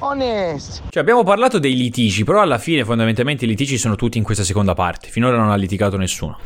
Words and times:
Honest. 0.00 0.82
Cioè, 0.90 1.02
abbiamo 1.02 1.22
parlato 1.22 1.58
dei 1.58 1.74
litigi, 1.74 2.22
però 2.24 2.42
alla 2.42 2.58
fine 2.58 2.84
fondamentalmente 2.84 3.44
i 3.44 3.48
litigi 3.48 3.78
sono 3.78 3.96
tutti 3.96 4.18
in 4.18 4.24
questa 4.24 4.44
seconda 4.44 4.74
parte. 4.74 5.08
Finora 5.08 5.38
non 5.38 5.50
ha 5.50 5.56
litigato 5.56 5.96
nessuno. 5.96 6.38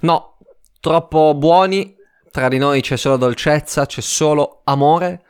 No, 0.00 0.36
troppo 0.80 1.34
buoni. 1.34 1.96
Tra 2.30 2.48
di 2.48 2.58
noi 2.58 2.82
c'è 2.82 2.96
solo 2.96 3.16
dolcezza, 3.16 3.86
c'è 3.86 4.02
solo 4.02 4.60
amore. 4.64 5.22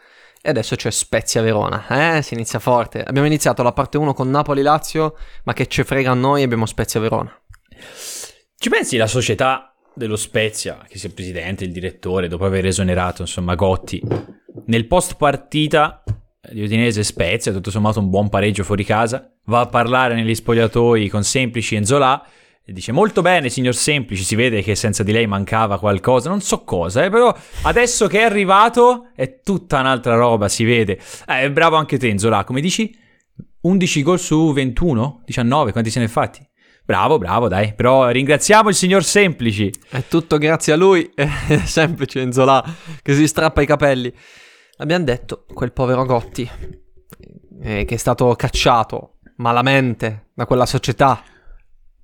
E 0.43 0.51
adesso 0.51 0.75
c'è 0.75 0.91
Spezia 0.91 1.41
Verona. 1.41 2.17
Eh, 2.17 2.23
si 2.23 2.34
inizia 2.34 2.59
forte. 2.59 3.03
Abbiamo 3.03 3.27
iniziato 3.27 3.62
la 3.62 3.73
parte 3.73 3.97
1 3.97 4.12
con 4.12 4.29
Napoli-Lazio, 4.29 5.17
ma 5.45 5.53
che 5.53 5.67
ci 5.67 5.84
frega 5.84 6.11
a 6.11 6.15
noi 6.15 6.42
abbiamo 6.42 6.67
Spezia 6.67 6.98
Verona. 6.98 7.33
Ci 8.56 8.69
pensi 8.69 8.97
la 8.97 9.06
società 9.06 9.73
dello 9.95 10.17
Spezia, 10.17 10.84
che 10.89 10.98
sia 10.98 11.09
il 11.09 11.15
presidente, 11.15 11.65
il 11.65 11.73
direttore, 11.73 12.29
dopo 12.29 12.45
aver 12.45 12.67
esonerato, 12.67 13.23
insomma, 13.23 13.55
Gotti, 13.55 14.03
nel 14.67 14.87
post 14.87 15.17
partita 15.17 16.03
di 16.51 16.62
Udinese 16.62 17.02
Spezia, 17.02 17.52
tutto 17.52 17.70
sommato 17.70 17.98
un 17.98 18.11
buon 18.11 18.29
pareggio 18.29 18.65
fuori 18.65 18.84
casa, 18.84 19.30
va 19.47 19.61
a 19.61 19.66
parlare 19.66 20.15
negli 20.15 20.34
spogliatoi 20.34 21.09
con 21.09 21.25
Semplici 21.25 21.77
e 21.77 21.81
Nzola 21.81 22.27
e 22.64 22.73
dice 22.73 22.92
molto 22.92 23.23
bene 23.23 23.48
signor 23.48 23.75
Semplici, 23.75 24.23
si 24.23 24.34
vede 24.34 24.62
che 24.62 24.75
senza 24.75 25.03
di 25.03 25.12
lei 25.12 25.27
mancava 25.27 25.78
qualcosa, 25.78 26.28
non 26.28 26.41
so 26.41 26.64
cosa, 26.64 27.05
eh, 27.05 27.11
però 27.11 27.34
adesso 27.62 28.06
che 28.06 28.20
è 28.20 28.25
arrivato 28.25 29.08
è 29.14 29.41
tutta 29.41 29.81
un'altra 29.81 30.17
roba, 30.17 30.48
si 30.48 30.64
vede. 30.64 30.98
Eh, 31.27 31.50
bravo 31.50 31.77
anche 31.77 31.98
te 31.98 32.12
Nzola, 32.12 32.45
come 32.45 32.61
dici? 32.61 32.95
11 33.61 34.03
gol 34.03 34.19
su 34.19 34.53
21? 34.53 35.23
19, 35.25 35.73
quanti 35.73 35.91
se 35.91 35.98
ne 35.98 36.05
è 36.05 36.08
fatti? 36.08 36.47
Bravo, 36.84 37.19
bravo, 37.19 37.48
dai. 37.48 37.75
Però 37.75 38.08
ringraziamo 38.08 38.70
il 38.70 38.75
signor 38.75 39.05
Semplici. 39.05 39.70
È 39.91 40.05
tutto 40.08 40.39
grazie 40.39 40.73
a 40.73 40.77
lui, 40.77 41.11
è 41.14 41.27
semplice 41.64 42.23
Enzola 42.23 42.64
che 43.03 43.14
si 43.14 43.27
strappa 43.27 43.61
i 43.61 43.67
capelli. 43.67 44.11
Abbiamo 44.79 45.05
detto 45.05 45.45
quel 45.53 45.73
povero 45.73 46.05
Gotti 46.05 46.48
eh, 47.62 47.84
che 47.84 47.95
è 47.95 47.98
stato 47.98 48.34
cacciato 48.34 49.19
malamente 49.37 50.31
da 50.35 50.47
quella 50.47 50.67
società. 50.67 51.23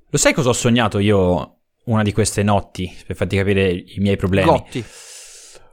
Lo 0.09 0.19
sai 0.19 0.33
cosa 0.33 0.49
ho 0.49 0.55
sognato 0.55 0.99
io 0.99 1.59
una 1.85 2.03
di 2.03 2.13
queste 2.13 2.43
notti 2.43 2.93
per 3.07 3.17
farti 3.17 3.37
capire 3.37 3.71
i 3.71 3.99
miei 3.99 4.17
problemi? 4.17 4.49
Gotti. 4.49 4.85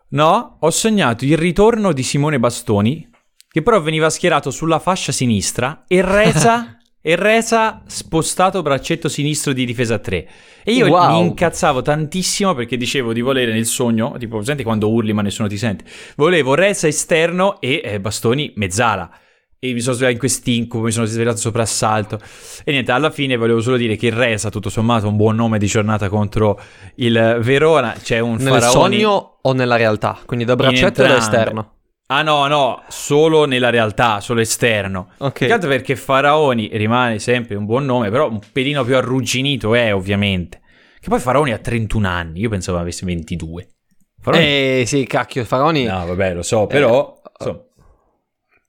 No, 0.10 0.58
ho 0.60 0.70
sognato 0.70 1.26
il 1.26 1.38
ritorno 1.38 1.94
di 1.94 2.04
Simone 2.04 2.40
Bastoni, 2.40 3.10
che 3.48 3.62
però 3.62 3.82
veniva 3.82 4.10
schierato 4.10 4.52
sulla 4.52 4.80
fascia 4.80 5.12
sinistra 5.12 5.86
e 5.88 6.02
Reza, 6.02 6.78
e 7.02 7.16
Reza 7.16 7.82
spostato 7.88 8.62
braccetto 8.62 9.10
sinistro 9.10 9.54
di 9.54 9.66
difesa 9.66 9.98
3. 9.98 10.28
E 10.64 10.72
io 10.74 10.88
Wow. 10.88 11.12
mi 11.12 11.20
incazzavo 11.28 11.82
tantissimo 11.82 12.54
perché 12.54 12.78
dicevo 12.78 13.12
di 13.14 13.22
volere 13.22 13.52
nel 13.52 13.66
sogno, 13.66 14.16
tipo, 14.20 14.42
senti 14.44 14.64
quando 14.64 14.90
urli 14.90 15.12
ma 15.14 15.22
nessuno 15.22 15.48
ti 15.48 15.58
sente, 15.58 15.84
volevo 16.16 16.54
Reza 16.54 16.88
esterno 16.88 17.60
e 17.60 17.82
eh, 17.84 18.00
Bastoni 18.00 18.54
mezzala. 18.56 19.10
E 19.64 19.74
mi 19.74 19.80
sono 19.80 19.94
svegliato 19.94 20.14
in 20.14 20.20
quest'incubo, 20.20 20.86
mi 20.86 20.92
sono 20.92 21.06
svegliato 21.06 21.38
soprassalto. 21.38 22.20
E 22.64 22.72
niente, 22.72 22.92
alla 22.92 23.12
fine 23.12 23.36
volevo 23.36 23.62
solo 23.62 23.78
dire 23.78 23.96
che 23.96 24.08
il 24.08 24.14
Reza, 24.14 24.50
tutto 24.50 24.70
sommato, 24.72 25.08
un 25.08 25.16
buon 25.18 25.36
nome 25.36 25.60
di 25.60 25.68
giornata 25.68 26.10
contro 26.10 26.60
il 26.96 27.38
Verona. 27.42 27.94
C'è 28.02 28.18
un 28.18 28.38
Nel 28.40 28.48
faraoni... 28.54 28.96
sogno 29.00 29.38
o 29.40 29.54
nella 29.54 29.75
realtà? 29.75 30.18
Quindi 30.25 30.46
da 30.46 30.56
braccetto 30.56 31.04
o 31.04 31.08
da 31.08 31.18
esterno? 31.18 31.74
Ah 32.14 32.24
no, 32.24 32.46
no, 32.48 32.84
solo 32.90 33.46
nella 33.46 33.70
realtà, 33.70 34.20
solo 34.20 34.42
esterno. 34.42 35.12
Ok. 35.20 35.46
Più 35.46 35.58
perché 35.60 35.96
Faraoni 35.96 36.70
rimane 36.74 37.20
sempre 37.20 37.56
un 37.56 37.66
buon 37.66 37.86
nome, 37.86 38.10
però 38.10 38.30
un 38.30 38.42
pelino 38.52 38.84
più 38.84 38.98
arrugginito 38.98 39.74
è, 39.76 39.96
ovviamente. 39.96 40.60
Che 41.00 41.08
poi 41.08 41.22
Faraoni 41.22 41.54
ha 41.54 41.58
31 41.58 42.06
anni, 42.06 42.42
io 42.42 42.50
pensavo 42.50 42.80
avesse 42.80 43.06
22. 43.06 43.70
Faraoni... 44.20 44.46
Eh 44.46 44.84
sì, 44.86 45.06
cacchio, 45.08 45.46
Faraoni 45.46 45.86
No, 45.86 46.06
vabbè, 46.06 46.34
lo 46.34 46.42
so, 46.42 46.68
però... 46.68 47.18
Eh, 47.24 47.30
insomma, 47.40 47.64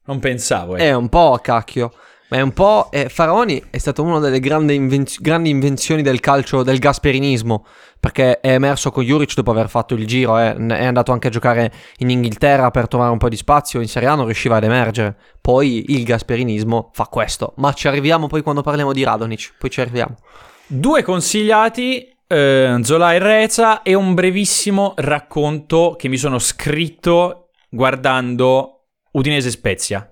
non 0.04 0.20
pensavo, 0.20 0.76
eh. 0.76 0.84
è 0.84 0.94
un 0.94 1.08
po' 1.08 1.36
cacchio. 1.42 1.92
Ma 2.32 2.38
è 2.38 2.40
un 2.40 2.52
po'. 2.54 2.88
eh, 2.90 3.10
Faraoni 3.10 3.62
è 3.68 3.76
stato 3.76 4.02
una 4.02 4.18
delle 4.18 4.40
grandi, 4.40 4.74
invenz- 4.74 5.20
grandi 5.20 5.50
invenzioni 5.50 6.00
del 6.00 6.18
calcio, 6.20 6.62
del 6.62 6.78
gasperinismo. 6.78 7.66
Perché 8.00 8.40
è 8.40 8.54
emerso 8.54 8.90
con 8.90 9.04
Juric 9.04 9.34
dopo 9.34 9.50
aver 9.50 9.68
fatto 9.68 9.92
il 9.92 10.06
giro. 10.06 10.38
eh, 10.38 10.54
È 10.56 10.84
andato 10.86 11.12
anche 11.12 11.26
a 11.26 11.30
giocare 11.30 11.70
in 11.98 12.08
Inghilterra 12.08 12.70
per 12.70 12.88
trovare 12.88 13.12
un 13.12 13.18
po' 13.18 13.28
di 13.28 13.36
spazio. 13.36 13.82
In 13.82 13.86
Serie 13.88 14.08
A 14.08 14.14
non 14.14 14.24
riusciva 14.24 14.56
ad 14.56 14.64
emergere. 14.64 15.14
Poi 15.42 15.84
il 15.92 16.04
gasperinismo 16.04 16.88
fa 16.94 17.04
questo. 17.04 17.52
Ma 17.58 17.74
ci 17.74 17.86
arriviamo 17.86 18.28
poi 18.28 18.40
quando 18.40 18.62
parliamo 18.62 18.94
di 18.94 19.04
Radonic. 19.04 19.52
Poi 19.58 19.68
ci 19.68 19.82
arriviamo. 19.82 20.16
Due 20.66 21.02
consigliati, 21.02 22.08
eh, 22.26 22.78
Zola 22.80 23.12
e 23.12 23.18
Reza, 23.18 23.82
e 23.82 23.92
un 23.92 24.14
brevissimo 24.14 24.94
racconto 24.96 25.96
che 25.98 26.08
mi 26.08 26.16
sono 26.16 26.38
scritto 26.38 27.50
guardando 27.68 28.86
Udinese 29.10 29.50
Spezia. 29.50 30.10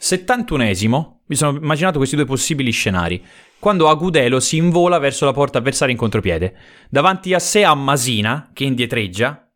71esimo, 0.00 1.17
mi 1.28 1.36
sono 1.36 1.56
immaginato 1.58 1.98
questi 1.98 2.16
due 2.16 2.24
possibili 2.24 2.70
scenari. 2.70 3.22
Quando 3.58 3.88
Agudelo 3.88 4.40
si 4.40 4.56
invola 4.56 4.98
verso 4.98 5.24
la 5.24 5.32
porta 5.32 5.58
avversaria 5.58 5.92
in 5.92 5.98
contropiede. 6.00 6.54
Davanti 6.90 7.32
a 7.34 7.38
sé 7.38 7.64
ha 7.64 7.74
Masina, 7.74 8.50
che 8.52 8.64
indietreggia. 8.64 9.48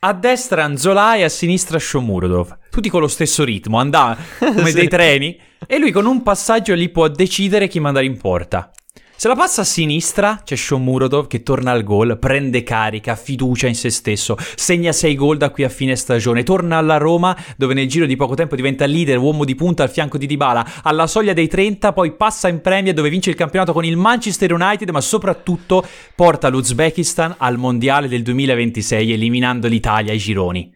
A 0.00 0.12
destra 0.12 0.64
Anzola 0.64 1.16
e 1.16 1.24
a 1.24 1.28
sinistra 1.28 1.78
Shomurodov. 1.78 2.58
Tutti 2.70 2.88
con 2.88 3.00
lo 3.00 3.08
stesso 3.08 3.44
ritmo, 3.44 3.78
andà 3.78 4.16
come 4.38 4.66
Sì. 4.66 4.74
dei 4.74 4.88
treni. 4.88 5.38
E 5.66 5.78
lui 5.78 5.90
con 5.90 6.06
un 6.06 6.22
passaggio 6.22 6.74
lì 6.74 6.88
può 6.90 7.08
decidere 7.08 7.66
chi 7.66 7.80
mandare 7.80 8.06
in 8.06 8.16
porta. 8.18 8.70
Se 9.18 9.28
la 9.28 9.34
passa 9.34 9.62
a 9.62 9.64
sinistra 9.64 10.42
c'è 10.44 10.56
Shomurodov 10.56 11.26
che 11.26 11.42
torna 11.42 11.70
al 11.70 11.82
gol, 11.84 12.18
prende 12.18 12.62
carica, 12.62 13.16
fiducia 13.16 13.66
in 13.66 13.74
se 13.74 13.88
stesso, 13.88 14.36
segna 14.56 14.92
6 14.92 15.14
gol 15.14 15.38
da 15.38 15.48
qui 15.48 15.64
a 15.64 15.70
fine 15.70 15.96
stagione, 15.96 16.42
torna 16.42 16.76
alla 16.76 16.98
Roma 16.98 17.34
dove 17.56 17.72
nel 17.72 17.88
giro 17.88 18.04
di 18.04 18.14
poco 18.14 18.34
tempo 18.34 18.56
diventa 18.56 18.84
leader, 18.84 19.16
uomo 19.16 19.46
di 19.46 19.54
punta 19.54 19.82
al 19.82 19.90
fianco 19.90 20.18
di 20.18 20.26
Dybala, 20.26 20.82
alla 20.82 21.06
soglia 21.06 21.32
dei 21.32 21.48
30 21.48 21.94
poi 21.94 22.12
passa 22.12 22.48
in 22.48 22.60
Premier 22.60 22.92
dove 22.92 23.08
vince 23.08 23.30
il 23.30 23.36
campionato 23.36 23.72
con 23.72 23.86
il 23.86 23.96
Manchester 23.96 24.52
United 24.52 24.90
ma 24.90 25.00
soprattutto 25.00 25.82
porta 26.14 26.48
l'Uzbekistan 26.48 27.36
al 27.38 27.56
Mondiale 27.56 28.08
del 28.08 28.22
2026 28.22 29.12
eliminando 29.14 29.66
l'Italia 29.66 30.12
ai 30.12 30.18
gironi. 30.18 30.70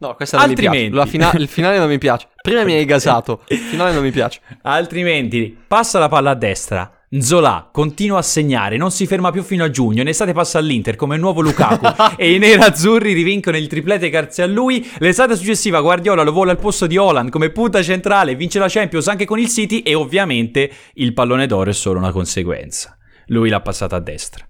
No, 0.00 0.14
questa 0.16 0.36
non 0.36 0.46
mi 0.46 0.52
Altrimenti- 0.52 0.90
piace. 0.90 0.96
La 0.96 1.06
fina- 1.06 1.32
il 1.42 1.48
finale 1.48 1.78
non 1.78 1.88
mi 1.88 1.98
piace. 1.98 2.28
Prima 2.42 2.62
mi 2.62 2.74
hai 2.74 2.84
gasato. 2.84 3.42
Il 3.48 3.58
finale 3.58 3.92
non 3.94 4.02
mi 4.02 4.10
piace. 4.10 4.40
Altrimenti 4.62 5.56
passa 5.66 5.98
la 5.98 6.08
palla 6.08 6.30
a 6.30 6.34
destra. 6.34 6.94
Zola 7.18 7.68
continua 7.72 8.18
a 8.18 8.22
segnare, 8.22 8.76
non 8.76 8.92
si 8.92 9.04
ferma 9.04 9.32
più 9.32 9.42
fino 9.42 9.64
a 9.64 9.70
giugno. 9.70 10.00
In 10.00 10.06
estate 10.06 10.32
passa 10.32 10.58
all'Inter 10.58 10.94
come 10.94 11.16
nuovo 11.16 11.40
Lukaku 11.40 11.86
e 12.16 12.34
i 12.34 12.38
nerazzurri 12.38 13.12
rivincono 13.12 13.56
il 13.56 13.66
triplete 13.66 14.10
grazie 14.10 14.44
a 14.44 14.46
lui. 14.46 14.88
L'estate 14.98 15.34
successiva 15.34 15.80
Guardiola 15.80 16.22
lo 16.22 16.30
vola 16.30 16.52
al 16.52 16.58
posto 16.58 16.86
di 16.86 16.96
Holland 16.96 17.30
come 17.30 17.50
punta 17.50 17.82
centrale, 17.82 18.36
vince 18.36 18.60
la 18.60 18.68
Champions 18.68 19.08
anche 19.08 19.24
con 19.24 19.40
il 19.40 19.48
City 19.48 19.80
e 19.80 19.94
ovviamente 19.94 20.70
il 20.94 21.12
pallone 21.12 21.48
d'oro 21.48 21.70
è 21.70 21.72
solo 21.72 21.98
una 21.98 22.12
conseguenza. 22.12 22.96
Lui 23.26 23.48
l'ha 23.48 23.60
passata 23.60 23.96
a 23.96 24.00
destra. 24.00 24.48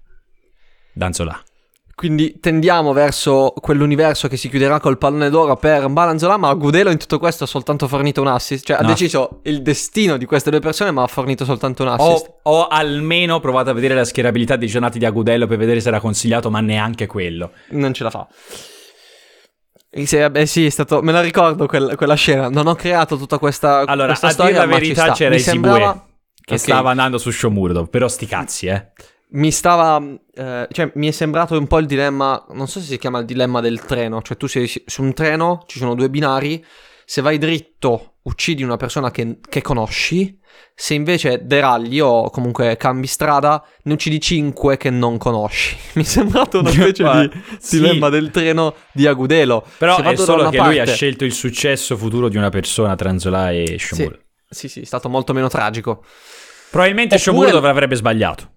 Danzola. 0.93 1.43
Quindi 2.01 2.39
tendiamo 2.39 2.93
verso 2.93 3.53
quell'universo 3.61 4.27
che 4.27 4.35
si 4.35 4.49
chiuderà 4.49 4.79
col 4.79 4.97
pallone 4.97 5.29
d'oro 5.29 5.55
per 5.55 5.87
Balanzola, 5.87 6.35
ma 6.35 6.51
Gudelo 6.55 6.89
in 6.89 6.97
tutto 6.97 7.19
questo 7.19 7.43
ha 7.43 7.47
soltanto 7.47 7.87
fornito 7.87 8.21
un 8.21 8.27
assist. 8.27 8.65
Cioè 8.65 8.77
ha 8.77 8.81
No. 8.81 8.87
deciso 8.87 9.41
il 9.43 9.61
destino 9.61 10.17
di 10.17 10.25
queste 10.25 10.49
due 10.49 10.59
persone, 10.61 10.89
ma 10.89 11.03
ha 11.03 11.07
fornito 11.07 11.45
soltanto 11.45 11.83
un 11.83 11.89
assist. 11.89 12.37
Ho, 12.41 12.51
ho 12.61 12.67
almeno 12.67 13.39
provato 13.39 13.69
a 13.69 13.73
vedere 13.73 13.93
la 13.93 14.03
schierabilità 14.03 14.55
dei 14.55 14.67
giornati 14.67 14.97
di 14.97 15.05
Agudello 15.05 15.45
per 15.45 15.59
vedere 15.59 15.79
se 15.79 15.89
era 15.89 15.99
consigliato, 15.99 16.49
ma 16.49 16.59
neanche 16.59 17.05
quello. 17.05 17.51
Non 17.69 17.93
ce 17.93 18.01
la 18.03 18.09
fa. 18.09 18.27
E 19.91 20.05
se- 20.07 20.25
eh 20.25 20.45
sì, 20.47 20.65
è 20.65 20.69
stato. 20.69 21.03
Me 21.03 21.11
la 21.11 21.21
ricordo 21.21 21.67
quel- 21.67 21.93
quella 21.97 22.15
scena. 22.15 22.49
Non 22.49 22.65
ho 22.65 22.73
creato 22.73 23.15
tutta 23.15 23.37
questa, 23.37 23.81
Allora, 23.85 24.07
questa 24.07 24.25
a 24.27 24.29
dire 24.31 24.41
storia. 24.49 24.57
la 24.65 24.65
verità 24.65 25.11
c'era 25.11 25.35
Isibue, 25.35 25.69
sembrava. 25.69 26.05
che 26.43 26.53
Ok. 26.55 26.59
stava 26.59 26.89
andando 26.89 27.19
su 27.19 27.29
Shomurodov, 27.29 27.89
però 27.89 28.07
sti 28.07 28.25
cazzi, 28.25 28.65
eh. 28.65 28.87
Mi 29.33 29.51
stava. 29.51 30.01
eh, 30.33 30.67
cioè, 30.71 30.91
mi 30.95 31.07
è 31.07 31.11
sembrato 31.11 31.57
un 31.57 31.67
po' 31.67 31.79
il 31.79 31.85
dilemma. 31.85 32.45
Non 32.53 32.67
so 32.67 32.79
se 32.79 32.85
si 32.87 32.97
chiama 32.97 33.19
il 33.19 33.25
dilemma 33.25 33.61
del 33.61 33.79
treno. 33.81 34.21
Cioè, 34.21 34.35
tu 34.37 34.47
sei 34.47 34.69
su 34.85 35.01
un 35.01 35.13
treno, 35.13 35.63
ci 35.67 35.79
sono 35.79 35.95
due 35.95 36.09
binari. 36.09 36.63
Se 37.05 37.21
vai 37.21 37.37
dritto, 37.37 38.15
uccidi 38.23 38.63
una 38.63 38.77
persona 38.77 39.11
che, 39.11 39.39
che 39.47 39.61
conosci. 39.61 40.37
Se 40.75 40.93
invece 40.93 41.45
deragli 41.45 41.99
o 41.99 42.29
comunque 42.29 42.75
cambi 42.75 43.07
strada, 43.07 43.63
ne 43.83 43.93
uccidi 43.93 44.19
cinque 44.19 44.77
che 44.77 44.89
non 44.89 45.17
conosci. 45.17 45.77
Mi 45.95 46.03
è 46.03 46.05
sembrato 46.05 46.59
una 46.59 46.69
specie 46.71 47.03
di 47.03 47.41
sì. 47.59 47.77
dilemma 47.79 48.09
del 48.09 48.31
treno 48.31 48.75
di 48.93 49.07
Agudelo. 49.07 49.65
Però 49.77 49.95
Se 49.97 50.03
è 50.03 50.15
solo 50.17 50.49
che 50.49 50.57
lui 50.57 50.75
ha 50.79 50.83
parte- 50.83 50.93
scelto 50.93 51.23
il 51.23 51.33
successo 51.33 51.95
futuro 51.95 52.27
di 52.29 52.35
una 52.37 52.49
persona 52.49 52.95
tra 52.95 53.09
Anzola 53.09 53.51
e 53.51 53.77
Shomurodov. 53.79 54.19
Sì, 54.49 54.67
sì, 54.67 54.81
è 54.81 54.85
stato 54.85 55.07
molto 55.07 55.31
meno 55.33 55.47
tragico. 55.47 56.03
Probabilmente 56.69 57.15
Oppure- 57.15 57.31
Shomurodov 57.37 57.65
avrebbe 57.65 57.95
sbagliato. 57.95 58.51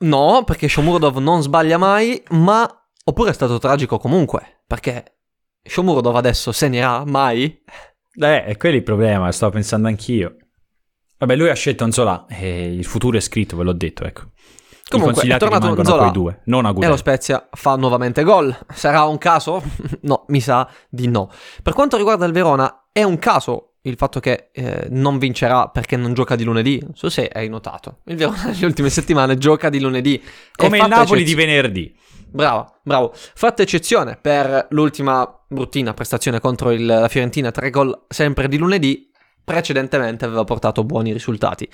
No, 0.00 0.44
perché 0.44 0.68
Shomurodov 0.68 1.18
non 1.18 1.42
sbaglia 1.42 1.78
mai, 1.78 2.22
ma... 2.30 2.66
Oppure 3.04 3.30
è 3.30 3.34
stato 3.34 3.58
tragico 3.58 3.98
comunque, 3.98 4.62
perché 4.66 5.20
Shomurodov 5.62 6.16
adesso 6.16 6.52
segnerà 6.52 7.04
mai? 7.04 7.62
Eh, 8.20 8.44
è 8.44 8.56
quello 8.56 8.76
il 8.76 8.82
problema, 8.82 9.32
stavo 9.32 9.52
pensando 9.52 9.88
anch'io. 9.88 10.36
Vabbè, 11.18 11.34
lui 11.34 11.48
ha 11.48 11.54
scelto 11.54 11.84
Anzola 11.84 12.26
e 12.28 12.72
il 12.72 12.84
futuro 12.84 13.16
è 13.16 13.20
scritto, 13.20 13.56
ve 13.56 13.64
l'ho 13.64 13.72
detto, 13.72 14.04
ecco. 14.04 14.30
Comunque, 14.88 15.22
è 15.22 15.36
tornato 15.36 15.66
rimangono 15.66 15.82
Nzola 15.82 16.00
quei 16.02 16.12
due, 16.12 16.40
non 16.44 16.64
a 16.64 16.74
E 16.78 16.86
lo. 16.86 16.96
Spezia 16.96 17.48
fa 17.52 17.76
nuovamente 17.76 18.22
gol. 18.22 18.56
Sarà 18.72 19.04
un 19.04 19.18
caso? 19.18 19.62
no, 20.02 20.24
mi 20.28 20.40
sa 20.40 20.68
di 20.88 21.08
no. 21.08 21.30
Per 21.62 21.74
quanto 21.74 21.96
riguarda 21.96 22.24
il 22.24 22.32
Verona, 22.32 22.88
è 22.90 23.02
un 23.02 23.18
caso 23.18 23.67
il 23.82 23.96
fatto 23.96 24.20
che 24.20 24.50
eh, 24.52 24.86
non 24.90 25.18
vincerà 25.18 25.68
perché 25.68 25.96
non 25.96 26.12
gioca 26.14 26.36
di 26.36 26.44
lunedì. 26.44 26.78
Non 26.82 26.94
so 26.94 27.08
se 27.08 27.28
hai 27.32 27.48
notato. 27.48 27.98
Il 28.06 28.16
Verona 28.16 28.44
nelle 28.50 28.66
ultime 28.66 28.90
settimane 28.90 29.38
gioca 29.38 29.68
di 29.68 29.80
lunedì. 29.80 30.22
Come 30.54 30.78
il 30.78 30.86
Napoli 30.86 31.24
di 31.24 31.34
venerdì. 31.34 31.94
Bravo, 32.30 32.80
bravo. 32.82 33.12
Fatta 33.14 33.62
eccezione 33.62 34.18
per 34.20 34.66
l'ultima 34.70 35.26
bruttina 35.48 35.94
prestazione 35.94 36.40
contro 36.40 36.70
il- 36.70 36.84
la 36.84 37.08
Fiorentina, 37.08 37.50
tre 37.50 37.70
gol 37.70 38.04
sempre 38.08 38.48
di 38.48 38.58
lunedì. 38.58 39.10
Precedentemente 39.42 40.26
aveva 40.26 40.44
portato 40.44 40.84
buoni 40.84 41.10
risultati. 41.12 41.66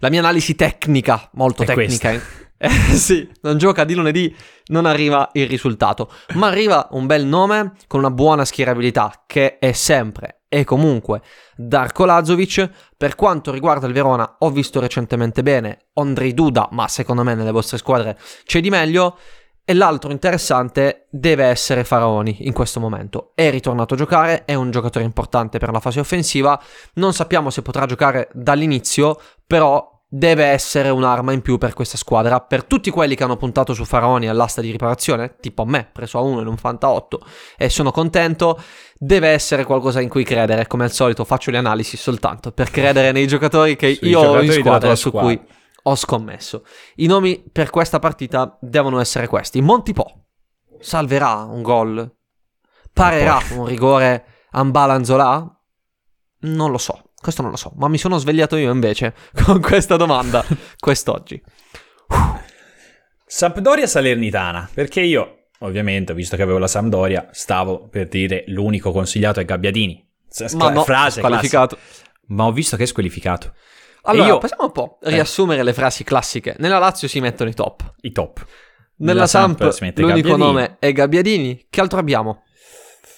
La 0.00 0.10
mia 0.10 0.20
analisi 0.20 0.54
tecnica, 0.54 1.30
molto 1.32 1.62
È 1.62 1.66
tecnica, 1.66 2.20
eh, 2.58 2.68
sì, 2.92 3.26
non 3.40 3.56
gioca 3.56 3.84
di 3.84 3.94
lunedì, 3.94 4.36
non 4.66 4.84
arriva 4.84 5.30
il 5.32 5.48
risultato, 5.48 6.12
ma 6.34 6.48
arriva 6.48 6.88
un 6.90 7.06
bel 7.06 7.24
nome 7.24 7.72
con 7.86 8.00
una 8.00 8.10
buona 8.10 8.44
schierabilità 8.44 9.24
che 9.26 9.58
è 9.58 9.72
sempre 9.72 10.41
e 10.52 10.64
comunque 10.64 11.22
Darko 11.56 12.04
Lazovic. 12.04 12.68
Per 12.94 13.14
quanto 13.14 13.50
riguarda 13.50 13.86
il 13.86 13.94
Verona, 13.94 14.36
ho 14.40 14.50
visto 14.50 14.80
recentemente 14.80 15.42
bene 15.42 15.86
Ondrej 15.94 16.34
Duda, 16.34 16.68
ma 16.72 16.86
secondo 16.88 17.22
me 17.22 17.34
nelle 17.34 17.50
vostre 17.50 17.78
squadre 17.78 18.18
c'è 18.44 18.60
di 18.60 18.68
meglio. 18.68 19.16
E 19.64 19.74
l'altro 19.74 20.10
interessante 20.10 21.06
deve 21.08 21.44
essere 21.44 21.84
Faraoni 21.84 22.38
in 22.40 22.52
questo 22.52 22.80
momento. 22.80 23.30
È 23.34 23.48
ritornato 23.48 23.94
a 23.94 23.96
giocare, 23.96 24.44
è 24.44 24.54
un 24.54 24.70
giocatore 24.70 25.04
importante 25.04 25.58
per 25.58 25.70
la 25.70 25.80
fase 25.80 26.00
offensiva. 26.00 26.60
Non 26.94 27.14
sappiamo 27.14 27.48
se 27.48 27.62
potrà 27.62 27.86
giocare 27.86 28.28
dall'inizio, 28.34 29.18
però 29.46 29.91
deve 30.14 30.44
essere 30.44 30.90
un'arma 30.90 31.32
in 31.32 31.40
più 31.40 31.56
per 31.56 31.72
questa 31.72 31.96
squadra. 31.96 32.38
Per 32.40 32.64
tutti 32.64 32.90
quelli 32.90 33.14
che 33.14 33.24
hanno 33.24 33.38
puntato 33.38 33.72
su 33.72 33.86
Faraoni 33.86 34.28
all'asta 34.28 34.60
di 34.60 34.70
riparazione, 34.70 35.36
tipo 35.40 35.62
a 35.62 35.64
me, 35.64 35.88
preso 35.90 36.18
a 36.18 36.20
1 36.20 36.42
in 36.42 36.48
un 36.48 36.58
Fanta 36.58 36.90
8, 36.90 37.20
e 37.56 37.70
sono 37.70 37.90
contento, 37.92 38.62
deve 38.98 39.28
essere 39.28 39.64
qualcosa 39.64 40.02
in 40.02 40.10
cui 40.10 40.22
credere. 40.22 40.66
Come 40.66 40.84
al 40.84 40.92
solito 40.92 41.24
faccio 41.24 41.50
le 41.50 41.56
analisi 41.56 41.96
soltanto 41.96 42.52
per 42.52 42.70
credere 42.70 43.10
nei 43.10 43.26
giocatori 43.26 43.74
che 43.74 43.86
io 43.86 44.20
ho 44.20 44.40
in 44.42 44.50
giocatori 44.50 44.60
squadra 44.60 44.94
su 44.94 45.08
squadra. 45.08 45.34
cui 45.34 45.46
ho 45.84 45.96
scommesso. 45.96 46.64
I 46.96 47.06
nomi 47.06 47.42
per 47.50 47.70
questa 47.70 47.98
partita 47.98 48.58
devono 48.60 49.00
essere 49.00 49.26
questi. 49.28 49.62
Montipo 49.62 50.26
salverà 50.78 51.36
un 51.48 51.62
gol? 51.62 52.16
Parerà 52.92 53.40
un 53.52 53.64
rigore 53.64 54.26
Ambalanzola? 54.50 55.58
Non 56.40 56.70
lo 56.70 56.76
so, 56.78 57.11
questo 57.22 57.40
non 57.40 57.50
lo 57.52 57.56
so, 57.56 57.72
ma 57.76 57.88
mi 57.88 57.96
sono 57.98 58.18
svegliato 58.18 58.56
io 58.56 58.70
invece 58.70 59.14
con 59.44 59.60
questa 59.60 59.96
domanda 59.96 60.44
quest'oggi. 60.78 61.40
Sampdoria 63.24 63.86
Salernitana, 63.86 64.68
perché 64.74 65.00
io, 65.00 65.44
ovviamente, 65.60 66.12
visto 66.14 66.36
che 66.36 66.42
avevo 66.42 66.58
la 66.58 66.66
Sampdoria, 66.66 67.28
stavo 67.32 67.88
per 67.88 68.08
dire 68.08 68.44
l'unico 68.48 68.92
consigliato 68.92 69.40
è 69.40 69.44
Gabbiadini. 69.44 70.06
S- 70.28 70.52
Ma 70.52 70.70
no, 70.70 70.82
frase 70.84 71.20
squalificato. 71.20 71.76
classica. 71.76 72.10
Ma 72.28 72.44
ho 72.44 72.52
visto 72.52 72.76
che 72.76 72.82
è 72.82 72.86
squalificato. 72.86 73.54
Allora, 74.02 74.26
io- 74.28 74.38
possiamo 74.38 74.64
un 74.64 74.72
po' 74.72 74.98
riassumere 75.02 75.62
le 75.62 75.72
frasi 75.72 76.04
classiche. 76.04 76.56
Nella 76.58 76.78
Lazio 76.78 77.08
si 77.08 77.20
mettono 77.20 77.48
i 77.48 77.54
top. 77.54 77.94
I 78.02 78.12
top. 78.12 78.44
Nella, 78.96 79.26
Samp, 79.26 79.68
si 79.70 79.84
mette 79.84 80.00
l'unico 80.02 80.28
Gabbiadini. 80.28 80.46
nome 80.46 80.76
è 80.78 80.92
Gabbiadini. 80.92 81.66
Che 81.70 81.80
altro 81.80 81.98
abbiamo? 81.98 82.42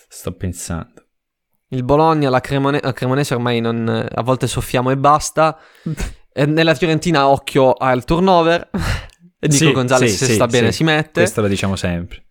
Sto 0.09 0.33
pensando. 0.33 0.94
Il 1.69 1.83
Bologna, 1.83 2.31
la, 2.31 2.41
Cremone- 2.41 2.81
la 2.83 2.93
Cremonese 2.93 3.35
ormai 3.35 3.61
non, 3.61 4.07
a 4.13 4.23
volte 4.23 4.47
soffiamo 4.47 4.91
e 4.91 4.97
basta. 4.97 5.57
E 6.37 6.47
nella 6.47 6.75
Fiorentina 6.75 7.29
occhio 7.29 7.75
al 7.75 8.05
turnover. 8.05 8.69
E 9.39 9.47
Nico 9.47 9.55
Sì, 9.55 9.71
Gonzalez 9.71 10.11
sì, 10.11 10.17
se 10.17 10.27
sì, 10.27 10.33
sta 10.33 10.49
bene 10.49 10.73
si 10.73 10.83
mette. 10.83 11.21
Questo 11.21 11.41
lo 11.43 11.47
diciamo 11.47 11.77
sempre. 11.77 12.25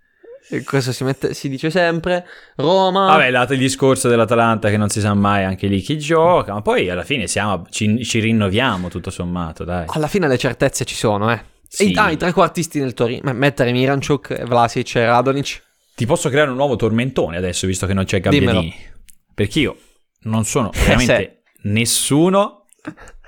E 0.50 0.62
Questo 0.66 0.92
si, 0.92 1.06
mette- 1.06 1.34
si 1.34 1.48
dice 1.48 1.70
sempre. 1.70 2.26
Roma. 2.58 3.06
Vabbè, 3.06 3.32
dato 3.32 3.54
il 3.54 3.60
discorso 3.60 4.10
dell'Atalanta 4.10 4.70
che 4.70 4.76
non 4.76 4.90
si 4.90 5.00
sa 5.00 5.14
mai 5.14 5.46
anche 5.46 5.68
lì 5.68 5.80
chi 5.80 5.98
gioca, 5.98 6.52
ma 6.52 6.62
poi 6.62 6.90
alla 6.90 7.06
fine 7.06 7.28
siamo, 7.28 7.66
ci, 7.70 8.04
ci 8.04 8.20
rinnoviamo 8.20 8.90
tutto 8.90 9.10
sommato, 9.10 9.64
dai. 9.64 9.86
Alla 9.88 10.08
fine 10.08 10.28
le 10.28 10.38
certezze 10.38 10.84
ci 10.84 10.96
sono, 10.96 11.32
eh. 11.32 11.42
Sì. 11.66 11.84
E 11.84 11.88
i, 11.88 11.96
ah, 11.96 12.12
i 12.12 12.18
trequartisti 12.18 12.80
del 12.80 12.94
Torino. 12.94 13.32
Mettere 13.32 13.72
Miranchuk, 13.72 14.44
Vlasic 14.44 14.96
e 14.98 15.06
Radonic. 15.06 15.64
Ti 15.96 16.06
posso 16.06 16.28
creare 16.28 16.50
un 16.50 16.58
nuovo 16.58 16.76
tormentone 16.76 17.38
adesso, 17.38 17.68
visto 17.68 17.86
che 17.86 17.94
non 17.94 18.04
c'è 18.04 18.20
Gabbiadini. 18.20 18.92
Perché 19.34 19.60
io 19.60 19.78
non 20.24 20.46
sono 20.46 20.72
veramente 20.74 21.44
nessuno 21.64 22.66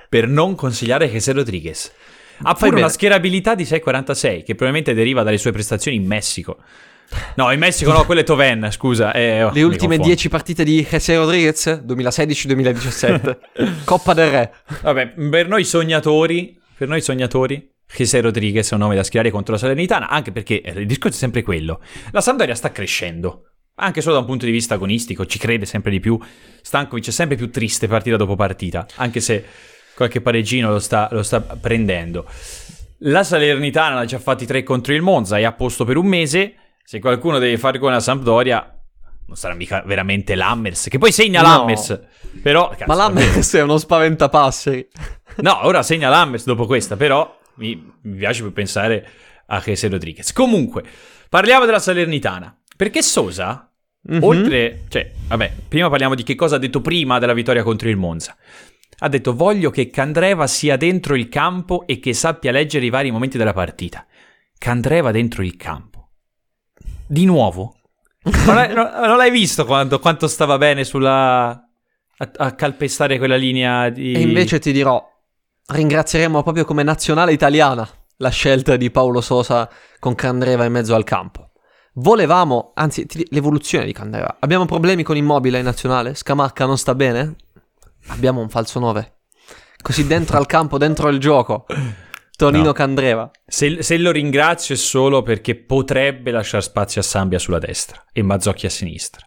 per 0.08 0.28
non 0.28 0.54
consigliare 0.54 1.08
José 1.08 1.32
Rodriguez. 1.32 1.92
Ha 2.42 2.54
pure 2.54 2.76
una 2.76 2.88
schierabilità 2.88 3.54
di 3.54 3.64
6,46 3.64 4.44
che 4.44 4.54
probabilmente 4.54 4.94
deriva 4.94 5.22
dalle 5.22 5.38
sue 5.38 5.52
prestazioni 5.52 5.96
in 5.96 6.06
Messico. 6.06 6.58
No, 7.36 7.50
in 7.52 7.58
Messico 7.58 7.92
no, 7.92 8.04
quello 8.04 8.20
è 8.20 8.24
Toven, 8.24 8.68
scusa. 8.70 9.12
eh, 9.12 9.44
oh, 9.44 9.52
Le 9.52 9.62
ultime 9.62 9.96
confondo. 9.96 10.06
10 10.06 10.28
partite 10.28 10.64
di 10.64 10.86
José 10.88 11.16
Rodriguez, 11.16 11.66
2016-2017. 11.86 13.38
Coppa 13.84 14.12
del 14.12 14.30
Re. 14.30 14.54
Vabbè, 14.82 15.08
per 15.08 15.48
noi 15.48 15.64
sognatori, 15.64 16.58
per 16.76 16.88
noi 16.88 17.00
sognatori, 17.00 17.70
José 17.94 18.20
Rodriguez 18.20 18.70
è 18.70 18.74
un 18.74 18.80
nome 18.80 18.96
da 18.96 19.04
schierare 19.04 19.30
contro 19.30 19.52
la 19.52 19.58
Salernitana, 19.58 20.08
anche 20.08 20.32
perché 20.32 20.60
eh, 20.60 20.72
il 20.80 20.86
discorso 20.86 21.16
è 21.16 21.20
sempre 21.20 21.42
quello. 21.42 21.80
La 22.10 22.20
Sampdoria 22.20 22.54
sta 22.54 22.72
crescendo, 22.72 23.52
anche 23.76 24.00
solo 24.00 24.14
da 24.14 24.20
un 24.20 24.26
punto 24.26 24.44
di 24.44 24.50
vista 24.50 24.74
agonistico, 24.74 25.26
ci 25.26 25.38
crede 25.38 25.66
sempre 25.66 25.90
di 25.90 26.00
più. 26.00 26.18
Stankovic 26.62 27.08
è 27.08 27.10
sempre 27.10 27.36
più 27.36 27.50
triste 27.50 27.86
partita 27.86 28.16
dopo 28.16 28.36
partita, 28.36 28.86
anche 28.96 29.20
se 29.20 29.44
qualche 29.94 30.20
pareggino 30.20 30.70
lo 30.70 30.78
sta, 30.78 31.08
lo 31.12 31.22
sta 31.22 31.40
prendendo. 31.40 32.26
La 33.00 33.22
Salernitana 33.22 34.00
ha 34.00 34.04
già 34.04 34.18
fatti 34.18 34.46
tre 34.46 34.62
contro 34.62 34.94
il 34.94 35.02
Monza, 35.02 35.38
è 35.38 35.44
a 35.44 35.52
posto 35.52 35.84
per 35.84 35.96
un 35.96 36.06
mese. 36.06 36.54
Se 36.82 36.98
qualcuno 37.00 37.38
deve 37.38 37.58
fare 37.58 37.78
con 37.78 37.90
la 37.90 38.00
Sampdoria, 38.00 38.76
non 39.26 39.36
sarà 39.36 39.54
mica 39.54 39.82
veramente 39.84 40.34
Lammers, 40.34 40.88
che 40.88 40.98
poi 40.98 41.12
segna 41.12 41.42
No. 41.42 41.48
Lammers. 41.48 42.00
Però, 42.42 42.68
cazzo, 42.70 42.84
Ma 42.86 42.94
l'Ammers 42.94 43.54
è 43.54 43.62
uno 43.62 43.76
spaventapasseri. 43.76 44.88
No, 45.38 45.66
ora 45.66 45.82
segna 45.82 46.08
Lammers 46.08 46.44
dopo 46.44 46.64
questa, 46.64 46.96
però 46.96 47.38
mi, 47.56 47.92
mi 48.02 48.16
piace 48.16 48.42
più 48.42 48.52
pensare 48.52 49.06
a 49.46 49.60
Jesse 49.60 49.88
Rodriguez. 49.88 50.32
Comunque, 50.32 50.82
parliamo 51.28 51.66
della 51.66 51.78
Salernitana. 51.78 52.56
Perché 52.76 53.02
Sosa, 53.02 53.70
Mhm. 54.08 54.22
oltre... 54.22 54.84
Cioè, 54.88 55.10
vabbè, 55.28 55.52
prima 55.68 55.88
parliamo 55.88 56.14
di 56.14 56.22
che 56.22 56.34
cosa 56.36 56.56
ha 56.56 56.58
detto 56.58 56.80
prima 56.80 57.18
della 57.18 57.32
vittoria 57.34 57.62
contro 57.64 57.88
il 57.88 57.96
Monza. 57.96 58.36
Ha 58.98 59.08
detto 59.08 59.34
voglio 59.34 59.70
che 59.70 59.90
Candreva 59.90 60.46
sia 60.46 60.76
dentro 60.76 61.16
il 61.16 61.28
campo 61.28 61.86
e 61.86 61.98
che 61.98 62.12
sappia 62.14 62.52
leggere 62.52 62.86
i 62.86 62.90
vari 62.90 63.10
momenti 63.10 63.36
della 63.36 63.52
partita. 63.52 64.06
Candreva 64.58 65.10
dentro 65.10 65.42
il 65.42 65.56
campo. 65.56 66.10
Di 67.06 67.24
nuovo? 67.24 67.74
Non 68.46 68.54
l'hai, 68.54 68.72
non- 68.74 68.90
non 68.94 69.16
l'hai 69.16 69.30
visto 69.30 69.64
quanto, 69.64 69.98
quanto 69.98 70.26
stava 70.28 70.56
bene 70.58 70.84
sulla... 70.84 71.48
A, 71.50 72.30
a 72.36 72.52
calpestare 72.54 73.18
quella 73.18 73.36
linea 73.36 73.88
di... 73.90 74.12
E 74.14 74.20
invece 74.20 74.58
ti 74.58 74.72
dirò, 74.72 75.04
ringrazieremo 75.66 76.42
proprio 76.42 76.64
come 76.64 76.82
nazionale 76.82 77.32
italiana 77.32 77.86
la 78.18 78.30
scelta 78.30 78.76
di 78.76 78.90
Paolo 78.90 79.20
Sosa 79.20 79.68
con 79.98 80.14
Candreva 80.14 80.64
in 80.64 80.72
mezzo 80.72 80.94
al 80.94 81.04
campo. 81.04 81.45
Volevamo, 81.98 82.72
anzi, 82.74 83.06
l'evoluzione 83.30 83.86
di 83.86 83.92
Candreva. 83.92 84.36
Abbiamo 84.40 84.66
problemi 84.66 85.02
con 85.02 85.16
Immobile 85.16 85.58
in 85.58 85.64
nazionale? 85.64 86.14
Scamacca 86.14 86.66
non 86.66 86.76
sta 86.76 86.94
bene? 86.94 87.36
Abbiamo 88.08 88.40
un 88.40 88.50
falso 88.50 88.78
9. 88.78 89.20
Così 89.80 90.06
dentro 90.06 90.36
al 90.36 90.46
campo, 90.46 90.76
dentro 90.76 91.08
il 91.08 91.18
gioco. 91.18 91.64
Tonino 92.36 92.64
No. 92.64 92.72
Candreva. 92.72 93.30
Se, 93.46 93.82
se 93.82 93.96
lo 93.96 94.10
ringrazio 94.10 94.74
è 94.74 94.78
solo 94.78 95.22
perché 95.22 95.54
potrebbe 95.54 96.30
lasciare 96.30 96.62
spazio 96.62 97.00
a 97.00 97.04
Sambia 97.04 97.38
sulla 97.38 97.58
destra 97.58 98.04
e 98.12 98.22
Mazzocchi 98.22 98.66
a 98.66 98.70
sinistra. 98.70 99.26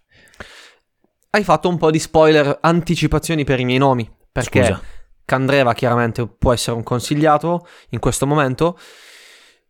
Hai 1.31 1.43
fatto 1.43 1.69
un 1.69 1.77
po' 1.77 1.89
di 1.89 1.99
spoiler, 1.99 2.59
anticipazioni 2.61 3.45
per 3.45 3.59
i 3.59 3.65
miei 3.65 3.79
nomi. 3.79 4.07
Perché 4.31 4.63
Scusa. 4.63 4.81
Candreva 5.25 5.73
chiaramente 5.73 6.27
può 6.27 6.53
essere 6.53 6.75
un 6.75 6.83
consigliato 6.83 7.67
in 7.89 7.99
questo 7.99 8.27
momento. 8.27 8.77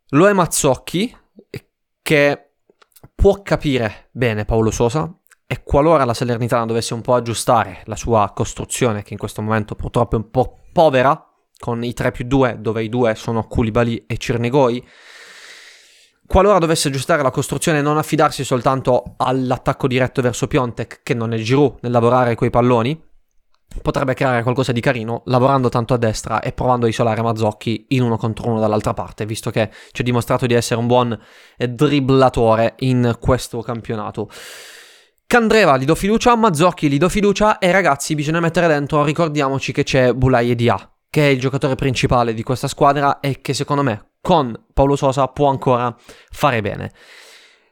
Lo 0.09 0.27
è 0.27 0.33
Mazzocchi, 0.33 1.15
che 2.01 2.48
può 3.19 3.41
capire 3.41 4.07
bene 4.11 4.45
Paolo 4.45 4.71
Sosa. 4.71 5.13
E 5.45 5.61
qualora 5.61 6.05
la 6.05 6.13
Salernitana 6.13 6.65
dovesse 6.65 6.93
un 6.93 7.01
po' 7.01 7.15
aggiustare 7.15 7.81
la 7.85 7.97
sua 7.97 8.31
costruzione, 8.33 9.03
che 9.03 9.11
in 9.11 9.19
questo 9.19 9.41
momento 9.41 9.75
purtroppo 9.75 10.15
è 10.15 10.19
un 10.19 10.29
po' 10.29 10.59
povera, 10.71 11.21
con 11.57 11.83
i 11.83 11.91
3 11.91 12.11
più 12.11 12.25
2, 12.25 12.57
dove 12.59 12.81
i 12.81 12.87
due 12.87 13.15
sono 13.15 13.45
Koulibaly 13.45 14.05
e 14.07 14.15
Cirnegoi, 14.17 14.87
qualora 16.25 16.59
dovesse 16.59 16.87
aggiustare 16.87 17.21
la 17.21 17.31
costruzione 17.31 17.79
e 17.79 17.81
non 17.81 17.97
affidarsi 17.97 18.45
soltanto 18.45 19.15
all'attacco 19.17 19.87
diretto 19.87 20.21
verso 20.21 20.47
Piontek, 20.47 21.01
che 21.03 21.13
non 21.13 21.33
è 21.33 21.37
Giroud 21.39 21.79
nel 21.81 21.91
lavorare 21.91 22.35
quei 22.35 22.51
palloni, 22.51 23.08
potrebbe 23.81 24.13
creare 24.13 24.43
qualcosa 24.43 24.71
di 24.71 24.81
carino 24.81 25.21
lavorando 25.25 25.69
tanto 25.69 25.93
a 25.93 25.97
destra 25.97 26.41
e 26.41 26.51
provando 26.51 26.85
a 26.85 26.89
isolare 26.89 27.21
Mazzocchi 27.21 27.85
in 27.89 28.01
uno 28.01 28.17
contro 28.17 28.49
uno 28.49 28.59
dall'altra 28.59 28.93
parte, 28.93 29.25
visto 29.25 29.51
che 29.51 29.69
ci 29.91 30.01
ha 30.01 30.03
dimostrato 30.03 30.45
di 30.45 30.53
essere 30.53 30.79
un 30.79 30.87
buon 30.87 31.19
dribblatore 31.57 32.75
in 32.79 33.17
questo 33.19 33.61
campionato. 33.61 34.29
Candreva 35.27 35.77
gli 35.77 35.85
do 35.85 35.93
fiducia, 35.93 36.35
Mazzocchi 36.35 36.89
gli 36.89 36.97
do 36.97 37.07
fiducia 37.07 37.59
e 37.59 37.71
ragazzi 37.71 38.15
bisogna 38.15 38.39
mettere 38.39 38.67
dentro, 38.67 39.03
ricordiamoci 39.03 39.71
che 39.71 39.83
c'è 39.83 40.13
Bulai 40.13 40.55
Dia, 40.55 40.91
che 41.07 41.27
è 41.27 41.29
il 41.29 41.39
giocatore 41.39 41.75
principale 41.75 42.33
di 42.33 42.41
questa 42.41 42.67
squadra 42.67 43.19
e 43.19 43.39
che 43.41 43.53
secondo 43.53 43.83
me 43.83 44.13
con 44.21 44.59
Paolo 44.73 44.95
Sosa 44.95 45.27
può 45.27 45.49
ancora 45.49 45.95
fare 46.31 46.61
bene. 46.61 46.91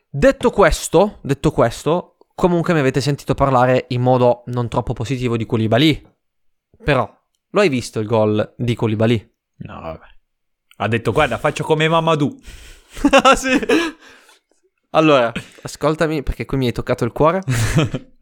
Detto 0.10 0.52
questo, 0.52 1.18
detto 1.24 1.52
questo, 1.52 2.17
Comunque 2.40 2.76
mi 2.76 2.82
avete 2.82 3.02
sentito 3.02 3.34
parlare 3.34 3.86
in 3.88 4.02
modo 4.02 4.44
non 4.46 4.68
troppo 4.70 4.94
positivo 4.94 5.38
di 5.38 5.48
Koulibaly. 5.48 6.08
Però, 6.84 7.12
lo 7.50 7.60
hai 7.60 7.68
visto 7.68 8.00
il 8.00 8.06
gol 8.06 8.54
di 8.56 8.76
Koulibaly? 8.76 9.34
No, 9.62 9.82
vabbè. 9.82 10.06
Ha 10.76 10.88
detto, 10.88 11.12
guarda, 11.12 11.40
faccio 11.40 11.64
come 11.64 11.88
Mamadou. 11.88 12.38
ah, 13.24 13.34
sì. 13.36 13.60
Allora, 14.92 15.32
ascoltami 15.64 16.22
perché 16.22 16.46
qui 16.46 16.58
mi 16.58 16.68
hai 16.68 16.74
toccato 16.74 17.06
il 17.06 17.12
cuore. 17.12 17.42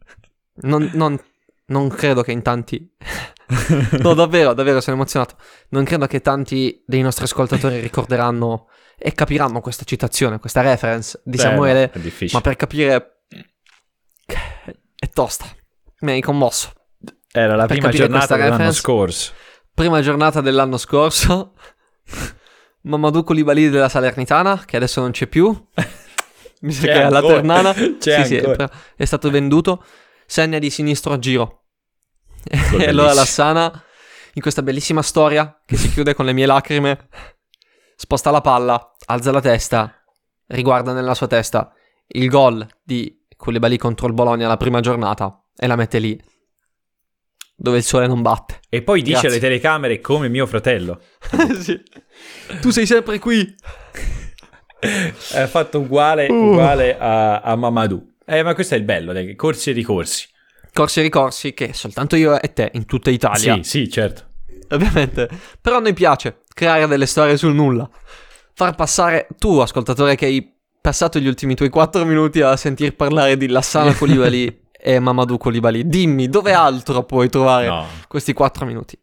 Non, 0.62 0.90
non, 0.94 1.22
non 1.66 1.88
credo 1.90 2.22
che 2.22 2.32
in 2.32 2.40
tanti... 2.40 2.90
no, 4.00 4.14
davvero, 4.14 4.54
davvero, 4.54 4.80
sono 4.80 4.96
emozionato. 4.96 5.36
Non 5.68 5.84
credo 5.84 6.06
che 6.06 6.22
tanti 6.22 6.82
dei 6.86 7.02
nostri 7.02 7.24
ascoltatori 7.24 7.78
ricorderanno 7.80 8.68
e 8.96 9.12
capiranno 9.12 9.60
questa 9.60 9.84
citazione, 9.84 10.38
questa 10.38 10.62
reference 10.62 11.20
di 11.22 11.36
Beh, 11.36 11.42
Samuele. 11.42 11.90
no, 11.92 12.00
è 12.00 12.02
difficile. 12.02 12.38
ma 12.38 12.40
per 12.40 12.56
capire 12.56 13.15
è 14.26 15.10
tosta. 15.12 15.46
Mi 16.00 16.12
hai 16.12 16.20
commosso. 16.20 16.72
Era 17.32 17.54
la 17.54 17.66
prima 17.66 17.90
giornata 17.90 18.34
dell'anno 18.34 18.50
reference- 18.50 18.80
scorso. 18.80 19.32
Prima 19.72 20.00
giornata 20.00 20.40
dell'anno 20.40 20.76
scorso. 20.76 21.54
Mamadou 22.82 23.24
Koulibaly 23.24 23.68
della 23.68 23.88
Salernitana, 23.88 24.64
che 24.64 24.76
adesso 24.76 25.00
non 25.00 25.10
c'è 25.10 25.26
più. 25.26 25.48
Mi 26.62 26.72
sa 26.72 26.86
C'è 26.86 26.92
che 26.92 27.00
è 27.00 27.02
alla. 27.02 27.20
Ternana. 27.20 27.72
C'è 27.98 28.24
sì, 28.24 28.24
sì, 28.24 28.36
è, 28.36 28.68
è 28.96 29.04
stato 29.04 29.30
venduto. 29.30 29.84
Segna 30.24 30.58
di 30.58 30.70
sinistro 30.70 31.12
a 31.12 31.18
giro. 31.18 31.64
E 32.48 32.86
allora 32.86 33.12
la 33.12 33.24
Sana, 33.24 33.70
in 34.34 34.42
questa 34.42 34.62
bellissima 34.62 35.02
storia, 35.02 35.60
che 35.64 35.76
si 35.76 35.90
chiude 35.90 36.14
con 36.14 36.24
le 36.24 36.32
mie 36.32 36.46
lacrime, 36.46 37.08
sposta 37.96 38.30
la 38.30 38.40
palla, 38.40 38.94
alza 39.06 39.30
la 39.30 39.40
testa, 39.40 39.92
riguarda 40.46 40.92
nella 40.92 41.14
sua 41.14 41.26
testa 41.26 41.72
il 42.08 42.28
gol 42.28 42.66
di 42.82 43.15
Koulibaly 43.36 43.76
contro 43.76 44.06
il 44.06 44.12
Bologna 44.14 44.48
la 44.48 44.56
prima 44.56 44.80
giornata 44.80 45.42
e 45.56 45.66
la 45.66 45.76
mette 45.76 45.98
lì, 45.98 46.20
dove 47.54 47.78
il 47.78 47.82
sole 47.82 48.06
non 48.06 48.22
batte. 48.22 48.60
E 48.68 48.82
poi 48.82 49.00
dice 49.00 49.12
Grazie. 49.12 49.28
alle 49.28 49.38
telecamere 49.38 50.00
come 50.00 50.28
mio 50.28 50.46
fratello. 50.46 51.00
Sì. 51.60 51.80
Tu 52.60 52.70
sei 52.70 52.86
sempre 52.86 53.18
qui. 53.18 53.54
È 54.78 55.46
fatto 55.46 55.80
uguale, 55.80 56.28
Uh. 56.30 56.34
uguale 56.52 56.98
a, 56.98 57.40
a 57.40 57.56
Mamadou. 57.56 58.14
Eh, 58.24 58.42
ma 58.42 58.54
questo 58.54 58.74
è 58.74 58.78
il 58.78 58.84
bello, 58.84 59.12
dai, 59.12 59.34
corsi 59.34 59.70
e 59.70 59.72
ricorsi. 59.72 60.28
Corsi 60.72 61.00
e 61.00 61.02
ricorsi 61.02 61.54
che 61.54 61.72
soltanto 61.72 62.16
io 62.16 62.40
e 62.40 62.52
te 62.52 62.70
in 62.74 62.84
tutta 62.84 63.10
Italia. 63.10 63.54
Sì, 63.56 63.62
sì, 63.62 63.90
certo. 63.90 64.32
Ovviamente. 64.70 65.28
Però 65.60 65.76
a 65.76 65.80
noi 65.80 65.92
piace 65.94 66.42
creare 66.52 66.86
delle 66.86 67.06
storie 67.06 67.36
sul 67.36 67.54
nulla. 67.54 67.88
Far 68.52 68.74
passare 68.74 69.28
tu, 69.38 69.58
ascoltatore, 69.58 70.16
che 70.16 70.26
hai 70.26 70.55
passato 70.86 71.18
gli 71.18 71.26
ultimi 71.26 71.56
tuoi 71.56 71.68
4 71.68 72.04
minuti 72.04 72.40
a 72.42 72.56
sentir 72.56 72.94
parlare 72.94 73.36
di 73.36 73.48
Lassana 73.48 73.92
Koulibaly 73.92 74.68
e 74.78 75.00
Mamadou 75.00 75.36
Koulibaly. 75.36 75.84
Dimmi, 75.84 76.28
dove 76.28 76.52
altro 76.52 77.02
puoi 77.02 77.28
trovare 77.28 77.66
No. 77.66 77.86
questi 78.06 78.32
4 78.32 78.64
minuti? 78.64 78.96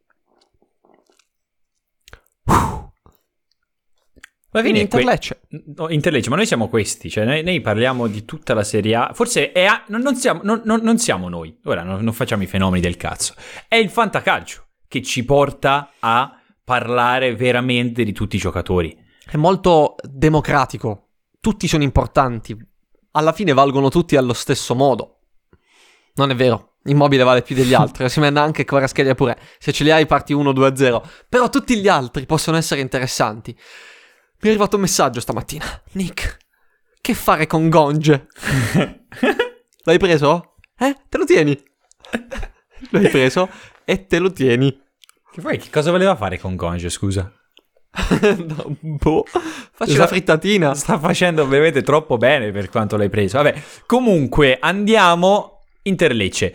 Ma 2.45 4.59
In 4.59 4.63
vieni 4.63 4.79
Interlecce. 4.79 5.41
No, 5.75 5.89
Interlegge, 5.89 6.29
ma 6.29 6.37
noi 6.37 6.45
siamo 6.45 6.69
questi, 6.69 7.09
cioè 7.09 7.25
noi, 7.25 7.43
noi 7.43 7.59
parliamo 7.59 8.07
di 8.07 8.23
tutta 8.23 8.53
la 8.53 8.63
Serie 8.63 8.95
A. 8.95 9.11
Forse 9.13 9.51
è 9.51 9.65
a- 9.65 9.83
non, 9.87 9.99
non 9.99 10.15
siamo, 10.15 10.39
non- 10.43 10.61
non- 10.63 10.79
non 10.83 10.97
siamo 10.99 11.27
noi, 11.27 11.59
ora 11.65 11.83
non, 11.83 12.01
non 12.01 12.13
facciamo 12.13 12.43
i 12.43 12.47
fenomeni 12.47 12.79
del 12.81 12.95
cazzo. 12.95 13.33
È 13.67 13.75
il 13.75 13.89
fantacalcio 13.89 14.67
che 14.87 15.01
ci 15.01 15.25
porta 15.25 15.89
a 15.99 16.31
parlare 16.63 17.35
veramente 17.35 18.05
di 18.05 18.13
tutti 18.13 18.37
i 18.37 18.39
giocatori. 18.39 18.97
È 19.29 19.35
molto 19.35 19.95
democratico. 20.01 21.02
Tutti 21.43 21.67
sono 21.67 21.83
importanti. 21.83 22.57
Alla 23.11 23.33
fine 23.33 23.51
valgono 23.51 23.89
tutti 23.89 24.15
allo 24.15 24.31
stesso 24.31 24.75
modo. 24.75 25.23
Non 26.15 26.29
è 26.29 26.35
vero. 26.35 26.75
Immobile 26.85 27.23
vale 27.23 27.41
più 27.41 27.53
degli 27.53 27.73
altri. 27.75 28.07
Si 28.07 28.21
manda 28.21 28.41
anche 28.41 28.63
Kvaratskhelia 28.63 29.13
pure. 29.13 29.37
Se 29.59 29.73
ce 29.73 29.83
li 29.83 29.91
hai 29.91 30.05
parti 30.05 30.33
1-2-0. 30.33 31.01
Però 31.27 31.49
tutti 31.49 31.75
gli 31.75 31.89
altri 31.89 32.25
possono 32.25 32.55
essere 32.55 32.79
interessanti. 32.79 33.51
Mi 33.51 33.59
è 34.39 34.47
arrivato 34.47 34.77
un 34.77 34.83
messaggio 34.83 35.19
stamattina. 35.19 35.65
Nick, 35.91 36.37
che 37.01 37.13
fare 37.13 37.45
con 37.45 37.67
Gonge? 37.67 38.27
L'hai 39.83 39.97
preso? 39.97 40.55
Eh? 40.77 40.95
Te 41.09 41.17
lo 41.17 41.25
tieni? 41.25 41.61
L'hai 42.91 43.09
preso 43.09 43.49
e 43.83 44.07
te 44.07 44.17
lo 44.17 44.31
tieni. 44.31 44.81
Che 45.29 45.41
poi 45.41 45.57
che 45.57 45.69
cosa 45.69 45.91
voleva 45.91 46.15
fare 46.15 46.39
con 46.39 46.55
Gonge, 46.55 46.87
scusa? 46.87 47.29
no, 48.45 48.75
boh. 48.79 49.23
Facci 49.71 49.91
Sta- 49.91 50.01
la 50.01 50.07
frittatina. 50.07 50.73
Sta 50.73 50.97
facendo 50.97 51.47
veramente 51.47 51.81
troppo 51.83 52.17
bene 52.17 52.51
per 52.51 52.69
quanto 52.69 52.97
l'hai 52.97 53.09
preso. 53.09 53.37
Vabbè, 53.41 53.61
comunque 53.85 54.57
andiamo 54.59 55.59
Interlecce. 55.83 56.53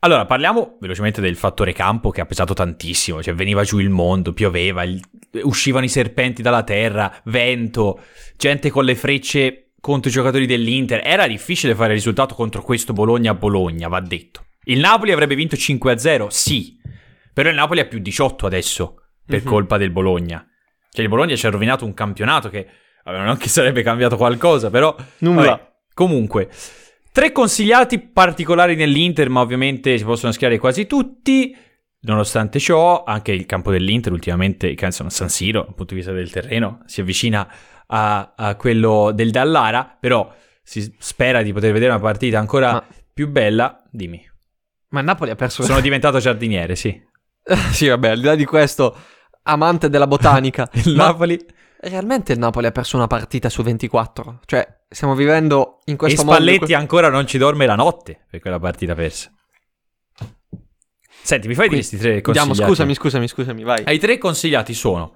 Allora, 0.00 0.24
parliamo 0.26 0.76
velocemente 0.80 1.20
del 1.20 1.36
fattore 1.36 1.72
campo 1.72 2.10
che 2.10 2.20
ha 2.20 2.26
pesato 2.26 2.52
tantissimo, 2.54 3.22
cioè 3.22 3.34
veniva 3.34 3.62
giù 3.64 3.78
il 3.78 3.90
mondo, 3.90 4.32
pioveva, 4.32 4.82
il- 4.82 5.00
uscivano 5.42 5.84
i 5.84 5.88
serpenti 5.90 6.42
dalla 6.42 6.62
terra, 6.62 7.20
vento, 7.24 8.00
gente 8.36 8.70
con 8.70 8.84
le 8.84 8.94
frecce 8.94 9.72
contro 9.80 10.10
i 10.10 10.12
giocatori 10.12 10.46
dell'Inter. 10.46 11.00
Era 11.04 11.26
difficile 11.26 11.74
fare 11.74 11.92
risultato 11.92 12.34
contro 12.34 12.62
questo 12.62 12.92
Bologna 12.92 13.30
a 13.32 13.34
Bologna, 13.34 13.88
va 13.88 14.00
detto. 14.00 14.44
Il 14.64 14.78
Napoli 14.80 15.12
avrebbe 15.12 15.34
vinto 15.34 15.56
5-0, 15.56 16.26
sì, 16.28 16.76
però 17.32 17.48
il 17.50 17.54
Napoli 17.54 17.80
ha 17.80 17.86
più 17.86 17.98
18 17.98 18.46
adesso 18.46 18.96
per 19.24 19.42
Mhm. 19.42 19.46
colpa 19.48 19.76
del 19.78 19.90
Bologna. 19.90 20.44
Cioè 20.90 21.02
il 21.04 21.08
Bologna 21.08 21.36
ci 21.36 21.46
ha 21.46 21.50
rovinato 21.50 21.84
un 21.84 21.94
campionato 21.94 22.48
che 22.48 22.66
vabbè, 23.04 23.24
non 23.24 23.36
che 23.36 23.48
sarebbe 23.48 23.82
cambiato 23.82 24.16
qualcosa, 24.16 24.70
però 24.70 24.94
Nulla. 25.18 25.42
Vabbè, 25.42 25.72
comunque, 25.94 26.50
tre 27.12 27.32
consigliati 27.32 27.98
particolari 28.00 28.74
nell'Inter, 28.74 29.28
ma 29.28 29.40
ovviamente 29.40 29.96
si 29.96 30.04
possono 30.04 30.32
schierare 30.32 30.58
quasi 30.58 30.86
tutti. 30.86 31.56
Nonostante 32.02 32.58
ciò, 32.58 33.04
anche 33.04 33.32
il 33.32 33.44
campo 33.44 33.70
dell'Inter 33.70 34.12
ultimamente, 34.12 34.74
insomma 34.78 35.10
San 35.10 35.28
Siro, 35.28 35.64
dal 35.64 35.74
punto 35.74 35.92
di 35.92 36.00
vista 36.00 36.12
del 36.12 36.30
terreno, 36.30 36.80
si 36.86 37.02
avvicina 37.02 37.46
a, 37.86 38.32
a 38.34 38.54
quello 38.54 39.12
del 39.12 39.30
Dallara, 39.30 39.96
però 40.00 40.32
si 40.62 40.94
spera 40.98 41.42
di 41.42 41.52
poter 41.52 41.72
vedere 41.72 41.90
una 41.90 42.00
partita 42.00 42.38
ancora 42.38 42.72
Ma- 42.72 42.86
più 43.12 43.28
bella. 43.28 43.82
Dimmi. 43.90 44.26
Ma 44.90 45.02
Napoli 45.02 45.30
ha 45.30 45.34
perso. 45.36 45.62
Sono 45.62 45.80
diventato 45.80 46.18
giardiniere, 46.18 46.74
sì. 46.74 46.98
sì, 47.72 47.88
vabbè, 47.88 48.10
al 48.10 48.18
di 48.18 48.24
là 48.24 48.34
di 48.34 48.44
questo, 48.44 48.96
amante 49.42 49.88
della 49.88 50.06
botanica. 50.06 50.68
Il 50.84 50.94
Ma 50.94 51.06
Napoli 51.06 51.38
realmente 51.82 52.32
il 52.32 52.38
Napoli 52.38 52.66
ha 52.66 52.72
perso 52.72 52.96
una 52.96 53.06
partita 53.06 53.48
su 53.48 53.62
24. 53.62 54.40
Cioè, 54.44 54.66
stiamo 54.88 55.14
vivendo 55.14 55.78
in 55.86 55.94
e 55.94 55.96
questo 55.96 56.24
mondo. 56.24 56.40
Spalletti 56.40 56.74
ancora 56.74 57.08
non 57.08 57.26
ci 57.26 57.38
dorme 57.38 57.66
la 57.66 57.74
notte 57.74 58.26
per 58.30 58.40
quella 58.40 58.58
partita 58.58 58.94
persa. 58.94 59.32
Senti, 61.22 61.48
mi 61.48 61.54
fai 61.54 61.68
dire 61.68 61.80
questi 61.80 61.98
tre 61.98 62.20
consigliati? 62.20 62.62
scusami, 62.62 62.94
scusami, 62.94 63.28
scusami, 63.28 63.62
vai. 63.62 63.84
I 63.86 63.98
tre 63.98 64.18
consigliati 64.18 64.72
sono 64.72 65.14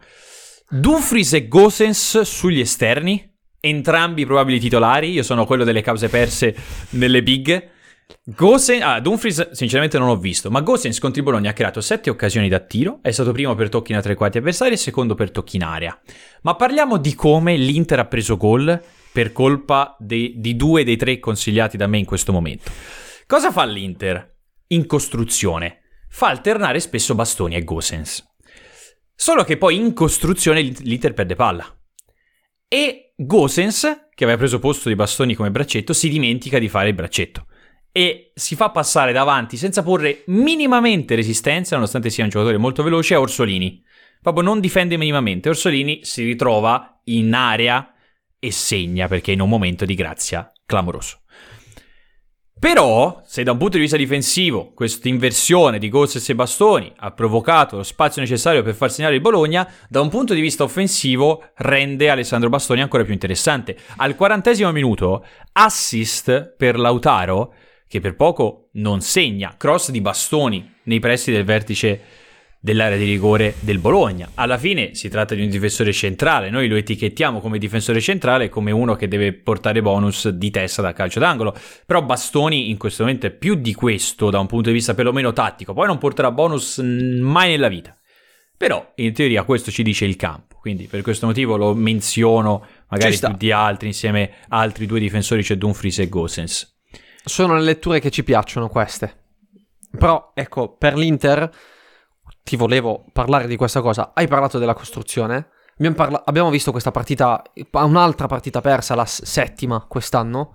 Dumfries 0.68 1.32
e 1.32 1.48
Gosens 1.48 2.20
sugli 2.22 2.60
esterni, 2.60 3.32
entrambi 3.58 4.26
probabili 4.26 4.58
titolari. 4.58 5.10
Io 5.10 5.22
sono 5.22 5.46
quello 5.46 5.64
delle 5.64 5.82
cause 5.82 6.08
perse 6.08 6.54
nelle 6.90 7.22
big. 7.22 7.72
Gosens, 8.22 8.82
ah, 8.82 9.00
Dumfries 9.00 9.50
sinceramente 9.50 9.98
non 9.98 10.08
ho 10.08 10.16
visto, 10.16 10.50
ma 10.50 10.60
Gosens 10.60 10.98
contro 10.98 11.20
il 11.20 11.26
Bologna 11.26 11.50
ha 11.50 11.52
creato 11.52 11.80
sette 11.80 12.10
occasioni 12.10 12.48
da 12.48 12.60
tiro, 12.60 13.00
è 13.02 13.10
stato 13.10 13.32
primo 13.32 13.54
per 13.54 13.68
tocchi 13.68 13.92
in 13.92 14.00
tre 14.00 14.14
quarti 14.14 14.38
avversari 14.38 14.74
e 14.74 14.78
secondo 14.78 15.14
per 15.14 15.30
tocchi 15.30 15.56
in 15.56 15.64
area. 15.64 15.98
Ma 16.42 16.54
parliamo 16.54 16.96
di 16.96 17.14
come 17.14 17.56
l'Inter 17.56 17.98
ha 17.98 18.06
preso 18.06 18.36
gol 18.36 18.82
per 19.12 19.32
colpa 19.32 19.96
de- 19.98 20.32
di 20.36 20.56
due 20.56 20.84
dei 20.84 20.96
tre 20.96 21.18
consigliati 21.18 21.76
da 21.76 21.86
me 21.86 21.98
in 21.98 22.04
questo 22.04 22.32
momento. 22.32 22.70
Cosa 23.26 23.52
fa 23.52 23.64
l'Inter? 23.64 24.36
In 24.68 24.86
costruzione. 24.86 25.80
Fa 26.08 26.28
alternare 26.28 26.80
spesso 26.80 27.14
Bastoni 27.14 27.56
e 27.56 27.64
Gosens. 27.64 28.24
Solo 29.14 29.44
che 29.44 29.56
poi 29.56 29.76
in 29.76 29.92
costruzione 29.92 30.62
l'I- 30.62 30.76
l'Inter 30.80 31.12
perde 31.14 31.34
palla. 31.34 31.66
E 32.66 33.12
Gosens, 33.16 34.08
che 34.14 34.24
aveva 34.24 34.38
preso 34.38 34.58
posto 34.58 34.88
di 34.88 34.96
Bastoni 34.96 35.34
come 35.34 35.50
braccetto, 35.50 35.92
si 35.92 36.08
dimentica 36.08 36.58
di 36.58 36.68
fare 36.68 36.88
il 36.88 36.94
braccetto. 36.94 37.46
E 37.96 38.32
si 38.34 38.56
fa 38.56 38.70
passare 38.70 39.12
davanti 39.12 39.56
senza 39.56 39.84
porre 39.84 40.24
minimamente 40.26 41.14
resistenza, 41.14 41.76
nonostante 41.76 42.10
sia 42.10 42.24
un 42.24 42.30
giocatore 42.30 42.56
molto 42.56 42.82
veloce, 42.82 43.14
a 43.14 43.20
Orsolini. 43.20 43.80
Proprio 44.20 44.42
non 44.42 44.58
difende 44.58 44.96
minimamente. 44.96 45.48
Orsolini 45.48 46.00
si 46.02 46.24
ritrova 46.24 47.00
in 47.04 47.32
area 47.32 47.94
e 48.40 48.50
segna 48.50 49.06
perché 49.06 49.30
è 49.30 49.34
in 49.34 49.42
un 49.42 49.48
momento 49.48 49.84
di 49.84 49.94
grazia 49.94 50.50
clamoroso. 50.66 51.20
Però, 52.58 53.22
se 53.24 53.44
da 53.44 53.52
un 53.52 53.58
punto 53.58 53.76
di 53.76 53.82
vista 53.82 53.96
difensivo 53.96 54.72
questa 54.72 55.06
inversione 55.06 55.78
di 55.78 55.88
Gosses 55.88 56.28
e 56.28 56.34
Bastoni 56.34 56.92
ha 56.96 57.12
provocato 57.12 57.76
lo 57.76 57.82
spazio 57.84 58.22
necessario 58.22 58.64
per 58.64 58.74
far 58.74 58.90
segnare 58.90 59.14
il 59.14 59.20
Bologna, 59.20 59.70
da 59.88 60.00
un 60.00 60.08
punto 60.08 60.34
di 60.34 60.40
vista 60.40 60.64
offensivo 60.64 61.50
rende 61.58 62.10
Alessandro 62.10 62.48
Bastoni 62.48 62.80
ancora 62.80 63.04
più 63.04 63.12
interessante. 63.12 63.76
Al 63.98 64.16
quarantesimo 64.16 64.72
minuto, 64.72 65.24
assist 65.52 66.54
per 66.56 66.76
Lautaro, 66.76 67.54
che 67.94 68.00
per 68.00 68.16
poco 68.16 68.70
non 68.72 69.02
segna, 69.02 69.54
cross 69.56 69.92
di 69.92 70.00
Bastoni 70.00 70.68
nei 70.84 70.98
pressi 70.98 71.30
del 71.30 71.44
vertice 71.44 72.00
dell'area 72.58 72.96
di 72.96 73.04
rigore 73.04 73.54
del 73.60 73.78
Bologna. 73.78 74.30
Alla 74.34 74.58
fine 74.58 74.96
si 74.96 75.08
tratta 75.08 75.36
di 75.36 75.42
un 75.42 75.48
difensore 75.48 75.92
centrale, 75.92 76.50
noi 76.50 76.66
lo 76.66 76.74
etichettiamo 76.74 77.38
come 77.38 77.56
difensore 77.56 78.00
centrale 78.00 78.48
come 78.48 78.72
uno 78.72 78.96
che 78.96 79.06
deve 79.06 79.32
portare 79.32 79.80
bonus 79.80 80.28
di 80.28 80.50
testa 80.50 80.82
da 80.82 80.92
calcio 80.92 81.20
d'angolo, 81.20 81.56
però 81.86 82.02
Bastoni 82.02 82.68
in 82.68 82.78
questo 82.78 83.04
momento 83.04 83.26
è 83.26 83.30
più 83.30 83.54
di 83.54 83.74
questo 83.74 84.28
da 84.28 84.40
un 84.40 84.48
punto 84.48 84.70
di 84.70 84.74
vista 84.74 84.94
perlomeno 84.94 85.32
tattico, 85.32 85.72
poi 85.72 85.86
non 85.86 85.98
porterà 85.98 86.32
bonus 86.32 86.78
mai 86.78 87.50
nella 87.50 87.68
vita. 87.68 87.96
Però 88.56 88.92
in 88.96 89.12
teoria 89.12 89.44
questo 89.44 89.70
ci 89.70 89.84
dice 89.84 90.04
il 90.04 90.16
campo, 90.16 90.56
quindi 90.60 90.88
per 90.88 91.02
questo 91.02 91.26
motivo 91.26 91.56
lo 91.56 91.74
menziono 91.74 92.66
magari 92.88 93.16
più 93.16 93.36
di 93.36 93.52
altri 93.52 93.86
insieme 93.86 94.32
a 94.48 94.58
altri 94.58 94.86
due 94.86 94.98
difensori, 94.98 95.44
cioè 95.44 95.56
Dumfries 95.56 96.00
e 96.00 96.08
Gosens. 96.08 96.73
Sono 97.26 97.54
le 97.54 97.62
letture 97.62 98.00
che 98.00 98.10
ci 98.10 98.22
piacciono 98.22 98.68
queste. 98.68 99.22
Però 99.96 100.32
ecco, 100.34 100.76
per 100.76 100.94
l'Inter 100.94 101.50
ti 102.42 102.56
volevo 102.56 103.06
parlare 103.12 103.46
di 103.46 103.56
questa 103.56 103.80
cosa. 103.80 104.12
Hai 104.14 104.28
parlato 104.28 104.58
della 104.58 104.74
costruzione. 104.74 105.48
Abbiamo, 105.76 105.96
parla- 105.96 106.22
abbiamo 106.24 106.50
visto 106.50 106.70
questa 106.70 106.90
partita, 106.90 107.42
un'altra 107.72 108.26
partita 108.26 108.60
persa, 108.60 108.94
la 108.94 109.06
s- 109.06 109.22
settima 109.22 109.86
quest'anno. 109.86 110.52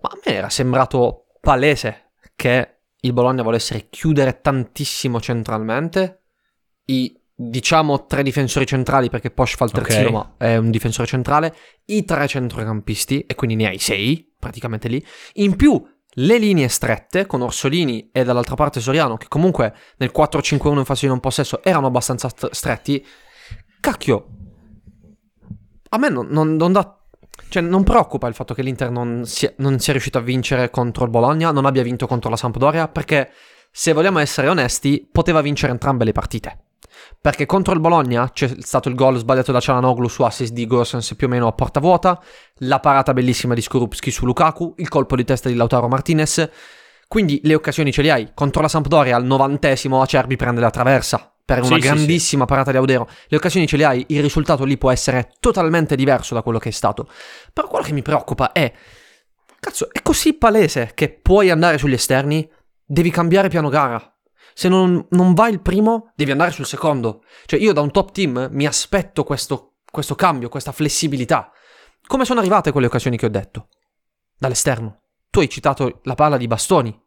Ma 0.00 0.08
a 0.10 0.18
me 0.24 0.34
era 0.34 0.48
sembrato 0.48 1.26
palese 1.40 2.12
che 2.34 2.78
il 3.00 3.12
Bologna 3.12 3.42
volesse 3.42 3.88
chiudere 3.90 4.40
tantissimo 4.40 5.20
centralmente. 5.20 6.22
I 6.86 7.20
diciamo 7.38 8.06
tre 8.06 8.22
difensori 8.22 8.64
centrali 8.66 9.10
perché 9.10 9.30
Posh 9.30 9.56
fa 9.56 9.66
il 9.66 9.70
terzino, 9.70 10.08
okay. 10.08 10.12
ma 10.12 10.34
è 10.38 10.56
un 10.56 10.70
difensore 10.70 11.06
centrale. 11.06 11.54
I 11.84 12.04
tre 12.04 12.26
centrocampisti, 12.26 13.20
e 13.20 13.34
quindi 13.34 13.56
ne 13.56 13.68
hai 13.68 13.78
sei 13.78 14.34
praticamente 14.38 14.88
lì. 14.88 15.04
In 15.34 15.54
più 15.56 15.84
le 16.18 16.38
linee 16.38 16.68
strette 16.68 17.26
con 17.26 17.42
Orsolini 17.42 18.08
e 18.10 18.24
dall'altra 18.24 18.54
parte 18.54 18.80
Soriano, 18.80 19.18
che 19.18 19.28
comunque 19.28 19.74
nel 19.98 20.12
4-5-1 20.16 20.78
in 20.78 20.84
fase 20.84 21.02
di 21.02 21.08
non 21.08 21.20
possesso 21.20 21.62
erano 21.62 21.88
abbastanza 21.88 22.30
stretti, 22.50 23.04
cacchio, 23.80 24.28
a 25.90 25.98
me 25.98 26.08
non, 26.08 26.26
non, 26.28 26.56
non 26.56 26.72
dà... 26.72 26.98
Cioè, 27.48 27.62
non 27.62 27.84
preoccupa 27.84 28.28
il 28.28 28.34
fatto 28.34 28.54
che 28.54 28.62
l'Inter 28.62 28.90
non 28.90 29.26
sia, 29.26 29.52
non 29.58 29.78
sia 29.78 29.92
riuscito 29.92 30.16
a 30.16 30.22
vincere 30.22 30.70
contro 30.70 31.04
il 31.04 31.10
Bologna, 31.10 31.50
non 31.50 31.66
abbia 31.66 31.82
vinto 31.82 32.06
contro 32.06 32.30
la 32.30 32.36
Sampdoria, 32.36 32.88
perché 32.88 33.30
se 33.70 33.92
vogliamo 33.92 34.18
essere 34.18 34.48
onesti, 34.48 35.06
poteva 35.12 35.42
vincere 35.42 35.70
entrambe 35.72 36.04
le 36.04 36.12
partite. 36.12 36.65
Perché 37.20 37.46
contro 37.46 37.74
il 37.74 37.80
Bologna 37.80 38.30
c'è 38.30 38.54
stato 38.60 38.88
il 38.88 38.94
gol 38.94 39.16
sbagliato 39.18 39.52
da 39.52 39.60
Cialanoglu 39.60 40.08
su 40.08 40.22
assist 40.22 40.52
di 40.52 40.66
Gosens 40.66 41.14
più 41.14 41.26
o 41.26 41.30
meno 41.30 41.46
a 41.46 41.52
porta 41.52 41.80
vuota, 41.80 42.22
la 42.58 42.80
parata 42.80 43.12
bellissima 43.12 43.54
di 43.54 43.60
Skorupski 43.60 44.10
su 44.10 44.24
Lukaku, 44.24 44.74
il 44.78 44.88
colpo 44.88 45.16
di 45.16 45.24
testa 45.24 45.48
di 45.48 45.54
Lautaro 45.54 45.88
Martinez. 45.88 46.48
Quindi 47.08 47.40
le 47.44 47.54
occasioni 47.54 47.92
ce 47.92 48.02
le 48.02 48.10
hai. 48.10 48.30
Contro 48.34 48.62
la 48.62 48.68
Sampdoria 48.68 49.16
al 49.16 49.24
novantesimo 49.24 50.02
Acerbi 50.02 50.36
prende 50.36 50.60
la 50.60 50.70
traversa 50.70 51.32
per 51.44 51.62
una 51.62 51.76
sì, 51.76 51.80
grandissima 51.80 52.42
sì, 52.42 52.48
sì. 52.48 52.54
parata 52.54 52.70
di 52.70 52.76
Audero. 52.76 53.08
Le 53.28 53.36
occasioni 53.36 53.66
ce 53.66 53.76
le 53.76 53.84
hai, 53.84 54.04
il 54.08 54.22
risultato 54.22 54.64
lì 54.64 54.76
può 54.76 54.90
essere 54.90 55.32
totalmente 55.38 55.94
diverso 55.94 56.34
da 56.34 56.42
quello 56.42 56.58
che 56.58 56.70
è 56.70 56.72
stato. 56.72 57.08
Però 57.52 57.68
quello 57.68 57.84
che 57.84 57.92
mi 57.92 58.02
preoccupa 58.02 58.52
è... 58.52 58.72
Cazzo, 59.58 59.88
è 59.92 60.02
così 60.02 60.34
palese 60.34 60.92
che 60.94 61.08
puoi 61.08 61.50
andare 61.50 61.78
sugli 61.78 61.94
esterni, 61.94 62.48
devi 62.84 63.10
cambiare 63.10 63.48
piano 63.48 63.68
gara 63.68 64.15
se 64.58 64.70
non, 64.70 65.06
non 65.10 65.34
va 65.34 65.48
il 65.50 65.60
primo, 65.60 66.12
devi 66.16 66.30
andare 66.30 66.50
sul 66.50 66.64
secondo. 66.64 67.22
Cioè, 67.44 67.60
io 67.60 67.74
da 67.74 67.82
un 67.82 67.90
top 67.90 68.10
team 68.10 68.48
mi 68.52 68.64
aspetto 68.64 69.22
questo, 69.22 69.74
questo 69.90 70.14
cambio, 70.14 70.48
questa 70.48 70.72
flessibilità. 70.72 71.52
Come 72.06 72.24
sono 72.24 72.40
arrivate 72.40 72.72
quelle 72.72 72.86
occasioni 72.86 73.18
che 73.18 73.26
ho 73.26 73.28
detto? 73.28 73.68
Dall'esterno. 74.38 75.02
Tu 75.28 75.40
hai 75.40 75.50
citato 75.50 76.00
la 76.04 76.14
palla 76.14 76.38
di 76.38 76.46
bastoni. 76.46 76.98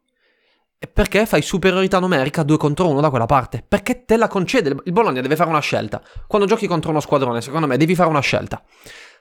E 0.78 0.86
perché 0.86 1.26
fai 1.26 1.42
superiorità 1.42 1.98
numerica 1.98 2.44
2 2.44 2.56
contro 2.56 2.88
1 2.88 3.00
da 3.00 3.10
quella 3.10 3.26
parte? 3.26 3.64
Perché 3.66 4.04
te 4.04 4.16
la 4.16 4.28
concede. 4.28 4.76
Il 4.84 4.92
Bologna 4.92 5.20
deve 5.20 5.34
fare 5.34 5.50
una 5.50 5.58
scelta. 5.58 6.00
Quando 6.28 6.46
giochi 6.46 6.68
contro 6.68 6.90
uno 6.90 7.00
squadrone, 7.00 7.40
secondo 7.40 7.66
me, 7.66 7.76
devi 7.76 7.96
fare 7.96 8.10
una 8.10 8.20
scelta. 8.20 8.62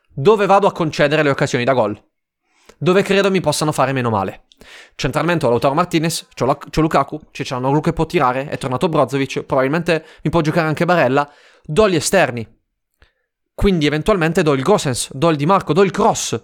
Dove 0.07 0.45
vado 0.45 0.67
a 0.67 0.71
concedere 0.71 1.23
le 1.23 1.31
occasioni 1.31 1.63
da 1.63 1.73
gol? 1.73 1.99
Dove 2.81 3.01
credo 3.01 3.29
mi 3.29 3.41
possano 3.41 3.73
fare 3.73 3.91
meno 3.91 4.09
male? 4.09 4.45
Centralmente 4.95 5.45
ho 5.45 5.49
Lautaro 5.49 5.73
Martinez, 5.73 6.27
c'ho, 6.33 6.45
la, 6.45 6.55
c'ho 6.55 6.79
Lukaku, 6.79 7.19
c'è 7.29 7.43
Cianoglu 7.43 7.81
che 7.81 7.91
può 7.91 8.05
tirare, 8.05 8.47
è 8.47 8.57
tornato 8.57 8.87
Brozovic, 8.87 9.43
probabilmente 9.43 10.05
mi 10.23 10.29
può 10.29 10.39
giocare 10.39 10.67
anche 10.67 10.85
Barella, 10.85 11.29
do 11.61 11.89
gli 11.89 11.95
esterni. 11.95 12.47
Quindi 13.53 13.85
eventualmente 13.85 14.43
do 14.43 14.53
il 14.53 14.63
Gosens, 14.63 15.11
do 15.11 15.29
il 15.29 15.35
Di 15.35 15.45
Marco, 15.45 15.73
do 15.73 15.83
il 15.83 15.91
cross. 15.91 16.39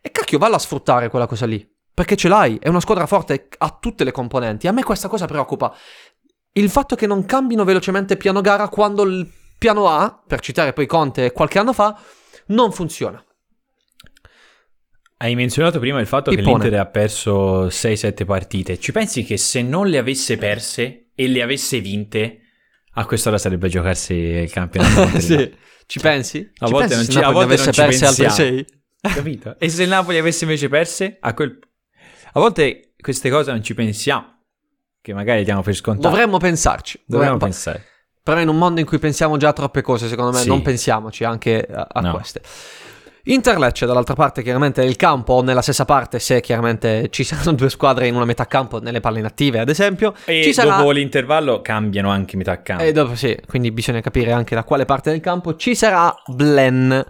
E 0.00 0.10
cacchio, 0.10 0.38
valla 0.38 0.56
a 0.56 0.58
sfruttare 0.58 1.08
quella 1.08 1.28
cosa 1.28 1.46
lì. 1.46 1.64
Perché 1.94 2.16
ce 2.16 2.26
l'hai, 2.26 2.58
è 2.60 2.66
una 2.66 2.80
squadra 2.80 3.06
forte, 3.06 3.46
ha 3.56 3.78
tutte 3.80 4.02
le 4.02 4.10
componenti. 4.10 4.66
A 4.66 4.72
me 4.72 4.82
questa 4.82 5.06
cosa 5.06 5.26
preoccupa. 5.26 5.72
Il 6.50 6.68
fatto 6.68 6.96
che 6.96 7.06
non 7.06 7.24
cambino 7.26 7.62
velocemente 7.62 8.16
piano 8.16 8.40
gara 8.40 8.68
quando 8.68 9.04
il 9.04 9.32
piano 9.56 9.88
A, 9.88 10.20
per 10.26 10.40
citare 10.40 10.72
poi 10.72 10.86
Conte 10.86 11.30
qualche 11.30 11.60
anno 11.60 11.72
fa, 11.72 11.96
non 12.46 12.72
funziona. 12.72 13.24
Hai 15.18 15.34
menzionato 15.34 15.78
prima 15.78 15.98
il 16.00 16.06
fatto 16.06 16.30
Pippone. 16.30 16.58
che 16.58 16.64
l'Inter 16.64 16.80
ha 16.80 16.86
perso 16.86 17.66
6-7 17.68 18.24
partite. 18.26 18.78
Ci 18.78 18.92
pensi 18.92 19.24
che 19.24 19.38
se 19.38 19.62
non 19.62 19.88
le 19.88 19.96
avesse 19.96 20.36
perse 20.36 21.10
e 21.14 21.26
le 21.28 21.40
avesse 21.40 21.80
vinte, 21.80 22.40
a 22.98 23.06
quest'ora 23.06 23.38
sarebbe 23.38 23.66
a 23.66 23.70
giocarsi 23.70 24.14
il 24.14 24.50
campionato? 24.50 25.18
sì. 25.20 25.54
Ci 25.86 26.00
pensi? 26.00 26.50
A 26.58 26.66
ci 26.66 26.72
volte 26.72 26.94
pensi 26.94 27.12
non 27.12 27.22
ci, 27.22 27.28
a 27.28 27.30
volte 27.30 27.54
avesse 27.54 27.64
non 27.64 27.72
ci 27.72 27.80
perse 27.80 28.06
altre 28.06 28.30
6? 28.30 28.66
Capito? 29.00 29.56
E 29.58 29.68
se 29.68 29.82
il 29.84 29.88
Napoli 29.88 30.18
avesse 30.18 30.44
invece 30.44 30.68
perse? 30.68 31.16
A, 31.20 31.32
quel... 31.32 31.58
a 32.32 32.40
volte 32.40 32.94
queste 33.00 33.30
cose 33.30 33.50
non 33.50 33.62
ci 33.62 33.74
pensiamo. 33.74 34.34
Che 35.00 35.14
magari 35.14 35.44
diamo 35.44 35.62
per 35.62 35.74
scontato. 35.74 36.08
Dovremmo 36.08 36.38
pensarci. 36.38 37.00
Dovremmo, 37.06 37.38
Dovremmo 37.38 37.52
pensare. 37.52 37.84
Però 38.22 38.40
in 38.40 38.48
un 38.48 38.58
mondo 38.58 38.80
in 38.80 38.86
cui 38.86 38.98
pensiamo 38.98 39.36
già 39.36 39.48
a 39.48 39.52
troppe 39.52 39.80
cose, 39.80 40.08
secondo 40.08 40.32
me, 40.32 40.40
sì. 40.40 40.48
non 40.48 40.60
pensiamoci 40.60 41.24
anche 41.24 41.64
a, 41.64 41.86
a 41.88 42.00
No. 42.00 42.12
queste. 42.12 42.42
Inter-Lecce 43.28 43.86
dall'altra 43.86 44.14
parte 44.14 44.40
chiaramente 44.42 44.82
è 44.82 44.84
il 44.84 44.94
campo 44.94 45.34
o 45.34 45.42
nella 45.42 45.60
stessa 45.60 45.84
parte 45.84 46.20
se 46.20 46.40
chiaramente 46.40 47.08
ci 47.10 47.24
saranno 47.24 47.52
due 47.52 47.70
squadre 47.70 48.06
in 48.06 48.14
una 48.14 48.24
metà 48.24 48.46
campo 48.46 48.80
nelle 48.80 49.00
palle 49.00 49.18
inattive 49.18 49.58
ad 49.58 49.68
esempio. 49.68 50.14
E 50.26 50.44
ci 50.44 50.52
sarà 50.52 50.76
dopo 50.76 50.92
l'intervallo 50.92 51.60
cambiano 51.60 52.10
anche 52.10 52.36
metà 52.36 52.62
campo. 52.62 52.84
e 52.84 52.92
dopo 52.92 53.16
sì 53.16 53.36
quindi 53.48 53.72
bisogna 53.72 54.00
capire 54.00 54.30
anche 54.30 54.54
da 54.54 54.62
quale 54.62 54.84
parte 54.84 55.10
del 55.10 55.20
campo. 55.20 55.56
Ci 55.56 55.74
sarà 55.74 56.14
Blen 56.26 57.04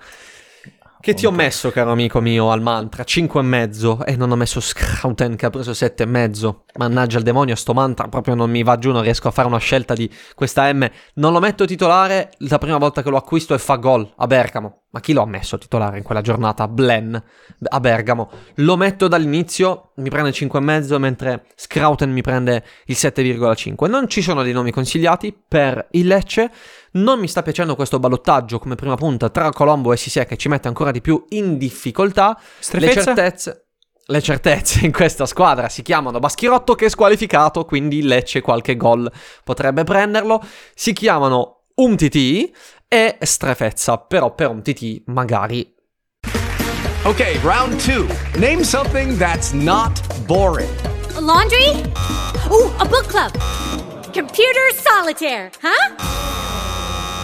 che 1.06 1.14
ti 1.14 1.24
ho 1.24 1.30
messo 1.30 1.70
caro 1.70 1.92
amico 1.92 2.20
mio 2.20 2.50
al 2.50 2.60
mantra 2.60 3.04
5 3.04 3.38
e 3.38 3.42
mezzo 3.44 4.04
e 4.04 4.16
non 4.16 4.32
ho 4.32 4.34
messo 4.34 4.58
Scrouten 4.58 5.36
che 5.36 5.46
ha 5.46 5.50
preso 5.50 5.72
7 5.72 6.02
e 6.02 6.06
mezzo 6.06 6.64
mannaggia 6.78 7.18
il 7.18 7.22
demonio 7.22 7.54
sto 7.54 7.72
mantra 7.74 8.08
proprio 8.08 8.34
non 8.34 8.50
mi 8.50 8.64
va 8.64 8.76
giù 8.76 8.90
non 8.90 9.02
riesco 9.02 9.28
a 9.28 9.30
fare 9.30 9.46
una 9.46 9.58
scelta 9.58 9.94
di 9.94 10.12
questa 10.34 10.72
M 10.72 10.84
non 11.14 11.32
lo 11.32 11.38
metto 11.38 11.64
titolare 11.64 12.32
la 12.38 12.58
prima 12.58 12.78
volta 12.78 13.04
che 13.04 13.10
lo 13.10 13.18
acquisto 13.18 13.54
e 13.54 13.58
fa 13.58 13.76
gol 13.76 14.14
a 14.16 14.26
Bergamo 14.26 14.86
ma 14.96 15.02
chi 15.02 15.12
lo 15.12 15.20
ha 15.20 15.26
messo 15.26 15.58
titolare 15.58 15.98
in 15.98 16.02
quella 16.02 16.22
giornata? 16.22 16.66
Blen 16.68 17.22
a 17.68 17.80
Bergamo. 17.80 18.30
Lo 18.56 18.78
metto 18.78 19.08
dall'inizio, 19.08 19.90
mi 19.96 20.08
prende 20.08 20.30
il 20.30 20.34
5,5 20.34 20.96
mentre 20.96 21.44
Scrouten 21.54 22.10
mi 22.10 22.22
prende 22.22 22.64
il 22.86 22.96
7,5. 22.98 23.90
Non 23.90 24.08
ci 24.08 24.22
sono 24.22 24.42
dei 24.42 24.54
nomi 24.54 24.70
consigliati 24.70 25.38
per 25.46 25.88
il 25.90 26.06
Lecce. 26.06 26.50
Non 26.96 27.18
mi 27.18 27.28
sta 27.28 27.42
piacendo 27.42 27.76
questo 27.76 27.98
ballottaggio 27.98 28.58
come 28.58 28.74
prima 28.74 28.94
punta 28.96 29.28
tra 29.28 29.50
Colombo 29.50 29.92
e 29.92 29.96
Sisè 29.96 30.26
che 30.26 30.36
ci 30.36 30.48
mette 30.48 30.68
ancora 30.68 30.90
di 30.90 31.00
più 31.00 31.24
in 31.30 31.58
difficoltà. 31.58 32.36
Le 32.38 32.42
Strefezza? 32.58 33.02
certezze... 33.02 33.60
Le 34.08 34.22
certezze 34.22 34.86
in 34.86 34.92
questa 34.92 35.26
squadra 35.26 35.68
si 35.68 35.82
chiamano 35.82 36.20
Baschirotto 36.20 36.74
che 36.76 36.86
è 36.86 36.88
squalificato, 36.88 37.64
quindi 37.64 38.02
Lecce 38.02 38.40
qualche 38.40 38.76
gol 38.76 39.10
potrebbe 39.42 39.82
prenderlo. 39.82 40.40
Si 40.74 40.92
chiamano 40.92 41.64
Umtiti 41.74 42.54
e 42.86 43.18
Strefezza, 43.20 43.98
però 43.98 44.32
per 44.32 44.48
Umtiti 44.48 45.02
magari 45.06 45.74
Okay, 47.02 47.38
round 47.42 47.80
two. 47.84 48.06
Name 48.38 48.64
something 48.64 49.16
that's 49.16 49.52
not 49.52 50.00
boring. 50.26 50.70
A 51.14 51.20
laundry? 51.20 51.82
Ooh, 52.50 52.72
a 52.78 52.84
book 52.84 53.06
club. 53.06 53.32
Computer 54.12 54.72
solitaire, 54.74 55.50
huh? 55.62 56.45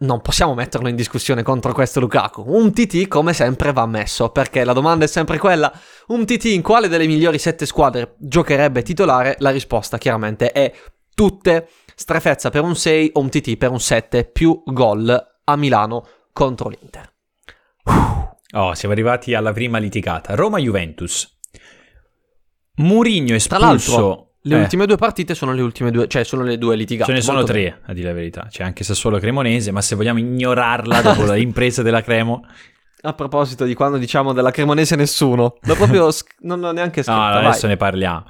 Non 0.00 0.20
possiamo 0.20 0.54
metterlo 0.54 0.88
in 0.88 0.96
discussione 0.96 1.42
contro 1.42 1.72
questo 1.72 2.00
Lukaku. 2.00 2.44
Un 2.46 2.72
TT 2.72 3.08
come 3.08 3.32
sempre 3.32 3.72
va 3.72 3.86
messo, 3.86 4.30
perché 4.30 4.64
la 4.64 4.72
domanda 4.72 5.04
è 5.04 5.08
sempre 5.08 5.38
quella, 5.38 5.72
un 6.08 6.24
TT 6.24 6.44
in 6.46 6.62
quale 6.62 6.88
delle 6.88 7.06
migliori 7.06 7.38
sette 7.38 7.66
squadre 7.66 8.14
giocherebbe 8.18 8.82
titolare? 8.82 9.36
La 9.40 9.50
risposta 9.50 9.98
chiaramente 9.98 10.52
è 10.52 10.72
tutte. 11.14 11.68
Strefezza 11.94 12.48
per 12.50 12.62
un 12.62 12.74
6 12.74 13.10
o 13.14 13.20
un 13.20 13.28
TT 13.28 13.56
per 13.56 13.70
un 13.70 13.80
7 13.80 14.24
più 14.24 14.62
gol 14.64 15.28
a 15.44 15.56
Milano 15.56 16.06
contro 16.32 16.70
l'Inter. 16.70 17.12
Oh, 18.52 18.74
siamo 18.74 18.94
arrivati 18.94 19.34
alla 19.34 19.52
prima 19.52 19.78
litigata. 19.78 20.34
Roma-Juventus. 20.34 21.38
Murigno 22.76 23.34
espulso. 23.34 24.29
Le 24.42 24.56
Eh, 24.56 24.60
ultime 24.60 24.86
due 24.86 24.96
partite 24.96 25.34
sono 25.34 25.52
le 25.52 25.62
ultime 25.62 25.90
due, 25.90 26.08
cioè 26.08 26.24
sono 26.24 26.42
le 26.42 26.56
due 26.58 26.76
litigate. 26.76 27.10
Ce 27.10 27.16
ne 27.16 27.22
sono 27.22 27.42
tre, 27.42 27.62
bene. 27.62 27.80
a 27.86 27.92
dire 27.92 28.08
la 28.08 28.14
verità. 28.14 28.46
C'è 28.50 28.62
anche 28.64 28.84
Sassuolo 28.84 29.18
Cremonese, 29.18 29.70
ma 29.70 29.80
se 29.82 29.94
vogliamo 29.94 30.18
ignorarla 30.18 31.02
dopo 31.02 31.24
la 31.24 31.36
impresa 31.38 31.82
della 31.82 32.02
Cremo... 32.02 32.44
A 33.02 33.14
proposito 33.14 33.64
di 33.64 33.72
quando 33.72 33.96
diciamo 33.96 34.34
della 34.34 34.50
Cremonese 34.50 34.94
nessuno, 34.94 35.56
l'ho 35.62 35.74
proprio 35.74 36.10
sc- 36.12 36.34
non 36.40 36.60
l'ho 36.60 36.70
neanche 36.70 37.02
scritto. 37.02 37.16
No, 37.18 37.28
vai. 37.28 37.46
adesso 37.46 37.66
ne 37.66 37.78
parliamo. 37.78 38.24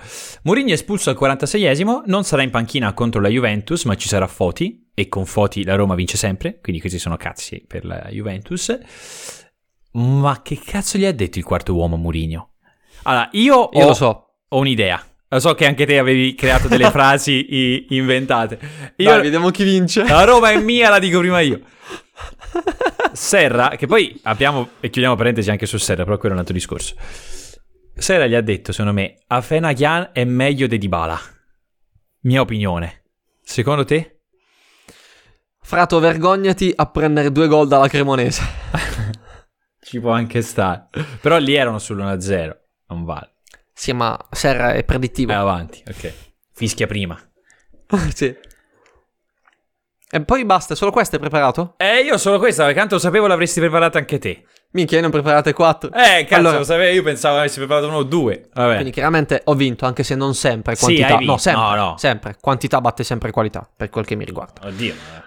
Mourinho 0.44 0.68
è 0.68 0.75
espulso 0.75 1.11
al 1.11 1.16
46esimo, 1.20 2.03
non 2.07 2.23
sarà 2.23 2.42
in 2.42 2.51
panchina 2.51 2.92
contro 2.92 3.20
la 3.20 3.27
Juventus, 3.29 3.83
ma 3.83 3.96
ci 3.96 4.07
sarà 4.07 4.29
Foti, 4.29 4.88
e 4.94 5.09
con 5.09 5.27
Foti 5.27 5.64
la 5.64 5.75
Roma 5.75 5.96
vince 5.96 6.16
sempre, 6.16 6.61
quindi 6.62 6.81
questi 6.81 7.01
sono 7.01 7.16
cazzi 7.16 7.64
per 7.66 7.85
la 7.85 8.07
Juventus. 8.11 8.79
Ma 9.92 10.40
che 10.42 10.57
cazzo 10.64 10.99
gli 10.99 11.05
ha 11.05 11.12
detto 11.12 11.38
il 11.38 11.44
quarto 11.44 11.75
uomo 11.75 11.96
Mourinho? 11.96 12.51
Allora, 13.03 13.29
io, 13.33 13.70
Io 13.73 13.83
ho, 13.83 13.87
lo 13.88 13.94
so. 13.94 14.35
ho 14.49 14.57
un'idea. 14.57 15.05
Lo 15.33 15.38
so 15.38 15.55
che 15.55 15.64
anche 15.64 15.87
te 15.87 15.97
avevi 15.99 16.35
creato 16.35 16.66
delle 16.66 16.90
frasi 16.93 17.55
i- 17.55 17.87
inventate. 17.90 18.59
Io, 18.97 19.11
Dai, 19.11 19.23
vediamo 19.23 19.51
chi 19.51 19.62
vince. 19.62 20.05
la 20.05 20.25
Roma 20.25 20.51
è 20.51 20.61
mia, 20.61 20.90
la 20.90 20.99
dico 20.99 21.21
prima 21.21 21.38
io. 21.40 21.61
Serra, 23.12 23.69
che 23.71 23.87
poi 23.87 24.19
abbiamo, 24.25 24.71
e 24.81 24.90
chiudiamo 24.90 25.14
parentesi 25.16 25.51
anche 25.51 25.66
su 25.66 25.79
Serra, 25.79 26.03
però 26.05 26.16
quello 26.16 26.31
è 26.31 26.33
un 26.35 26.40
altro 26.40 26.55
discorso. 26.55 26.95
Serra 27.95 28.27
gli 28.27 28.35
ha 28.35 28.40
detto, 28.40 28.73
secondo 28.73 28.93
me, 28.93 29.19
Afenagyan 29.29 30.11
è 30.12 30.25
meglio 30.25 30.66
di 30.66 30.79
Dybala. 30.79 31.21
Mia 32.23 32.40
opinione. 32.40 33.05
Secondo 33.43 33.85
te? 33.85 34.23
Frato, 35.62 36.01
vergognati 36.01 36.73
a 36.75 36.87
prendere 36.87 37.31
due 37.31 37.47
gol 37.47 37.69
dalla 37.69 37.87
Cremonese. 37.88 38.43
Ci 39.81 40.01
può 40.01 40.11
anche 40.11 40.43
stare. 40.43 40.88
Però 41.21 41.38
lì 41.38 41.55
erano 41.55 41.77
sull'1-0. 41.77 42.57
Non 42.88 43.05
vale. 43.05 43.35
Sì, 43.81 43.95
ma 43.95 44.14
Serra 44.31 44.75
è 44.75 44.85
predittivo. 44.85 45.33
Vai 45.33 45.40
avanti, 45.40 45.83
ok. 45.88 46.12
Fischia 46.53 46.87
prima. 46.87 47.19
sì. 48.14 48.37
E 50.12 50.21
poi 50.21 50.45
basta, 50.45 50.75
solo 50.75 50.90
questo 50.90 51.16
è 51.16 51.19
preparato? 51.19 51.77
Eh, 51.79 52.03
io 52.03 52.19
solo 52.19 52.38
questa, 52.38 52.64
perché 52.64 52.79
tanto 52.79 52.97
lo 52.97 53.01
sapevo 53.01 53.27
l'avresti 53.27 53.59
preparata 53.59 53.97
anche 53.97 54.19
te. 54.19 54.45
Minchia, 54.73 54.97
io 54.99 55.03
ne 55.05 55.09
ho 55.09 55.11
preparate 55.11 55.55
quattro. 55.55 55.90
Eh, 55.95 56.25
cazzo, 56.25 56.35
Allora- 56.35 56.59
lo 56.59 56.64
sapevo, 56.64 56.93
io 56.93 57.03
pensavo 57.03 57.38
avessi 57.38 57.57
preparato 57.57 57.87
uno 57.87 57.97
o 57.97 58.03
due. 58.03 58.51
Vabbè. 58.53 58.73
Quindi 58.75 58.90
chiaramente 58.90 59.40
ho 59.47 59.55
vinto, 59.55 59.87
anche 59.87 60.03
se 60.03 60.14
non 60.14 60.35
sempre 60.35 60.75
Sì, 60.75 60.85
quantità. 60.85 61.07
hai 61.07 61.16
vinto. 61.16 61.33
No, 61.33 61.38
sempre, 61.38 61.62
No, 61.62 61.75
no. 61.75 61.95
sempre. 61.97 62.37
Quantità 62.38 62.83
batte 62.83 63.03
sempre 63.03 63.31
qualità, 63.31 63.66
per 63.75 63.88
quel 63.88 64.05
che 64.05 64.14
mi 64.14 64.27
riguarda. 64.27 64.66
Oddio, 64.66 64.93
ma... 64.95 65.25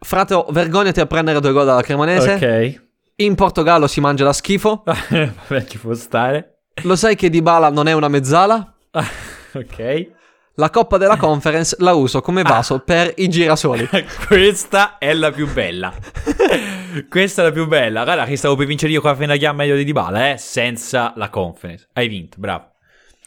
Frato, 0.00 0.46
vergognati 0.50 1.00
a 1.00 1.06
prendere 1.06 1.40
due 1.40 1.52
gol 1.52 1.64
dalla 1.64 1.80
Cremonese. 1.80 2.32
Ok. 2.34 2.82
In 3.16 3.34
Portogallo 3.34 3.86
si 3.86 4.00
mangia 4.02 4.24
da 4.24 4.34
schifo. 4.34 4.82
Vabbè, 4.84 5.64
ci 5.64 5.78
può 5.78 5.94
stare. 5.94 6.53
Lo 6.82 6.96
sai 6.96 7.14
che 7.14 7.30
Dybala 7.30 7.70
non 7.70 7.86
è 7.86 7.92
una 7.92 8.08
mezzala? 8.08 8.74
ok. 9.54 10.10
La 10.56 10.70
Coppa 10.70 10.98
della 10.98 11.16
Conference 11.16 11.76
la 11.80 11.94
uso 11.94 12.20
come 12.20 12.42
vaso 12.42 12.78
per 12.80 13.12
i 13.16 13.28
girasoli. 13.28 13.88
Questa 14.26 14.98
è 14.98 15.12
la 15.12 15.32
più 15.32 15.50
bella. 15.52 15.92
Questa 17.08 17.42
è 17.42 17.44
la 17.46 17.50
più 17.50 17.66
bella. 17.66 18.04
Guarda 18.04 18.24
che 18.24 18.36
stavo 18.36 18.54
per 18.54 18.66
vincere 18.66 18.92
io 18.92 19.00
con 19.00 19.10
la 19.10 19.16
Fenaghian 19.16 19.56
meglio 19.56 19.74
di 19.74 19.82
Dybala, 19.82 20.30
eh, 20.30 20.38
senza 20.38 21.12
la 21.16 21.28
conference. 21.28 21.88
Hai 21.92 22.06
vinto, 22.06 22.36
bravo. 22.38 22.72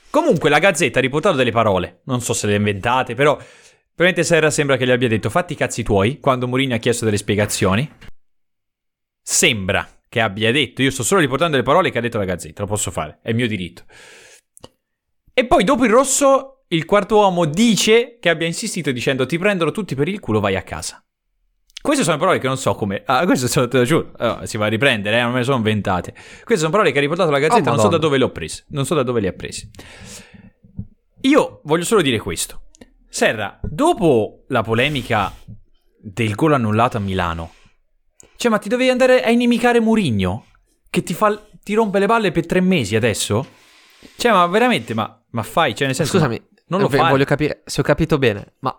Comunque 0.10 0.50
la 0.50 0.60
Gazzetta 0.60 1.00
ha 1.00 1.02
riportato 1.02 1.36
delle 1.36 1.52
parole, 1.52 2.00
non 2.06 2.22
so 2.22 2.34
se 2.34 2.48
le 2.48 2.54
ha 2.54 2.58
inventate, 2.58 3.14
però 3.14 3.36
probabilmente 3.36 4.24
Serra 4.24 4.50
sembra 4.50 4.78
che 4.78 4.86
gli 4.86 4.92
abbia 4.92 5.10
detto 5.10 5.30
fatti 5.30 5.54
i 5.54 5.58
cazzi 5.58 5.84
tuoi 5.84 6.20
quando 6.20 6.48
Mourinho 6.48 6.76
ha 6.76 6.80
chiesto 6.80 7.04
delle 7.04 7.18
spiegazioni. 7.18 7.92
Sembra 9.22 9.86
che 10.10 10.22
abbia 10.22 10.52
detto, 10.52 10.82
io 10.82 10.92
sto 10.92 11.04
solo 11.04 11.22
riportando 11.22 11.58
le 11.58 11.64
parole 11.64 11.92
che 11.92 11.98
ha 11.98 12.02
detto 12.02 12.18
la 12.18 12.26
Gazzetta, 12.26 12.62
lo 12.62 12.68
posso 12.68 12.92
fare, 12.92 13.20
è 13.22 13.34
mio 13.34 13.48
diritto. 13.48 13.84
E 15.34 15.46
poi 15.46 15.64
dopo 15.64 15.86
il 15.86 15.92
rosso, 15.92 16.64
il 16.70 16.86
quarto 16.86 17.18
uomo 17.18 17.46
dice 17.46 18.18
che 18.20 18.30
abbia 18.30 18.48
insistito 18.48 18.92
dicendo 18.92 19.26
ti 19.26 19.38
prendono 19.38 19.72
tutti 19.72 19.96
per 19.96 20.08
il 20.08 20.20
culo, 20.20 20.40
vai 20.40 20.56
a 20.56 20.64
casa. 20.64 21.02
Queste 21.80 22.04
sono 22.04 22.18
parole 22.18 22.40
che 22.40 22.48
non 22.48 22.58
so 22.58 22.74
come... 22.74 23.04
Ah, 23.06 23.24
queste 23.26 23.48
sono, 23.48 23.68
te 23.68 23.78
lo 23.78 23.84
giuro, 23.84 24.12
allora, 24.18 24.46
si 24.46 24.58
va 24.58 24.66
a 24.66 24.70
riprendere, 24.70 25.20
eh, 25.20 25.22
non 25.22 25.32
me 25.32 25.38
le 25.40 25.44
sono 25.44 25.58
inventate. 25.58 26.12
Queste 26.12 26.58
sono 26.58 26.72
parole 26.72 26.92
che 26.92 26.98
ha 26.98 27.02
riportato 27.02 27.30
la 27.30 27.40
Gazzetta, 27.40 27.70
Oh, 27.70 27.76
non 27.76 27.84
so 27.84 27.88
da 27.88 27.98
dove 27.98 28.18
le 28.18 28.24
ho 28.24 28.32
prese. 28.32 28.66
Non 28.70 28.86
so 28.86 28.96
da 28.96 29.04
dove 29.04 29.22
le 29.22 29.28
ha 29.28 29.34
prese. 29.34 29.70
Io 31.22 31.62
voglio 31.64 31.84
solo 31.84 32.02
dire 32.02 32.20
questo. 32.20 32.64
Serra, 33.08 33.60
dopo 33.64 34.44
la 34.48 34.64
polemica 34.64 35.34
del 35.98 36.36
gol 36.36 36.54
annullato 36.54 36.98
a 36.98 37.00
Milano, 37.00 37.52
cioè 38.38 38.52
ma 38.52 38.58
ti 38.60 38.70
dovevi 38.70 38.90
andare 38.90 39.24
a 39.24 39.30
inimicare 39.30 39.80
Murigno? 39.80 40.46
Che 40.90 41.04
ti, 41.04 41.14
fa, 41.14 41.38
ti 41.62 41.74
rompe 41.74 42.00
le 42.00 42.06
balle 42.06 42.32
per 42.32 42.46
tre 42.46 42.62
mesi 42.62 42.96
adesso? 42.96 43.46
Cioè 44.16 44.32
ma 44.32 44.46
veramente, 44.46 44.94
ma, 44.94 45.22
ma 45.32 45.44
fai, 45.44 45.76
cioè 45.76 45.88
nel 45.88 45.96
senso... 45.96 46.14
Scusami, 46.14 46.42
non 46.68 46.82
lo 46.82 46.88
eh, 46.88 46.98
fai. 46.98 47.10
voglio 47.10 47.26
capire 47.26 47.64
se 47.66 47.82
ho 47.82 47.84
capito 47.84 48.18
bene, 48.18 48.54
ma 48.60 48.74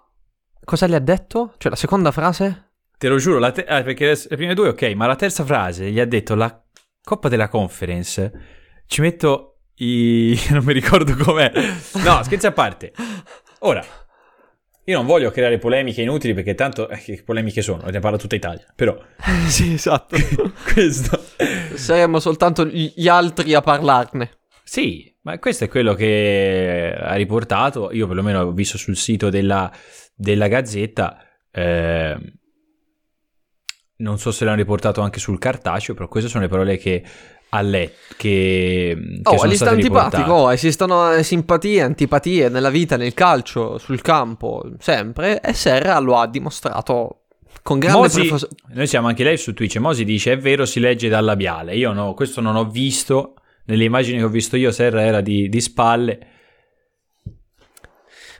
cosa 0.64 0.87
gli 0.87 0.94
ha 0.94 1.01
detto? 1.01 1.55
Cioè 1.59 1.71
la 1.71 1.77
seconda 1.77 2.11
frase? 2.12 2.71
Te 2.97 3.09
lo 3.09 3.18
giuro, 3.18 3.38
la 3.38 3.53
te- 3.53 3.64
ah, 3.64 3.83
perché 3.83 4.07
le, 4.07 4.21
le 4.29 4.37
prime 4.37 4.55
due 4.55 4.68
ok, 4.68 4.83
ma 4.94 5.07
la 5.07 5.16
terza 5.16 5.44
frase 5.44 5.90
gli 5.90 6.01
ha 6.01 6.07
detto 6.07 6.35
la 6.35 6.62
Coppa 7.03 7.29
della 7.29 7.49
Conference, 7.49 8.33
ci 8.87 9.01
metto 9.01 9.61
i... 9.77 10.38
non 10.51 10.64
mi 10.64 10.73
ricordo 10.73 11.14
com'è. 11.16 11.51
No, 12.05 12.23
scherzi 12.23 12.47
a 12.47 12.53
parte. 12.53 12.92
Ora, 13.61 13.85
io 14.88 14.96
non 14.96 15.05
voglio 15.05 15.31
creare 15.31 15.59
polemiche 15.59 16.01
inutili 16.01 16.33
perché 16.33 16.55
tanto 16.55 16.88
eh, 16.88 16.96
che 16.96 17.22
polemiche 17.22 17.61
sono, 17.61 17.83
ne 17.90 18.01
parla 18.01 18.16
tutta 18.16 18.35
Italia, 18.35 18.64
però 18.74 18.98
sì, 19.46 19.74
esatto. 19.74 20.16
questo... 20.72 21.22
Saremmo 21.74 22.18
soltanto 22.18 22.64
gli 22.64 23.07
altri 23.07 23.53
a 23.53 23.61
parlarne. 23.61 24.38
Sì, 24.64 25.14
ma 25.22 25.38
questo 25.38 25.64
è 25.64 25.68
quello 25.68 25.92
che 25.92 26.94
ha 26.98 27.14
riportato, 27.14 27.92
io 27.92 28.07
perlomeno 28.07 28.40
ho 28.40 28.53
visto 28.53 28.79
sul 28.79 28.96
sito 28.96 29.29
della, 29.29 29.70
della 30.14 30.48
Gazzetta, 30.48 31.22
ehm, 31.51 32.33
non 33.96 34.18
so 34.18 34.31
se 34.31 34.46
l'hanno 34.46 34.57
riportato 34.57 35.03
anche 35.03 35.20
sul 35.20 35.38
cartaceo, 35.38 35.94
però 35.94 36.09
queste 36.09 36.31
sono 36.31 36.44
le 36.44 36.48
parole 36.48 36.79
che 36.79 37.05
ha 37.50 37.61
letto, 37.61 38.14
che, 38.16 38.96
che 38.96 39.20
Oh, 39.24 39.38
sono 39.38 39.50
gli 39.50 39.54
sta 39.54 39.66
state 39.66 39.80
antipatico, 39.80 40.32
oh, 40.32 40.52
esistono 40.52 41.12
eh, 41.12 41.22
simpatie, 41.22 41.82
antipatie 41.82 42.48
nella 42.48 42.70
vita, 42.70 42.96
nel 42.96 43.14
calcio, 43.14 43.78
sul 43.78 44.02
campo, 44.02 44.64
sempre, 44.78 45.40
e 45.40 45.52
Serra 45.52 45.98
lo 45.98 46.18
ha 46.18 46.26
dimostrato 46.26 47.22
con 47.62 47.78
grande 47.78 47.98
Mosi, 47.98 48.26
profos- 48.26 48.48
noi 48.68 48.87
siamo 48.87 49.08
anche 49.08 49.24
lei 49.24 49.37
su 49.37 49.54
Twitch, 49.54 49.76
Mosi 49.76 50.04
dice 50.04 50.32
è 50.32 50.38
vero 50.38 50.64
si 50.64 50.80
legge 50.80 51.08
dal 51.08 51.24
labiale, 51.24 51.76
io 51.76 51.92
no, 51.92 52.14
questo 52.14 52.40
non 52.40 52.56
ho 52.56 52.68
visto, 52.68 53.34
nelle 53.64 53.84
immagini 53.84 54.18
che 54.18 54.24
ho 54.24 54.28
visto 54.28 54.56
io 54.56 54.70
Serra 54.70 55.02
era 55.02 55.20
di, 55.20 55.48
di 55.48 55.61
spalle, 55.61 56.18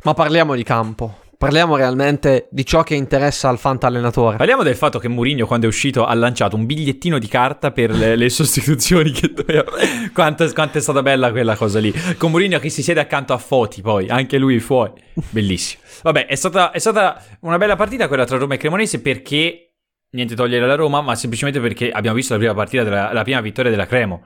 Ma 0.05 0.15
parliamo 0.15 0.55
di 0.55 0.63
campo, 0.63 1.19
parliamo 1.39 1.77
realmente 1.77 2.49
di 2.51 2.67
ciò 2.67 2.83
che 2.83 2.97
interessa 2.97 3.49
al 3.49 3.59
fantallenatore. 3.59 4.37
Parliamo 4.37 4.65
del 4.65 4.75
fatto 4.75 4.99
che 4.99 5.07
Mourinho 5.07 5.47
quando 5.47 5.67
è 5.67 5.69
uscito 5.69 6.05
ha 6.05 6.13
lanciato 6.15 6.57
un 6.57 6.67
bigliettino 6.67 7.19
di 7.19 7.29
carta 7.29 7.71
per 7.71 7.91
le, 7.91 8.17
le 8.17 8.29
sostituzioni 8.29 9.13
che 9.13 9.33
doveva... 9.33 9.65
Quanto, 10.13 10.51
quanto 10.53 10.79
è 10.79 10.81
stata 10.81 11.01
bella 11.01 11.31
quella 11.31 11.55
cosa 11.55 11.79
lì. 11.79 11.93
Con 12.17 12.33
Mourinho 12.33 12.59
che 12.59 12.71
si 12.71 12.83
siede 12.83 12.99
accanto 12.99 13.33
a 13.33 13.39
Foti 13.39 13.83
poi, 13.83 14.09
anche 14.09 14.37
lui 14.37 14.59
fuori. 14.59 15.01
Bellissimo. 15.31 15.83
Vabbè, 16.03 16.27
è 16.27 16.35
stata, 16.35 16.73
è 16.73 16.79
stata 16.79 17.23
una 17.41 17.57
bella 17.57 17.77
partita 17.77 18.09
quella 18.09 18.25
tra 18.25 18.37
Roma 18.37 18.55
e 18.55 18.57
Cremonese 18.57 19.01
perché... 19.01 19.63
Niente 20.11 20.35
togliere 20.35 20.67
la 20.67 20.75
Roma, 20.75 21.03
ma 21.03 21.15
semplicemente 21.15 21.61
perché 21.61 21.91
abbiamo 21.91 22.17
visto 22.17 22.33
la 22.33 22.39
prima 22.39 22.55
partita, 22.55 22.83
della, 22.83 23.13
la 23.13 23.23
prima 23.23 23.43
vittoria 23.43 23.71
della 23.71 23.87
Cremo. 23.87 24.25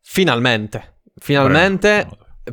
Finalmente, 0.00 1.02
finalmente, 1.16 2.08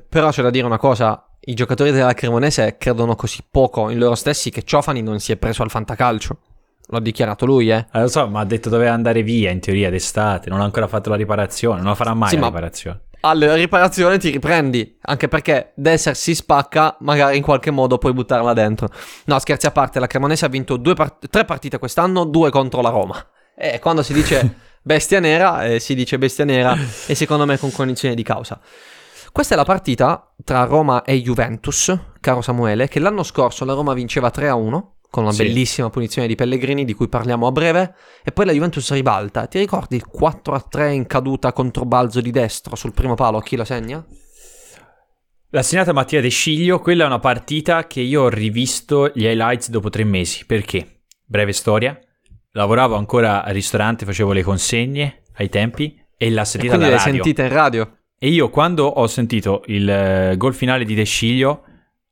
però 0.09 0.29
c'è 0.29 0.41
da 0.41 0.49
dire 0.49 0.65
una 0.65 0.77
cosa, 0.77 1.26
i 1.49 1.53
giocatori 1.53 1.91
della 1.91 2.13
Cremonese 2.13 2.75
credono 2.77 3.15
così 3.15 3.39
poco 3.49 3.89
in 3.89 3.97
loro 3.99 4.15
stessi 4.15 4.49
che 4.49 4.63
Ciofani 4.63 5.01
non 5.01 5.19
si 5.19 5.31
è 5.31 5.37
preso 5.37 5.63
al 5.63 5.69
fantacalcio. 5.69 6.37
L'ha 6.89 6.99
dichiarato 6.99 7.45
lui, 7.45 7.69
eh. 7.69 7.85
Eh, 7.91 8.01
lo 8.01 8.07
so, 8.09 8.27
ma 8.27 8.41
ha 8.41 8.45
detto 8.45 8.69
doveva 8.69 8.91
andare 8.93 9.21
via 9.23 9.49
in 9.49 9.59
teoria 9.61 9.89
d'estate, 9.89 10.49
non 10.49 10.59
ha 10.59 10.63
ancora 10.63 10.87
fatto 10.87 11.09
la 11.09 11.15
riparazione, 11.15 11.77
non 11.79 11.89
la 11.89 11.95
farà 11.95 12.13
mai 12.13 12.29
Sì, 12.29 12.35
la 12.35 12.41
ma- 12.41 12.47
riparazione. 12.47 13.01
Alla 13.21 13.55
riparazione 13.55 14.17
ti 14.19 14.29
riprendi, 14.29 14.97
anche 15.01 15.27
perché 15.27 15.71
Desser 15.75 16.15
si 16.15 16.35
spacca, 16.35 16.97
magari 16.99 17.35
in 17.37 17.43
qualche 17.43 17.71
modo 17.71 17.97
puoi 17.97 18.13
buttarla 18.13 18.53
dentro. 18.53 18.89
No, 19.25 19.39
scherzi 19.39 19.65
a 19.65 19.71
parte, 19.71 19.99
la 19.99 20.07
Cremonese 20.07 20.45
ha 20.45 20.49
vinto 20.49 20.77
due 20.77 20.93
part- 20.93 21.27
tre 21.29 21.43
partite 21.45 21.77
quest'anno, 21.77 22.25
due 22.25 22.51
contro 22.51 22.81
la 22.81 22.89
Roma. 22.89 23.25
E 23.55 23.79
quando 23.79 24.03
si 24.03 24.13
dice 24.13 24.53
bestia 24.83 25.19
nera, 25.19 25.65
eh, 25.65 25.79
si 25.79 25.95
dice 25.95 26.17
bestia 26.17 26.45
nera 26.45 26.77
e 27.07 27.15
secondo 27.15 27.45
me 27.45 27.57
con 27.57 27.71
cognizione 27.71 28.15
di 28.15 28.23
causa. 28.23 28.59
Questa 29.37 29.53
è 29.53 29.57
la 29.57 29.65
partita 29.65 30.33
tra 30.43 30.63
Roma 30.63 31.03
e 31.03 31.21
Juventus, 31.21 31.95
caro 32.19 32.41
Samuele, 32.41 32.87
che 32.87 32.97
l'anno 32.99 33.21
scorso 33.21 33.65
la 33.65 33.73
Roma 33.73 33.93
vinceva 33.93 34.31
3-1, 34.31 34.95
con 35.11 35.21
una 35.25 35.31
Sì. 35.31 35.43
bellissima 35.43 35.91
punizione 35.91 36.27
di 36.27 36.33
Pellegrini 36.33 36.83
di 36.85 36.95
cui 36.95 37.07
parliamo 37.07 37.45
a 37.45 37.51
breve, 37.51 37.93
e 38.23 38.31
poi 38.31 38.47
la 38.47 38.51
Juventus 38.51 38.91
ribalta. 38.93 39.45
Ti 39.45 39.59
ricordi 39.59 39.95
il 39.95 40.05
4-3 40.11 40.89
in 40.91 41.05
caduta 41.05 41.53
contro 41.53 41.85
balzo 41.85 42.19
di 42.19 42.31
destro 42.31 42.75
sul 42.75 42.93
primo 42.93 43.13
palo? 43.13 43.39
Chi 43.39 43.55
lo 43.55 43.63
segna? 43.63 44.03
L'ha 45.51 45.61
segnata 45.61 45.93
Mattia 45.93 46.19
De 46.19 46.29
Sciglio, 46.29 46.79
quella 46.79 47.03
è 47.03 47.05
una 47.07 47.19
partita 47.19 47.85
che 47.85 48.01
io 48.01 48.23
ho 48.23 48.29
rivisto 48.29 49.11
gli 49.13 49.25
highlights 49.25 49.69
dopo 49.69 49.91
tre 49.91 50.03
mesi. 50.03 50.47
Perché? 50.47 51.03
Breve 51.23 51.53
storia. 51.53 51.95
Lavoravo 52.53 52.95
ancora 52.95 53.43
al 53.43 53.53
ristorante, 53.53 54.03
facevo 54.03 54.31
le 54.31 54.41
consegne 54.41 55.21
ai 55.35 55.49
tempi 55.49 55.95
e 56.17 56.31
l'ha 56.31 56.41
E 56.41 56.45
sentita 56.45 56.73
quindi 56.73 56.87
alla 56.91 56.95
l'hai 56.95 57.05
radio. 57.05 57.23
sentita 57.23 57.43
in 57.43 57.53
radio? 57.53 57.91
E 58.19 58.29
io 58.29 58.49
quando 58.49 58.85
ho 58.85 59.05
sentito 59.07 59.61
il 59.67 59.87
eh, 59.89 60.35
gol 60.37 60.53
finale 60.55 60.85
di 60.85 60.95
De 60.95 61.03
Sciglio 61.03 61.63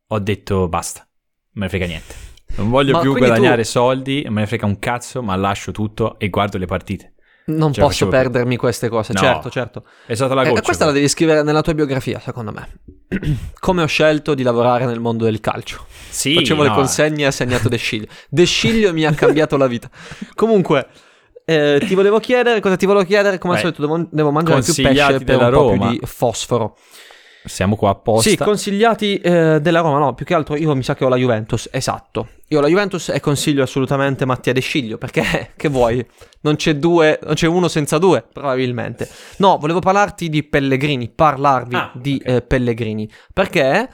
ho 0.07 0.19
detto 0.19 0.67
basta, 0.67 0.99
non 0.99 1.07
me 1.53 1.61
ne 1.63 1.69
frega 1.69 1.85
niente. 1.87 2.13
Non 2.57 2.69
voglio 2.69 2.93
Ma 2.93 2.99
più 2.99 3.15
guadagnare 3.17 3.63
tu- 3.63 3.69
soldi, 3.69 4.23
non 4.23 4.33
me 4.33 4.41
ne 4.41 4.47
frega 4.47 4.65
un 4.67 4.77
cazzo, 4.79 5.21
ma 5.23 5.35
lascio 5.35 5.71
tutto 5.71 6.19
e 6.19 6.29
guardo 6.29 6.57
le 6.59 6.67
partite. 6.67 7.13
Non 7.47 7.71
la 7.75 7.83
posso 7.85 8.07
più. 8.07 8.15
perdermi 8.15 8.55
queste 8.55 8.87
cose, 8.87 9.13
No. 9.13 9.19
certo, 9.19 9.49
certo. 9.49 9.85
È 10.05 10.13
stata 10.15 10.33
la 10.35 10.43
E- 10.43 10.47
goccia. 10.49 10.61
E 10.61 10.63
questa 10.63 10.85
la 10.85 10.91
devi 10.91 11.07
scrivere 11.07 11.43
nella 11.43 11.61
tua 11.61 11.73
biografia, 11.73 12.19
secondo 12.19 12.51
me. 12.51 12.69
Come 13.59 13.81
ho 13.83 13.85
scelto 13.87 14.33
di 14.35 14.41
lavorare 14.43 14.85
nel 14.85 14.99
mondo 14.99 15.25
del 15.25 15.39
calcio. 15.41 15.85
Sì, 16.09 16.35
Facevo 16.35 16.63
le 16.63 16.69
no. 16.69 16.75
consegne 16.75 17.23
e 17.23 17.25
ha 17.27 17.31
segnato 17.31 17.67
De 17.67 17.77
Sciglio. 17.77 18.07
De 18.29 18.45
Sciglio 18.45 18.93
mi 18.93 19.05
ha 19.05 19.11
cambiato 19.13 19.57
la 19.57 19.67
vita. 19.67 19.89
Comunque, 20.33 20.87
eh, 21.45 21.79
ti 21.86 21.95
volevo 21.95 22.19
chiedere, 22.19 22.60
cosa 22.60 22.75
ti 22.75 22.86
volevo 22.86 23.05
chiedere? 23.05 23.38
Come 23.38 23.53
al 23.53 23.62
Beh, 23.62 23.65
solito 23.73 23.81
devo, 23.88 24.08
devo 24.12 24.31
mangiare 24.31 24.62
più 24.62 24.73
pesce 24.73 25.19
per 25.19 25.36
un 25.41 25.43
po' 25.43 25.49
Roma. 25.49 25.89
più 25.89 25.99
di 25.99 26.05
fosforo. 26.05 26.77
Siamo 27.45 27.75
qua 27.75 27.91
apposta. 27.91 28.27
Sì, 28.27 28.38
consigliati 28.38 29.17
eh, 29.19 29.60
della 29.62 29.81
Roma, 29.81 29.99
no, 29.99 30.15
più 30.15 30.25
che 30.25 30.34
altro 30.34 30.55
io 30.55 30.73
mi 30.73 30.81
sa 30.81 30.95
che 30.95 31.05
ho 31.05 31.10
la 31.10 31.15
Juventus, 31.15 31.69
esatto. 31.71 32.29
Io 32.47 32.58
ho 32.58 32.62
la 32.62 32.67
Juventus 32.67 33.10
e 33.10 33.19
consiglio 33.19 33.62
assolutamente 33.62 34.25
Mattia 34.25 34.51
De 34.51 34.62
Sciglio, 34.62 34.97
perché 34.97 35.51
che 35.55 35.69
vuoi? 35.69 36.03
Non 36.41 36.55
c'è 36.55 36.75
due, 36.75 37.19
non 37.23 37.36
c'è 37.36 37.45
uno 37.45 37.67
senza 37.67 37.99
due, 37.99 38.25
probabilmente. 38.34 39.08
No, 39.38 39.58
volevo 39.60 39.77
parlarti 39.79 40.27
di 40.27 40.41
Pellegrini, 40.41 41.08
parlarvi 41.10 41.75
Ah, 41.75 41.91
di 41.93 42.19
ok. 42.19 42.27
eh, 42.34 42.41
Pellegrini, 42.41 43.08
perché 43.31 43.89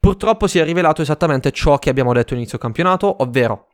purtroppo 0.00 0.48
si 0.48 0.58
è 0.58 0.64
rivelato 0.64 1.02
esattamente 1.02 1.52
ciò 1.52 1.78
che 1.78 1.88
abbiamo 1.88 2.12
detto 2.12 2.34
inizio 2.34 2.58
campionato, 2.58 3.22
ovvero 3.22 3.68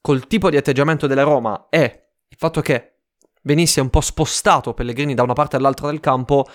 col 0.00 0.28
tipo 0.28 0.48
di 0.48 0.56
atteggiamento 0.56 1.08
della 1.08 1.24
Roma 1.24 1.66
e 1.70 2.03
il 2.34 2.40
fatto 2.40 2.60
che 2.60 2.94
venisse 3.42 3.80
un 3.80 3.90
po' 3.90 4.00
spostato 4.00 4.74
Pellegrini 4.74 5.14
da 5.14 5.22
una 5.22 5.34
parte 5.34 5.54
all'altra 5.54 5.88
del 5.88 6.00
campo, 6.00 6.46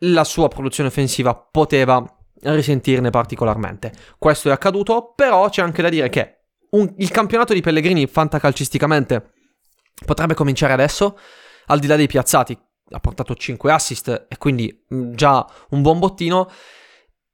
la 0.00 0.24
sua 0.24 0.48
produzione 0.48 0.88
offensiva 0.88 1.34
poteva 1.34 2.02
risentirne 2.42 3.10
particolarmente. 3.10 3.92
Questo 4.18 4.48
è 4.48 4.52
accaduto, 4.52 5.12
però 5.14 5.48
c'è 5.50 5.62
anche 5.62 5.82
da 5.82 5.90
dire 5.90 6.08
che 6.08 6.44
un- 6.70 6.94
il 6.98 7.10
campionato 7.10 7.52
di 7.52 7.60
Pellegrini 7.60 8.06
fantacalcisticamente 8.06 9.32
potrebbe 10.04 10.34
cominciare 10.34 10.72
adesso, 10.72 11.18
al 11.66 11.78
di 11.80 11.86
là 11.86 11.96
dei 11.96 12.06
piazzati, 12.06 12.58
ha 12.90 13.00
portato 13.00 13.34
5 13.34 13.72
assist 13.72 14.26
e 14.28 14.38
quindi 14.38 14.84
già 14.88 15.46
un 15.70 15.82
buon 15.82 15.98
bottino, 15.98 16.50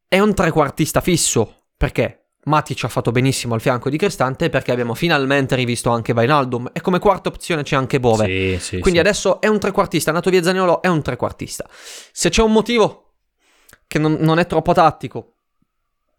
è 0.09 0.19
un 0.19 0.35
trequartista 0.35 1.01
fisso, 1.01 1.67
perché 1.77 2.22
Matic 2.45 2.85
ha 2.85 2.89
fatto 2.89 3.13
benissimo 3.13 3.55
al 3.55 3.61
fianco 3.61 3.89
di 3.89 3.97
Cristante, 3.97 4.49
perché 4.49 4.73
abbiamo 4.73 4.95
finalmente 4.95 5.55
rivisto 5.55 5.91
anche 5.91 6.13
Vainaldum 6.13 6.71
e 6.73 6.81
come 6.81 6.99
quarta 6.99 7.29
opzione 7.29 7.63
c'è 7.63 7.77
anche 7.77 8.01
Bove. 8.01 8.27
Sì, 8.27 8.59
sì, 8.59 8.79
Quindi 8.81 9.01
sì. 9.01 9.07
adesso 9.07 9.41
è 9.41 9.47
un 9.47 9.59
trequartista, 9.59 10.11
è 10.11 10.15
nato 10.15 10.31
via 10.31 10.43
Zaniolo, 10.43 10.83
è 10.83 10.89
un 10.89 11.03
trequartista. 11.03 11.69
Se 11.71 12.31
c'è 12.31 12.43
un 12.43 12.53
motivo 12.53 13.15
che 13.87 13.99
non, 13.99 14.17
non 14.21 14.39
è 14.39 14.47
troppo 14.47 14.73
tattico, 14.73 15.35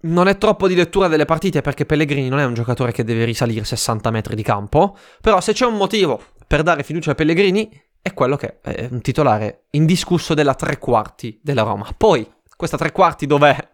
non 0.02 0.28
è 0.28 0.38
troppo 0.38 0.68
di 0.68 0.76
lettura 0.76 1.08
delle 1.08 1.26
partite 1.26 1.62
perché 1.62 1.86
Pellegrini 1.86 2.30
non 2.30 2.40
è 2.40 2.46
un 2.46 2.54
giocatore 2.54 2.92
che 2.92 3.04
deve 3.04 3.26
risalire 3.26 3.66
60 3.66 4.12
metri 4.12 4.36
di 4.36 4.44
campo, 4.44 4.98
però 5.22 5.42
se 5.42 5.54
c'è 5.54 5.66
un 5.66 5.76
motivo 5.76 6.22
per 6.48 6.64
dare 6.64 6.84
fiducia 6.84 7.12
a 7.12 7.16
Pellegrini 7.16 7.70
è 8.02 8.14
quello 8.14 8.36
che 8.36 8.60
è 8.62 8.88
un 8.92 9.02
titolare 9.02 9.66
indiscusso 9.72 10.34
della 10.34 10.56
tre 10.56 10.78
quarti 10.78 11.40
della 11.42 11.64
Roma. 11.64 11.88
Poi, 11.96 12.30
questa 12.56 12.78
tre 12.78 12.92
quarti 12.92 13.26
dov'è? 13.26 13.72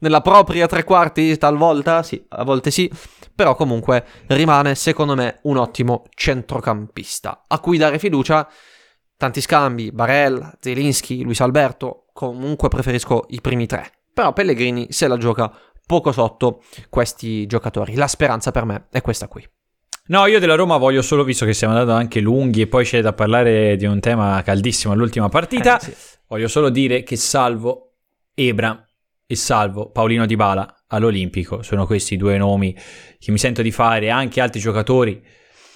Nella 0.00 0.20
propria 0.20 0.66
tre 0.66 0.84
quarti 0.84 1.36
talvolta? 1.38 2.02
Sì, 2.02 2.24
a 2.30 2.44
volte 2.44 2.70
sì, 2.70 2.90
però 3.34 3.54
comunque 3.54 4.04
rimane 4.28 4.74
secondo 4.74 5.14
me 5.14 5.38
un 5.42 5.56
ottimo 5.56 6.04
centrocampista 6.14 7.44
a 7.46 7.58
cui 7.60 7.78
dare 7.78 7.98
fiducia. 7.98 8.48
Tanti 9.18 9.40
scambi, 9.40 9.92
Barella, 9.92 10.52
Zelinski, 10.60 11.22
Luis 11.22 11.40
Alberto, 11.40 12.06
comunque 12.12 12.68
preferisco 12.68 13.24
i 13.28 13.40
primi 13.40 13.66
tre. 13.66 13.90
Però 14.12 14.32
Pellegrini 14.34 14.88
se 14.90 15.08
la 15.08 15.16
gioca 15.16 15.50
poco 15.86 16.12
sotto 16.12 16.62
questi 16.90 17.46
giocatori. 17.46 17.94
La 17.94 18.08
speranza 18.08 18.50
per 18.50 18.64
me 18.66 18.86
è 18.90 19.00
questa 19.00 19.26
qui. 19.28 19.46
No, 20.08 20.26
io 20.26 20.38
della 20.38 20.54
Roma 20.54 20.76
voglio 20.76 21.00
solo, 21.02 21.24
visto 21.24 21.46
che 21.46 21.54
stiamo 21.54 21.72
andando 21.72 21.98
anche 21.98 22.20
lunghi 22.20 22.60
e 22.60 22.66
poi 22.66 22.84
c'è 22.84 23.00
da 23.00 23.12
parlare 23.12 23.76
di 23.76 23.86
un 23.86 24.00
tema 24.00 24.42
caldissimo 24.42 24.92
all'ultima 24.92 25.28
partita, 25.28 25.78
Eh, 25.78 25.80
sì. 25.80 25.94
voglio 26.28 26.48
solo 26.48 26.68
dire 26.68 27.02
che 27.02 27.16
salvo 27.16 27.94
Ebra 28.34 28.86
e 29.26 29.34
salvo 29.36 29.90
Paolino 29.90 30.26
Dybala 30.26 30.84
all'Olimpico. 30.88 31.62
Sono 31.62 31.86
questi 31.86 32.16
due 32.16 32.38
nomi 32.38 32.74
che 33.18 33.30
mi 33.32 33.38
sento 33.38 33.62
di 33.62 33.70
fare, 33.70 34.10
anche 34.10 34.40
altri 34.40 34.60
giocatori 34.60 35.22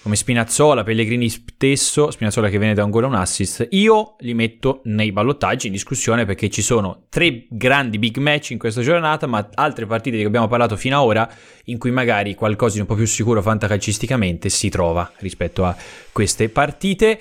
come 0.01 0.15
Spinazzola, 0.15 0.83
Pellegrini 0.83 1.29
stesso, 1.29 2.09
Spinazzola 2.09 2.49
che 2.49 2.57
viene 2.57 2.73
da 2.73 2.83
un 2.83 2.89
gol 2.89 3.03
e 3.03 3.07
un 3.07 3.13
assist, 3.13 3.67
io 3.69 4.15
li 4.19 4.33
metto 4.33 4.81
nei 4.85 5.11
ballottaggi 5.11 5.67
in 5.67 5.73
discussione 5.73 6.25
perché 6.25 6.49
ci 6.49 6.63
sono 6.63 7.03
tre 7.09 7.45
grandi 7.49 7.99
big 7.99 8.17
match 8.17 8.49
in 8.49 8.57
questa 8.57 8.81
giornata, 8.81 9.27
ma 9.27 9.47
altre 9.53 9.85
partite 9.85 10.15
di 10.15 10.21
cui 10.21 10.29
abbiamo 10.29 10.47
parlato 10.47 10.75
fino 10.75 10.97
ad 10.99 11.05
ora 11.05 11.31
in 11.65 11.77
cui 11.77 11.91
magari 11.91 12.33
qualcosa 12.33 12.75
di 12.75 12.79
un 12.79 12.87
po' 12.87 12.95
più 12.95 13.05
sicuro 13.05 13.43
fantacalcisticamente 13.43 14.49
si 14.49 14.69
trova 14.69 15.11
rispetto 15.17 15.65
a 15.65 15.75
queste 16.11 16.49
partite. 16.49 17.19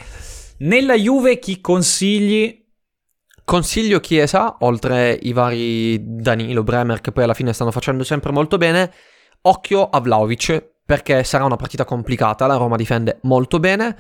Nella 0.59 0.97
Juve 0.97 1.39
chi 1.39 1.61
consigli? 1.61 2.60
Consiglio 3.51 3.99
Chiesa, 3.99 4.59
oltre 4.61 5.19
i 5.23 5.33
vari 5.33 5.99
Danilo, 6.01 6.63
Bremer, 6.63 7.01
che 7.01 7.11
poi 7.11 7.25
alla 7.25 7.35
fine 7.35 7.53
stanno 7.53 7.73
facendo 7.73 8.05
sempre 8.05 8.31
molto 8.31 8.59
bene, 8.59 8.93
occhio 9.41 9.89
a 9.89 9.99
Vlaovic, 9.99 10.75
perché 10.87 11.25
sarà 11.25 11.43
una 11.43 11.57
partita 11.57 11.85
complicata, 11.85 12.47
la 12.47 12.55
Roma 12.55 12.77
difende 12.77 13.19
molto 13.23 13.59
bene 13.59 13.97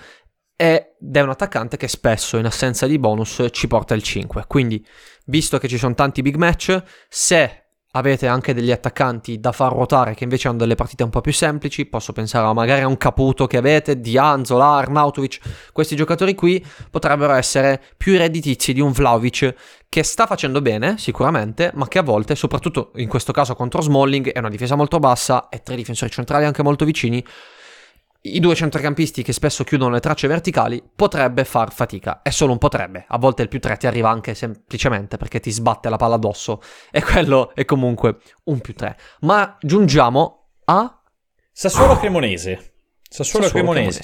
ed 0.54 0.86
è 1.12 1.20
un 1.20 1.30
attaccante 1.30 1.76
che 1.76 1.88
spesso 1.88 2.36
in 2.36 2.44
assenza 2.44 2.86
di 2.86 3.00
bonus 3.00 3.44
ci 3.50 3.66
porta 3.66 3.94
il 3.94 4.04
5. 4.04 4.44
Quindi, 4.46 4.86
visto 5.26 5.58
che 5.58 5.66
ci 5.66 5.78
sono 5.78 5.94
tanti 5.94 6.22
big 6.22 6.36
match, 6.36 6.80
se 7.08 7.59
avete 7.92 8.28
anche 8.28 8.54
degli 8.54 8.70
attaccanti 8.70 9.40
da 9.40 9.50
far 9.50 9.72
ruotare 9.72 10.14
che 10.14 10.24
invece 10.24 10.48
hanno 10.48 10.58
delle 10.58 10.76
partite 10.76 11.02
un 11.02 11.10
po' 11.10 11.20
più 11.20 11.32
semplici, 11.32 11.86
posso 11.86 12.12
pensare 12.12 12.46
a 12.46 12.52
magari 12.52 12.82
a 12.82 12.86
un 12.86 12.96
Caputo 12.96 13.46
che 13.46 13.56
avete, 13.56 14.00
Dian, 14.00 14.44
Zola, 14.44 14.76
Arnautovic, 14.76 15.70
questi 15.72 15.96
giocatori 15.96 16.34
qui 16.34 16.64
potrebbero 16.90 17.32
essere 17.32 17.82
più 17.96 18.16
redditizi 18.16 18.72
di 18.72 18.80
un 18.80 18.92
Vlaovic 18.92 19.54
che 19.88 20.02
sta 20.04 20.26
facendo 20.26 20.60
bene 20.60 20.98
sicuramente, 20.98 21.72
ma 21.74 21.88
che 21.88 21.98
a 21.98 22.02
volte, 22.02 22.36
soprattutto 22.36 22.92
in 22.96 23.08
questo 23.08 23.32
caso 23.32 23.56
contro 23.56 23.80
Smalling, 23.80 24.30
è 24.30 24.38
una 24.38 24.48
difesa 24.48 24.76
molto 24.76 25.00
bassa 25.00 25.48
e 25.48 25.62
tre 25.62 25.74
difensori 25.74 26.10
centrali 26.10 26.44
anche 26.44 26.62
molto 26.62 26.84
vicini, 26.84 27.24
i 28.22 28.40
due 28.40 28.54
centrocampisti 28.54 29.22
che 29.22 29.32
spesso 29.32 29.64
chiudono 29.64 29.92
le 29.92 30.00
tracce 30.00 30.28
verticali 30.28 30.82
potrebbe 30.94 31.44
far 31.44 31.72
fatica. 31.72 32.20
E 32.22 32.30
solo 32.30 32.52
un 32.52 32.58
potrebbe. 32.58 33.04
A 33.08 33.18
volte 33.18 33.42
il 33.42 33.48
più 33.48 33.60
3 33.60 33.76
ti 33.76 33.86
arriva 33.86 34.10
anche 34.10 34.34
semplicemente 34.34 35.16
perché 35.16 35.40
ti 35.40 35.50
sbatte 35.50 35.88
la 35.88 35.96
palla 35.96 36.16
addosso. 36.16 36.60
E 36.92 37.02
quello 37.02 37.54
è 37.54 37.64
comunque 37.64 38.18
un 38.44 38.60
più 38.60 38.74
3. 38.74 38.96
Ma 39.20 39.56
giungiamo 39.60 40.48
a 40.64 41.00
Sassuolo 41.52 41.98
Cremonese. 41.98 42.72
Sassuolo, 43.08 43.48
Cremonese. 43.48 44.02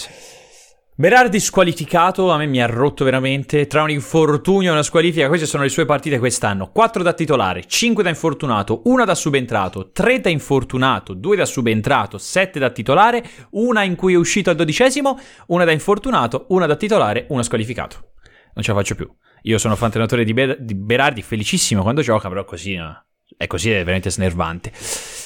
Berardi 0.98 1.40
squalificato, 1.40 2.30
a 2.30 2.38
me 2.38 2.46
mi 2.46 2.62
ha 2.62 2.64
rotto 2.64 3.04
veramente. 3.04 3.66
Tra 3.66 3.82
un 3.82 3.90
infortunio 3.90 4.70
e 4.70 4.72
una 4.72 4.82
squalifica, 4.82 5.28
queste 5.28 5.44
sono 5.44 5.62
le 5.62 5.68
sue 5.68 5.84
partite 5.84 6.18
quest'anno. 6.18 6.70
4 6.72 7.02
da 7.02 7.12
titolare, 7.12 7.66
5 7.66 8.02
da 8.02 8.08
infortunato, 8.08 8.80
1 8.86 9.04
da 9.04 9.14
subentrato, 9.14 9.90
3 9.90 10.20
da 10.20 10.30
infortunato, 10.30 11.12
2 11.12 11.36
da 11.36 11.44
subentrato, 11.44 12.16
7 12.16 12.58
da 12.58 12.70
titolare, 12.70 13.22
una 13.50 13.82
in 13.82 13.94
cui 13.94 14.14
è 14.14 14.16
uscito 14.16 14.48
al 14.48 14.56
dodicesimo, 14.56 15.20
una 15.48 15.64
da 15.64 15.72
infortunato, 15.72 16.46
una 16.48 16.64
da 16.64 16.76
titolare, 16.76 17.26
una 17.28 17.42
squalificato. 17.42 18.12
Non 18.54 18.64
ce 18.64 18.72
la 18.72 18.78
faccio 18.78 18.94
più. 18.94 19.14
Io 19.42 19.58
sono 19.58 19.76
fan 19.76 19.90
allenatore 19.90 20.24
di, 20.24 20.32
Ber- 20.32 20.58
di 20.58 20.74
Berardi, 20.74 21.20
felicissimo 21.20 21.82
quando 21.82 22.00
gioca, 22.00 22.30
però 22.30 22.46
così 22.46 22.74
no. 22.74 23.04
è 23.36 23.46
così, 23.46 23.70
è 23.70 23.80
veramente 23.80 24.08
snervante. 24.08 24.72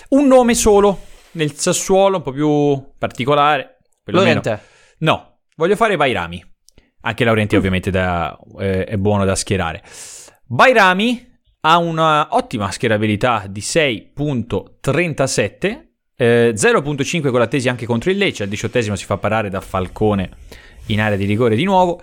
Un 0.08 0.26
nome 0.26 0.54
solo 0.54 1.02
nel 1.32 1.52
Sassuolo, 1.52 2.16
un 2.16 2.22
po' 2.24 2.32
più 2.32 2.92
particolare. 2.98 3.76
Lorente. 4.06 4.66
No, 4.98 5.29
voglio 5.56 5.76
fare 5.76 5.96
Bairami. 5.96 6.44
Anche 7.02 7.24
Laurenti 7.24 7.56
ovviamente 7.56 7.90
da- 7.90 8.38
eh, 8.58 8.84
è 8.84 8.96
buono 8.96 9.24
da 9.24 9.34
schierare. 9.34 9.82
Bairami 10.44 11.28
ha 11.60 11.78
una 11.78 12.28
ottima 12.32 12.70
schierabilità 12.70 13.44
di 13.48 13.60
6.37, 13.60 15.88
eh, 16.16 16.52
0.5 16.54 17.30
con 17.30 17.38
la 17.38 17.46
tesi 17.46 17.68
anche 17.68 17.86
contro 17.86 18.10
il 18.10 18.18
Lecce, 18.18 18.42
al 18.42 18.48
diciottesimo 18.48 18.96
si 18.96 19.04
fa 19.04 19.16
parare 19.16 19.48
da 19.48 19.60
Falcone 19.60 20.30
in 20.86 21.00
area 21.00 21.16
di 21.16 21.24
rigore 21.24 21.56
di 21.56 21.64
nuovo. 21.64 22.00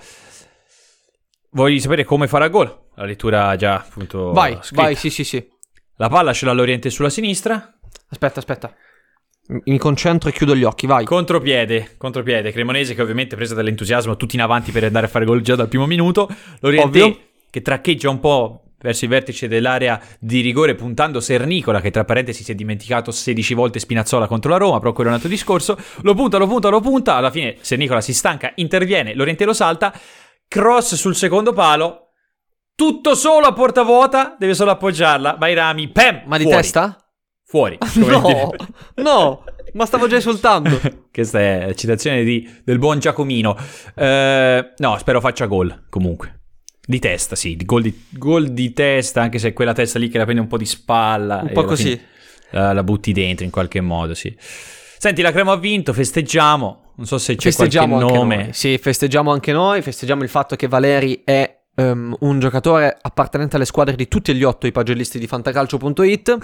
Voglio 1.51 1.79
sapere 1.79 2.03
come 2.03 2.27
farà 2.27 2.47
gol. 2.49 2.85
La 2.95 3.05
lettura 3.05 3.55
già 3.55 3.75
appunto 3.75 4.31
Vai, 4.31 4.57
scritta. 4.61 4.81
vai, 4.81 4.95
sì, 4.95 5.09
sì, 5.09 5.23
sì. 5.23 5.47
La 5.97 6.09
palla 6.09 6.33
ce 6.33 6.45
l'ha 6.45 6.53
l'Oriente 6.53 6.89
sulla 6.89 7.09
sinistra. 7.09 7.77
Aspetta, 8.09 8.39
aspetta. 8.39 8.73
Mi 9.47 9.77
concentro 9.77 10.29
e 10.29 10.33
chiudo 10.33 10.55
gli 10.55 10.63
occhi, 10.63 10.87
vai. 10.87 11.05
Contropiede, 11.05 11.95
contropiede. 11.97 12.51
Cremonese 12.51 12.93
che 12.93 13.01
ovviamente 13.01 13.35
presa 13.37 13.55
dall'entusiasmo 13.55 14.17
tutti 14.17 14.35
in 14.35 14.41
avanti 14.41 14.71
per 14.71 14.83
andare 14.83 15.05
a 15.05 15.09
fare 15.09 15.23
gol 15.23 15.41
già 15.41 15.55
dal 15.55 15.69
primo 15.69 15.85
minuto. 15.85 16.27
L'Oriente 16.59 17.01
Ovvio. 17.01 17.19
che 17.49 17.61
traccheggia 17.61 18.09
un 18.09 18.19
po' 18.19 18.63
verso 18.79 19.05
il 19.05 19.09
vertice 19.09 19.47
dell'area 19.47 19.99
di 20.19 20.41
rigore 20.41 20.75
puntando 20.75 21.19
Sernicola 21.19 21.81
che 21.81 21.91
tra 21.91 22.03
parentesi 22.03 22.43
si 22.43 22.51
è 22.51 22.55
dimenticato 22.55 23.09
16 23.09 23.53
volte 23.53 23.79
Spinazzola 23.79 24.27
contro 24.27 24.51
la 24.51 24.57
Roma, 24.57 24.79
però 24.79 24.91
quello 24.91 25.09
è 25.09 25.13
un 25.13 25.17
altro 25.17 25.31
discorso. 25.31 25.77
Lo 26.01 26.13
punta, 26.13 26.37
lo 26.37 26.47
punta, 26.47 26.67
lo 26.67 26.81
punta. 26.81 27.15
Alla 27.15 27.31
fine 27.31 27.55
Sernicola 27.61 28.01
si 28.01 28.13
stanca, 28.13 28.51
interviene, 28.55 29.15
l'Oriente 29.15 29.45
lo 29.45 29.53
salta. 29.53 29.93
Cross 30.45 30.95
sul 30.95 31.15
secondo 31.15 31.53
palo. 31.53 32.09
Tutto 32.75 33.15
solo 33.15 33.47
a 33.47 33.53
porta 33.53 33.83
vuota, 33.83 34.35
deve 34.37 34.53
solo 34.53 34.71
appoggiarla. 34.71 35.37
Vai 35.39 35.53
Rami, 35.53 35.87
pam! 35.87 36.23
Ma 36.25 36.37
di 36.37 36.43
fuori. 36.43 36.57
testa? 36.57 37.06
Fuori. 37.49 37.77
No, 37.95 38.53
no, 38.95 39.43
ma 39.73 39.85
stavo 39.85 40.07
già 40.07 40.17
esultando. 40.17 40.79
Questa 41.11 41.39
è 41.39 41.65
la 41.67 41.73
citazione 41.73 42.23
di- 42.23 42.47
del 42.63 42.77
buon 42.77 42.99
Giacomino. 42.99 43.57
Eh, 43.95 44.73
no, 44.77 44.97
spero 44.97 45.21
faccia 45.21 45.45
gol 45.45 45.85
comunque. 45.89 46.41
Di 46.85 46.99
testa, 46.99 47.35
sì, 47.35 47.55
di 47.55 47.65
gol, 47.65 47.83
di, 47.83 48.05
gol 48.11 48.49
di 48.49 48.73
testa, 48.73 49.21
anche 49.21 49.39
se 49.39 49.49
è 49.49 49.53
quella 49.53 49.73
testa 49.73 49.97
lì 49.97 50.09
che 50.09 50.17
la 50.17 50.23
prende 50.23 50.41
un 50.41 50.47
po' 50.47 50.57
di 50.57 50.65
spalla. 50.65 51.39
Un 51.41 51.51
po' 51.53 51.63
così. 51.63 51.89
fine 51.91 52.01
La, 52.51 52.73
la 52.73 52.83
butti 52.83 53.11
dentro 53.13 53.45
in 53.45 53.51
qualche 53.51 53.81
modo, 53.81 54.13
sì. 54.13 54.35
Senti, 54.39 55.21
la 55.21 55.31
Crema 55.31 55.53
ha 55.53 55.57
vinto, 55.57 55.93
festeggiamo. 55.93 56.93
Non 56.95 57.05
so 57.05 57.17
se 57.17 57.35
c'è 57.35 57.49
festeggiamo 57.49 57.97
qualche 57.97 58.17
nome. 58.17 58.35
noi. 58.35 58.53
Sì, 58.53 58.77
festeggiamo 58.77 59.31
anche 59.31 59.51
noi. 59.53 59.81
Festeggiamo 59.81 60.23
il 60.23 60.29
fatto 60.29 60.55
che 60.55 60.67
Valeri 60.67 61.21
è 61.23 61.59
ehm, 61.75 62.15
un 62.21 62.39
giocatore 62.39 62.97
appartenente 62.99 63.55
alle 63.55 63.65
squadre 63.65 63.95
di 63.95 64.07
tutti 64.07 64.33
gli 64.33 64.43
otto 64.43 64.65
i 64.67 64.71
pagellisti 64.71 65.19
di 65.19 65.27
fantacalcio.it. 65.27 66.37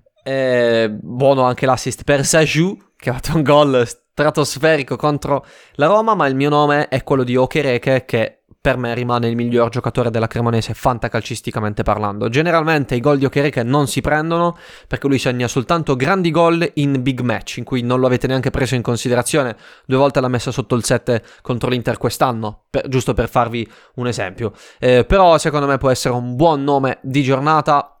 Eh, 0.26 0.88
buono 0.90 1.42
anche 1.42 1.66
l'assist 1.66 2.02
per 2.02 2.24
Saju, 2.24 2.76
che 2.96 3.10
ha 3.10 3.12
fatto 3.12 3.36
un 3.36 3.44
gol 3.44 3.86
stratosferico 3.86 4.96
contro 4.96 5.46
la 5.74 5.86
Roma, 5.86 6.16
ma 6.16 6.26
il 6.26 6.34
mio 6.34 6.48
nome 6.48 6.88
è 6.88 7.04
quello 7.04 7.22
di 7.22 7.36
Okereke, 7.36 8.04
che 8.04 8.40
per 8.60 8.76
me 8.76 8.92
rimane 8.92 9.28
il 9.28 9.36
miglior 9.36 9.68
giocatore 9.68 10.10
della 10.10 10.26
Cremonese 10.26 10.74
fantacalcisticamente 10.74 11.84
parlando. 11.84 12.28
Generalmente 12.28 12.96
i 12.96 13.00
gol 13.00 13.18
di 13.18 13.24
Okereke 13.24 13.62
non 13.62 13.86
si 13.86 14.00
prendono 14.00 14.58
perché 14.88 15.06
lui 15.06 15.20
segna 15.20 15.46
soltanto 15.46 15.94
grandi 15.94 16.32
gol 16.32 16.68
in 16.74 17.00
big 17.00 17.20
match 17.20 17.58
in 17.58 17.64
cui 17.64 17.82
non 17.82 18.00
lo 18.00 18.06
avete 18.06 18.26
neanche 18.26 18.50
preso 18.50 18.74
in 18.74 18.82
considerazione. 18.82 19.56
Due 19.86 19.96
volte 19.96 20.20
l'ha 20.20 20.26
messa 20.26 20.50
sotto 20.50 20.74
il 20.74 20.82
7 20.82 21.22
contro 21.42 21.70
l'Inter 21.70 21.98
quest'anno, 21.98 22.64
per- 22.68 22.88
giusto 22.88 23.14
per 23.14 23.28
farvi 23.28 23.70
un 23.94 24.08
esempio. 24.08 24.52
Eh, 24.80 25.04
però 25.04 25.38
secondo 25.38 25.68
me 25.68 25.78
può 25.78 25.90
essere 25.90 26.14
un 26.14 26.34
buon 26.34 26.64
nome 26.64 26.98
di 27.02 27.22
giornata. 27.22 27.95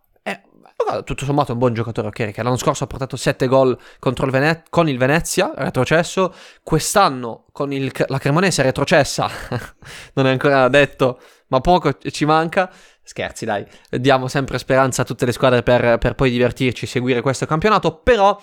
Tutto 1.04 1.24
sommato 1.24 1.50
è 1.50 1.52
un 1.52 1.58
buon 1.58 1.74
giocatore 1.74 2.08
Okereke. 2.08 2.42
L'anno 2.42 2.56
scorso 2.56 2.84
ha 2.84 2.86
portato 2.86 3.16
7 3.16 3.46
gol 3.48 3.76
il 4.04 4.30
Vene- 4.30 4.62
con 4.70 4.88
il 4.88 4.98
Venezia, 4.98 5.52
retrocesso. 5.56 6.32
Quest'anno 6.62 7.46
con 7.50 7.72
il- 7.72 7.90
la 8.06 8.18
Cremonese 8.18 8.62
retrocessa, 8.62 9.28
non 10.14 10.26
è 10.26 10.30
ancora 10.30 10.68
detto, 10.68 11.18
ma 11.48 11.60
poco 11.60 11.96
ci 11.98 12.24
manca. 12.24 12.70
Scherzi, 13.02 13.44
dai, 13.44 13.64
diamo 13.90 14.28
sempre 14.28 14.58
speranza 14.58 15.02
a 15.02 15.04
tutte 15.04 15.24
le 15.26 15.32
squadre 15.32 15.62
per, 15.62 15.98
per 15.98 16.14
poi 16.14 16.30
divertirci, 16.30 16.86
seguire 16.86 17.20
questo 17.20 17.46
campionato. 17.46 17.96
Però, 17.98 18.40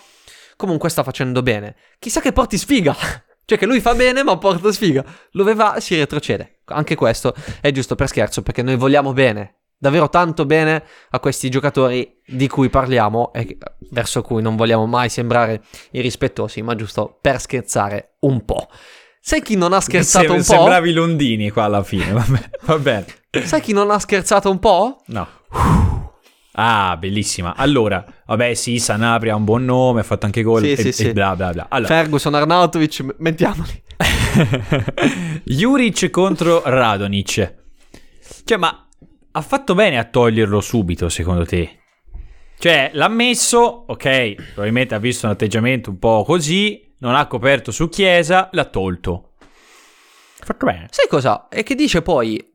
comunque, 0.57 0.89
sta 0.89 1.03
facendo 1.03 1.41
bene. 1.43 1.75
Chissà 1.99 2.19
che 2.19 2.33
porti 2.33 2.57
sfiga. 2.57 2.95
Cioè 3.45 3.57
che 3.57 3.65
lui 3.65 3.81
fa 3.81 3.93
bene 3.93 4.23
ma 4.23 4.37
porta 4.37 4.71
sfiga. 4.71 5.03
Dove 5.29 5.53
va 5.53 5.81
si 5.81 5.97
retrocede. 5.97 6.61
Anche 6.67 6.95
questo 6.95 7.35
è 7.59 7.71
giusto 7.71 7.93
per 7.95 8.07
scherzo 8.07 8.41
perché 8.41 8.61
noi 8.63 8.77
vogliamo 8.77 9.11
bene. 9.11 9.62
Davvero 9.83 10.07
tanto 10.07 10.45
bene 10.45 10.81
a 11.09 11.19
questi 11.19 11.49
giocatori 11.49 12.21
di 12.25 12.47
cui 12.47 12.69
parliamo 12.69 13.33
e 13.33 13.57
verso 13.89 14.21
cui 14.21 14.41
non 14.41 14.55
vogliamo 14.55 14.85
mai 14.85 15.09
sembrare 15.09 15.61
irrispettosi, 15.91 16.61
ma 16.61 16.73
giusto 16.73 17.17
per 17.19 17.41
scherzare 17.41 18.13
un 18.21 18.45
po'. 18.45 18.69
Sai 19.19 19.41
chi 19.41 19.57
non 19.57 19.73
ha 19.73 19.81
scherzato 19.81 20.27
Sem- 20.27 20.35
un 20.35 20.37
po'? 20.37 20.53
Sembravi 20.53 20.93
Londini 20.93 21.49
qua 21.49 21.65
alla 21.65 21.83
fine, 21.83 22.13
vabbè, 22.13 22.49
va 22.61 22.79
bene. 22.79 23.05
Sai 23.43 23.59
chi 23.59 23.73
non 23.73 23.91
ha 23.91 23.99
scherzato 23.99 24.49
un 24.49 24.59
po'? 24.59 25.01
No. 25.07 25.27
Ah, 26.53 26.95
bellissima. 26.95 27.53
Allora, 27.57 28.05
vabbè, 28.25 28.53
sì, 28.53 28.79
Sanabria 28.79 29.33
ha 29.33 29.35
un 29.35 29.43
buon 29.43 29.65
nome, 29.65 29.99
ha 29.99 30.03
fatto 30.03 30.25
anche 30.27 30.43
gol 30.43 30.61
Sì, 30.61 30.71
e, 30.71 30.77
sì, 30.77 30.87
e 30.87 30.91
sì. 30.93 31.11
bla 31.11 31.35
bla 31.35 31.51
bla. 31.51 31.65
Allora, 31.67 31.93
Ferguson, 31.93 32.33
Arnautovic, 32.35 33.15
mettiamoli. 33.17 33.83
Juric 35.43 36.09
contro 36.09 36.61
Radonic. 36.63 37.53
Cioè, 38.45 38.57
ma 38.57 38.82
ha 39.35 39.41
fatto 39.41 39.73
bene 39.73 39.97
a 39.97 40.03
toglierlo 40.03 40.61
subito, 40.61 41.09
secondo 41.09 41.45
te? 41.45 41.79
Cioè, 42.59 42.91
l'ha 42.93 43.07
messo, 43.07 43.85
ok, 43.87 44.35
probabilmente 44.53 44.95
ha 44.95 44.99
visto 44.99 45.25
un 45.25 45.31
atteggiamento 45.31 45.89
un 45.89 45.97
po' 45.99 46.23
così, 46.23 46.93
non 46.99 47.15
ha 47.15 47.25
coperto 47.25 47.71
su 47.71 47.89
Chiesa, 47.89 48.49
l'ha 48.51 48.65
tolto. 48.65 49.31
Ha 50.39 50.45
fatto 50.45 50.65
bene. 50.65 50.87
Sai 50.91 51.07
cosa? 51.07 51.47
E 51.49 51.63
che 51.63 51.75
dice 51.75 52.01
poi... 52.01 52.51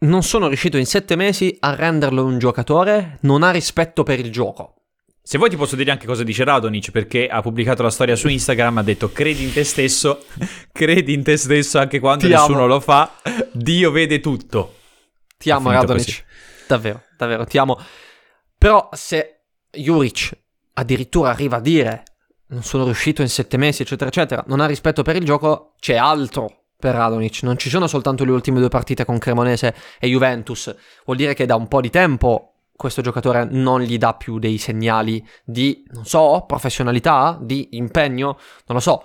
Non 0.00 0.22
sono 0.22 0.48
riuscito 0.48 0.76
in 0.76 0.84
sette 0.84 1.16
mesi 1.16 1.56
a 1.60 1.74
renderlo 1.74 2.24
un 2.24 2.38
giocatore, 2.38 3.18
non 3.22 3.42
ha 3.42 3.50
rispetto 3.50 4.02
per 4.02 4.18
il 4.18 4.30
gioco. 4.30 4.74
Se 5.22 5.38
vuoi 5.38 5.48
ti 5.48 5.56
posso 5.56 5.76
dire 5.76 5.90
anche 5.90 6.04
cosa 6.04 6.22
dice 6.24 6.44
Radonic 6.44 6.90
perché 6.90 7.28
ha 7.28 7.40
pubblicato 7.40 7.82
la 7.82 7.88
storia 7.90 8.14
su 8.16 8.28
Instagram, 8.28 8.78
ha 8.78 8.82
detto 8.82 9.12
credi 9.12 9.44
in 9.44 9.52
te 9.52 9.64
stesso, 9.64 10.24
credi 10.72 11.14
in 11.14 11.22
te 11.22 11.38
stesso 11.38 11.78
anche 11.78 12.00
quando 12.00 12.26
Ti 12.26 12.32
nessuno 12.32 12.58
amo. 12.58 12.66
lo 12.66 12.80
fa, 12.80 13.14
Dio 13.52 13.90
vede 13.90 14.20
tutto. 14.20 14.74
Ti 15.36 15.50
amo 15.50 15.70
Radonic. 15.70 16.04
così. 16.04 16.22
Davvero, 16.66 17.02
davvero, 17.16 17.44
ti 17.44 17.58
amo. 17.58 17.78
Però 18.56 18.88
se 18.92 19.40
Juric 19.70 20.36
addirittura 20.74 21.30
arriva 21.30 21.56
a 21.56 21.60
dire 21.60 22.02
non 22.46 22.62
sono 22.62 22.84
riuscito 22.84 23.22
in 23.22 23.28
sette 23.28 23.56
mesi, 23.56 23.82
eccetera, 23.82 24.08
eccetera, 24.08 24.44
non 24.46 24.60
ha 24.60 24.66
rispetto 24.66 25.02
per 25.02 25.16
il 25.16 25.24
gioco, 25.24 25.74
c'è 25.80 25.96
altro 25.96 26.66
per 26.78 26.94
Radonic. 26.94 27.42
Non 27.42 27.56
ci 27.56 27.68
sono 27.68 27.86
soltanto 27.86 28.24
le 28.24 28.30
ultime 28.30 28.60
due 28.60 28.68
partite 28.68 29.04
con 29.04 29.18
Cremonese 29.18 29.74
e 29.98 30.08
Juventus. 30.08 30.74
Vuol 31.04 31.16
dire 31.16 31.34
che 31.34 31.46
da 31.46 31.56
un 31.56 31.66
po' 31.68 31.80
di 31.80 31.90
tempo 31.90 32.54
questo 32.76 33.02
giocatore 33.02 33.44
non 33.44 33.80
gli 33.80 33.98
dà 33.98 34.14
più 34.14 34.38
dei 34.38 34.58
segnali 34.58 35.26
di, 35.44 35.84
non 35.92 36.04
so, 36.04 36.44
professionalità, 36.46 37.38
di 37.40 37.70
impegno, 37.72 38.38
non 38.66 38.76
lo 38.76 38.80
so. 38.80 39.04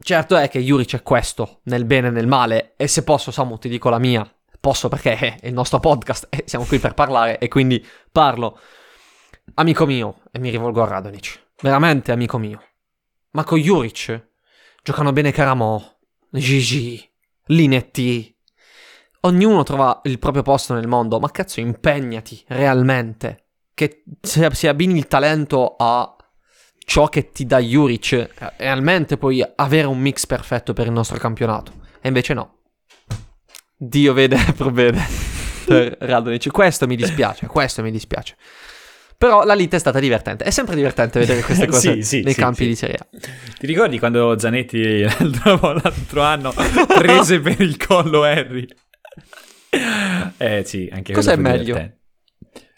Certo 0.00 0.36
è 0.36 0.48
che 0.48 0.60
Juric 0.60 0.96
è 0.96 1.02
questo, 1.02 1.60
nel 1.64 1.84
bene 1.84 2.08
e 2.08 2.10
nel 2.10 2.26
male, 2.26 2.74
e 2.76 2.88
se 2.88 3.04
posso, 3.04 3.30
Samu, 3.30 3.58
ti 3.58 3.68
dico 3.68 3.88
la 3.88 3.98
mia. 3.98 4.28
Posso 4.62 4.88
perché 4.88 5.16
è 5.42 5.48
il 5.48 5.52
nostro 5.52 5.80
podcast 5.80 6.28
e 6.30 6.44
siamo 6.46 6.64
qui 6.64 6.78
per 6.78 6.94
parlare 6.94 7.38
e 7.38 7.48
quindi 7.48 7.84
parlo. 8.12 8.60
Amico 9.54 9.86
mio, 9.86 10.20
e 10.30 10.38
mi 10.38 10.50
rivolgo 10.50 10.84
a 10.84 10.86
Radonic, 10.86 11.48
veramente 11.62 12.12
amico 12.12 12.38
mio. 12.38 12.62
Ma 13.32 13.42
con 13.42 13.58
Juric 13.58 14.28
giocano 14.80 15.12
bene 15.12 15.32
Caramò, 15.32 15.82
Gigi, 16.30 17.04
Linetti. 17.46 18.38
Ognuno 19.22 19.64
trova 19.64 20.00
il 20.04 20.20
proprio 20.20 20.44
posto 20.44 20.74
nel 20.74 20.86
mondo, 20.86 21.18
ma 21.18 21.32
cazzo 21.32 21.58
impegnati 21.58 22.44
realmente. 22.46 23.46
Che 23.74 24.04
se, 24.20 24.48
se 24.52 24.68
abbini 24.68 24.96
il 24.96 25.08
talento 25.08 25.74
a 25.76 26.16
ciò 26.78 27.08
che 27.08 27.32
ti 27.32 27.46
dà 27.46 27.58
Juric, 27.58 28.12
eh, 28.12 28.30
realmente 28.58 29.16
puoi 29.16 29.44
avere 29.56 29.88
un 29.88 29.98
mix 29.98 30.24
perfetto 30.24 30.72
per 30.72 30.86
il 30.86 30.92
nostro 30.92 31.18
campionato. 31.18 31.72
E 32.00 32.06
invece 32.06 32.32
no. 32.32 32.61
Dio 33.84 34.12
vede 34.12 34.36
e 34.36 34.52
provvede 34.54 35.02
per 35.66 35.96
Radonic. 35.98 36.50
Questo 36.52 36.86
mi 36.86 36.94
dispiace, 36.94 37.46
questo 37.46 37.82
mi 37.82 37.90
dispiace. 37.90 38.36
Però 39.18 39.44
la 39.44 39.54
lite 39.54 39.76
è 39.76 39.78
stata 39.78 39.98
divertente. 39.98 40.44
È 40.44 40.50
sempre 40.50 40.76
divertente 40.76 41.18
vedere 41.18 41.42
queste 41.42 41.66
cose 41.68 41.94
Sì, 41.94 42.02
sì, 42.02 42.22
nei 42.22 42.32
sì, 42.32 42.40
campi 42.40 42.66
di 42.66 42.76
Serie 42.76 42.96
A. 42.96 43.06
Ti 43.58 43.66
ricordi 43.66 43.98
quando 43.98 44.38
Zanetti 44.38 45.00
l'altro, 45.00 45.72
l'altro 45.82 46.22
anno 46.22 46.52
prese 46.86 47.40
per 47.40 47.60
il 47.60 47.76
collo 47.76 48.22
Harry? 48.22 48.66
Eh 50.36 50.62
sì, 50.64 50.88
anche 50.92 51.12
Cos'è 51.12 51.36
meglio? 51.36 51.64
divertente. 51.64 52.00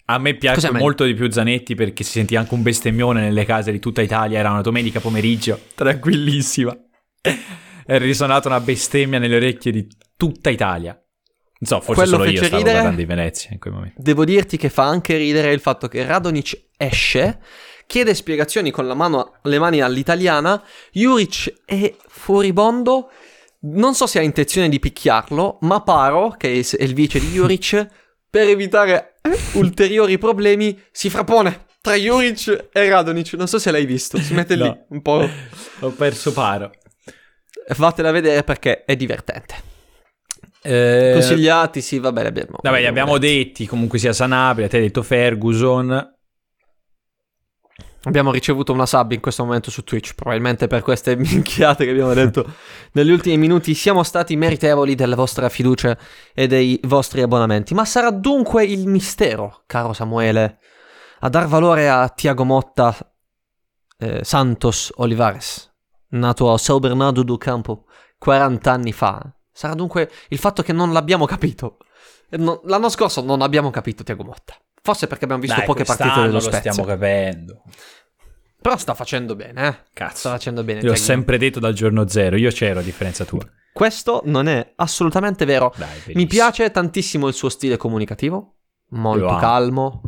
A 0.07 0.19
me 0.19 0.35
piace 0.35 0.71
molto 0.71 1.05
di 1.05 1.15
più 1.15 1.31
Zanetti 1.31 1.75
perché 1.75 2.03
si 2.03 2.13
sentiva 2.13 2.41
anche 2.41 2.53
un 2.55 2.63
bestemmione 2.63 3.21
nelle 3.21 3.45
case 3.45 3.73
di 3.73 3.79
tutta 3.79 4.01
Italia. 4.03 4.39
Era 4.39 4.51
una 4.51 4.61
domenica 4.61 5.01
pomeriggio, 5.01 5.61
tranquillissima. 5.75 6.75
È 7.21 7.99
risuonata 7.99 8.49
una 8.49 8.61
bestemmia 8.61 9.19
nelle 9.19 9.37
orecchie 9.37 9.73
di 9.73 9.87
tutta 10.17 10.51
Italia. 10.51 10.93
Non 10.93 11.69
so, 11.81 11.81
forse 11.81 12.03
Quello 12.03 12.17
solo 12.19 12.31
io 12.31 12.37
stavo 12.39 12.57
ridere? 12.57 12.75
parlando 12.77 12.99
di 13.01 13.07
Venezia 13.07 13.51
in 13.53 13.59
quel 13.59 13.73
momento. 13.73 13.95
Devo 14.03 14.25
dirti 14.25 14.57
che 14.57 14.69
fa 14.69 14.85
anche 14.85 15.17
ridere 15.17 15.53
il 15.53 15.61
fatto 15.61 15.89
che 15.89 16.05
Radonic 16.05 16.67
esce, 16.77 17.41
chiede 17.87 18.15
spiegazioni 18.15 18.71
con 18.71 18.87
mano, 18.89 19.35
le 19.43 19.59
mani 19.59 19.81
all'italiana, 19.81 20.63
Juric 20.93 21.63
è 21.65 21.95
furibondo, 22.07 23.11
non 23.61 23.95
so 23.95 24.07
se 24.07 24.19
ha 24.19 24.23
intenzione 24.23 24.69
di 24.69 24.79
picchiarlo, 24.79 25.59
ma 25.63 25.81
Paro, 25.81 26.35
che 26.37 26.53
è 26.53 26.83
il 26.83 26.93
vice 26.93 27.19
di 27.19 27.29
Juric, 27.29 27.87
per 28.29 28.49
evitare 28.49 29.15
ulteriori 29.55 30.19
problemi, 30.19 30.79
si 30.91 31.09
frappone 31.09 31.67
tra 31.81 31.95
Juric 31.95 32.69
e 32.73 32.89
Radonic. 32.89 33.35
Non 33.35 33.47
so 33.47 33.59
se 33.59 33.71
l'hai 33.71 33.87
visto, 33.87 34.19
si 34.19 34.35
mette 34.35 34.57
lì 34.57 34.65
No. 34.65 34.85
un 34.89 35.01
po'... 35.01 35.27
Ho 35.81 35.91
perso 35.91 36.33
paro. 36.33 36.73
Fatela 37.69 38.11
vedere 38.11 38.43
perché 38.43 38.85
è 38.85 38.97
divertente. 38.97 39.73
Eh, 40.67 41.11
Consigliati, 41.13 41.83
sì, 41.83 41.99
va 41.99 42.11
bene, 42.11 42.29
abbiamo... 42.29 42.57
Vabbè, 42.63 42.81
li 42.81 42.87
abbiamo 42.87 43.19
detti, 43.19 43.67
comunque 43.67 43.99
sia 43.99 44.15
Sanabria, 44.15 44.67
te 44.67 44.79
hai 44.79 44.85
detto 44.85 45.03
Ferguson. 45.03 46.13
Abbiamo 48.07 48.33
ricevuto 48.33 48.73
una 48.73 48.87
sub 48.87 49.13
in 49.13 49.21
questo 49.21 49.45
momento 49.45 49.71
su 49.71 49.83
Twitch, 49.83 50.15
probabilmente 50.15 50.67
per 50.67 50.83
queste 50.83 51.17
minchiate 51.17 51.85
che 51.85 51.91
abbiamo 51.91 52.15
detto 52.15 52.51
negli 52.93 53.11
ultimi 53.11 53.37
minuti. 53.37 53.75
Siamo 53.75 54.03
stati 54.03 54.37
meritevoli 54.37 54.95
della 54.95 55.17
vostra 55.17 55.49
fiducia 55.49 55.97
e 56.35 56.47
dei 56.47 56.79
vostri 56.85 57.21
abbonamenti. 57.21 57.75
Ma 57.75 57.85
sarà 57.85 58.11
dunque 58.11 58.65
il 58.65 58.87
mistero, 58.87 59.65
caro 59.67 59.93
Samuele, 59.93 60.59
a 61.21 61.29
dar 61.29 61.47
valore 61.47 61.89
a 61.89 62.09
Tiago 62.09 62.45
Motta 62.45 62.95
eh, 63.99 64.25
Santos 64.25 64.93
Olivares, 64.97 65.71
nato 66.11 66.53
a 66.53 66.57
São 66.57 66.79
Bernardo 66.81 67.23
do 67.23 67.37
Campo 67.37 67.85
40 68.19 68.71
anni 68.71 68.93
fa. 68.93 69.34
Sarà 69.55 69.75
dunque 69.75 70.11
il 70.31 70.39
fatto 70.39 70.63
che 70.65 70.73
non 70.73 70.93
l'abbiamo 70.93 71.27
capito. 71.27 71.79
No, 72.31 72.61
l'anno 72.65 72.89
scorso 72.89 73.23
non 73.23 73.41
abbiamo 73.41 73.71
capito 73.71 74.03
Tiago 74.03 74.25
Motta. 74.25 74.55
Forse 74.83 75.07
perché 75.07 75.25
abbiamo 75.25 75.41
visto 75.41 75.57
Dai, 75.57 75.67
poche 75.67 75.85
partite 75.85 76.21
dello 76.23 76.33
lo 76.33 76.41
Spezia. 76.41 76.73
stiamo 76.73 76.89
capendo. 76.89 77.63
Però 78.61 78.77
sta 78.77 78.95
facendo 78.95 79.37
bene, 79.37 79.67
eh. 79.69 79.77
Cazzo. 79.93 80.17
Sta 80.17 80.31
facendo 80.31 80.65
bene. 80.65 80.83
L'ho 80.83 80.97
sempre 80.97 81.39
detto 81.39 81.61
dal 81.61 81.73
giorno 81.73 82.09
zero, 82.09 82.37
io 82.37 82.51
c'ero 82.51 82.81
a 82.81 82.83
differenza 82.83 83.25
tua. 83.25 83.47
Questo 83.73 84.23
non 84.25 84.49
è 84.49 84.73
assolutamente 84.77 85.45
vero. 85.45 85.73
Dai, 85.77 86.15
Mi 86.15 86.27
piace 86.27 86.71
tantissimo 86.71 87.29
il 87.29 87.35
suo 87.35 87.49
stile 87.49 87.77
comunicativo, 87.77 88.55
Lo 88.89 88.99
molto 88.99 89.37
calmo, 89.37 90.03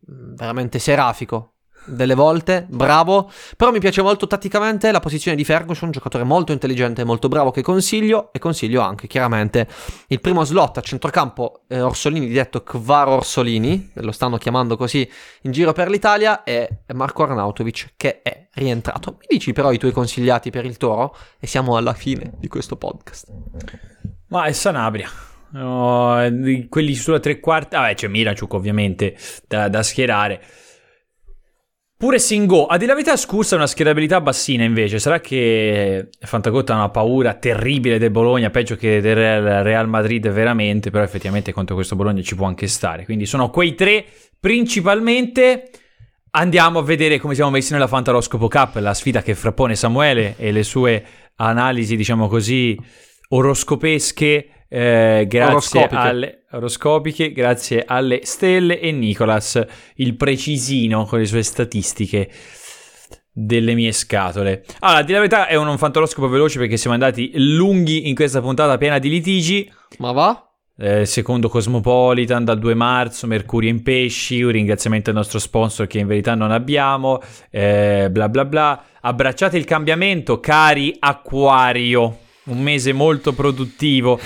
veramente 0.00 0.78
serafico. 0.78 1.54
Delle 1.88 2.14
volte, 2.14 2.66
bravo, 2.68 3.30
però 3.56 3.70
mi 3.70 3.80
piace 3.80 4.02
molto 4.02 4.26
tatticamente 4.26 4.92
la 4.92 5.00
posizione 5.00 5.36
di 5.36 5.44
Ferguson, 5.44 5.86
un 5.86 5.92
giocatore 5.92 6.24
molto 6.24 6.52
intelligente 6.52 7.02
e 7.02 7.04
molto 7.04 7.28
bravo 7.28 7.50
che 7.50 7.62
consiglio 7.62 8.30
e 8.32 8.38
consiglio 8.38 8.82
anche 8.82 9.06
chiaramente 9.06 9.66
il 10.08 10.20
primo 10.20 10.44
slot 10.44 10.78
a 10.78 10.80
centrocampo 10.80 11.62
eh, 11.68 11.80
Orsolini, 11.80 12.28
detto 12.28 12.62
Kvar 12.62 13.08
Orsolini, 13.08 13.90
lo 13.94 14.12
stanno 14.12 14.36
chiamando 14.36 14.76
così 14.76 15.08
in 15.42 15.52
giro 15.52 15.72
per 15.72 15.88
l'Italia, 15.88 16.42
è 16.42 16.68
Marco 16.92 17.22
Arnautovic 17.22 17.94
che 17.96 18.22
è 18.22 18.48
rientrato. 18.54 19.16
Mi 19.20 19.26
dici 19.28 19.52
però 19.52 19.72
i 19.72 19.78
tuoi 19.78 19.92
consigliati 19.92 20.50
per 20.50 20.64
il 20.64 20.76
Toro 20.76 21.16
e 21.38 21.46
siamo 21.46 21.76
alla 21.76 21.94
fine 21.94 22.32
di 22.38 22.48
questo 22.48 22.76
podcast. 22.76 23.26
Ma 24.28 24.44
è 24.44 24.52
Sanabria. 24.52 25.08
Oh, 25.54 26.18
quelli 26.68 26.94
sulla 26.94 27.20
tre 27.20 27.40
quarti. 27.40 27.76
Vabbè, 27.76 27.94
c'è 27.94 28.08
Miracciuk 28.08 28.52
ovviamente 28.52 29.16
da, 29.46 29.68
da 29.68 29.82
schierare. 29.82 30.42
Pure 31.98 32.20
Singo, 32.20 32.66
a 32.66 32.76
dire 32.76 32.90
la 32.90 32.94
verità, 32.94 33.16
Scursa 33.16 33.56
ha 33.56 33.58
una 33.58 33.66
schierabilità 33.66 34.20
bassina 34.20 34.62
invece. 34.62 35.00
Sarà 35.00 35.18
che 35.18 36.10
Fantacotta 36.20 36.72
ha 36.72 36.76
una 36.76 36.90
paura 36.90 37.34
terribile 37.34 37.98
del 37.98 38.12
Bologna, 38.12 38.50
peggio 38.50 38.76
che 38.76 39.00
del 39.00 39.16
Real 39.64 39.88
Madrid 39.88 40.28
veramente, 40.30 40.90
però 40.90 41.02
effettivamente 41.02 41.52
contro 41.52 41.74
questo 41.74 41.96
Bologna 41.96 42.22
ci 42.22 42.36
può 42.36 42.46
anche 42.46 42.68
stare. 42.68 43.04
Quindi 43.04 43.26
sono 43.26 43.50
quei 43.50 43.74
tre 43.74 44.04
principalmente. 44.38 45.70
Andiamo 46.30 46.78
a 46.78 46.82
vedere 46.84 47.18
come 47.18 47.34
siamo 47.34 47.50
messi 47.50 47.72
nella 47.72 47.88
Fantaroscopo 47.88 48.46
Cup, 48.46 48.76
la 48.76 48.94
sfida 48.94 49.20
che 49.20 49.34
frappone 49.34 49.74
Samuele 49.74 50.36
e 50.38 50.52
le 50.52 50.62
sue 50.62 51.04
analisi, 51.34 51.96
diciamo 51.96 52.28
così, 52.28 52.78
oroscopesche. 53.30 54.48
eh, 54.68 55.24
grazie 55.26 55.88
alle 55.90 56.37
oroscopiche, 56.52 57.32
grazie 57.32 57.84
alle 57.86 58.20
stelle 58.24 58.80
e 58.80 58.90
Nicolas, 58.92 59.62
il 59.96 60.16
precisino 60.16 61.04
con 61.04 61.18
le 61.18 61.26
sue 61.26 61.42
statistiche 61.42 62.30
delle 63.32 63.74
mie 63.74 63.92
scatole. 63.92 64.64
Allora, 64.80 65.02
di 65.02 65.12
la 65.12 65.18
verità 65.18 65.46
è 65.46 65.54
un 65.54 65.78
fantaroscopo 65.78 66.28
veloce 66.28 66.58
perché 66.58 66.76
siamo 66.76 66.94
andati 66.94 67.30
lunghi 67.34 68.08
in 68.08 68.14
questa 68.14 68.40
puntata 68.40 68.76
piena 68.78 68.98
di 68.98 69.08
litigi. 69.08 69.70
Ma 69.98 70.12
va? 70.12 70.42
Eh, 70.80 71.06
secondo 71.06 71.48
Cosmopolitan 71.48 72.44
dal 72.44 72.58
2 72.58 72.74
marzo, 72.74 73.26
Mercurio 73.26 73.68
in 73.68 73.82
pesci, 73.82 74.42
un 74.42 74.52
ringraziamento 74.52 75.10
al 75.10 75.16
nostro 75.16 75.40
sponsor 75.40 75.86
che 75.88 75.98
in 75.98 76.06
verità 76.06 76.34
non 76.34 76.52
abbiamo, 76.52 77.20
eh, 77.50 78.08
bla 78.10 78.28
bla 78.28 78.44
bla. 78.44 78.84
Abbracciate 79.00 79.56
il 79.56 79.64
cambiamento, 79.64 80.40
cari 80.40 80.94
Acquario, 80.98 82.18
un 82.44 82.60
mese 82.60 82.92
molto 82.92 83.32
produttivo. 83.32 84.18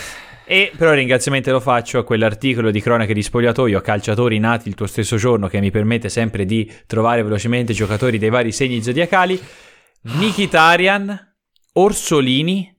E 0.44 0.72
però 0.76 0.92
ringraziamento 0.92 1.50
lo 1.52 1.60
faccio 1.60 1.98
a 1.98 2.04
quell'articolo 2.04 2.70
di 2.70 2.80
cronache 2.80 3.14
di 3.14 3.22
spogliatoio 3.22 3.78
a 3.78 3.82
calciatori 3.82 4.38
nati 4.38 4.68
il 4.68 4.74
tuo 4.74 4.86
stesso 4.86 5.16
giorno 5.16 5.48
che 5.48 5.60
mi 5.60 5.70
permette 5.70 6.08
sempre 6.08 6.44
di 6.44 6.70
trovare 6.86 7.22
velocemente 7.22 7.72
giocatori 7.72 8.18
dei 8.18 8.30
vari 8.30 8.52
segni 8.52 8.82
zodiacali. 8.82 9.40
Mikitarian, 10.02 11.34
Orsolini, 11.74 12.76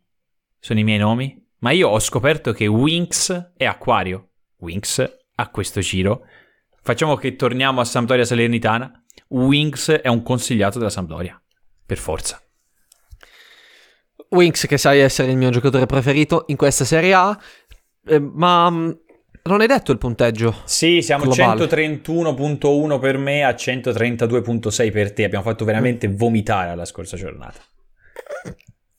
sono 0.59 0.79
i 0.79 0.83
miei 0.83 0.99
nomi, 0.99 1.41
ma 1.59 1.71
io 1.71 1.87
ho 1.87 1.99
scoperto 1.99 2.51
che 2.51 2.67
Winx 2.67 3.53
è 3.55 3.65
Acquario. 3.65 4.31
Winx 4.57 5.17
a 5.35 5.49
questo 5.49 5.79
giro. 5.79 6.25
Facciamo 6.81 7.15
che 7.15 7.35
torniamo 7.37 7.79
a 7.79 7.85
Sampdoria 7.85 8.25
Salernitana. 8.25 8.91
Winx 9.29 9.91
è 9.91 10.09
un 10.09 10.21
consigliato 10.21 10.77
della 10.77 10.89
Sampdoria. 10.89 11.41
Per 11.85 11.97
forza. 11.97 12.42
Winx 14.33 14.65
che 14.67 14.77
sai 14.77 14.99
essere 14.99 15.31
il 15.31 15.37
mio 15.37 15.49
giocatore 15.49 15.85
preferito 15.85 16.45
in 16.47 16.55
questa 16.55 16.85
Serie 16.85 17.13
A, 17.13 17.37
eh, 18.05 18.19
ma 18.19 18.69
mh, 18.69 18.99
non 19.43 19.61
hai 19.61 19.67
detto 19.67 19.91
il 19.91 19.97
punteggio. 19.97 20.55
Sì, 20.63 21.01
siamo 21.01 21.25
Globale. 21.25 21.65
131.1 21.65 22.99
per 22.99 23.17
me 23.17 23.43
a 23.43 23.51
132.6 23.51 24.91
per 24.91 25.13
te. 25.13 25.25
Abbiamo 25.25 25.43
fatto 25.43 25.65
veramente 25.65 26.07
vomitare 26.07 26.75
la 26.75 26.85
scorsa 26.85 27.17
giornata. 27.17 27.59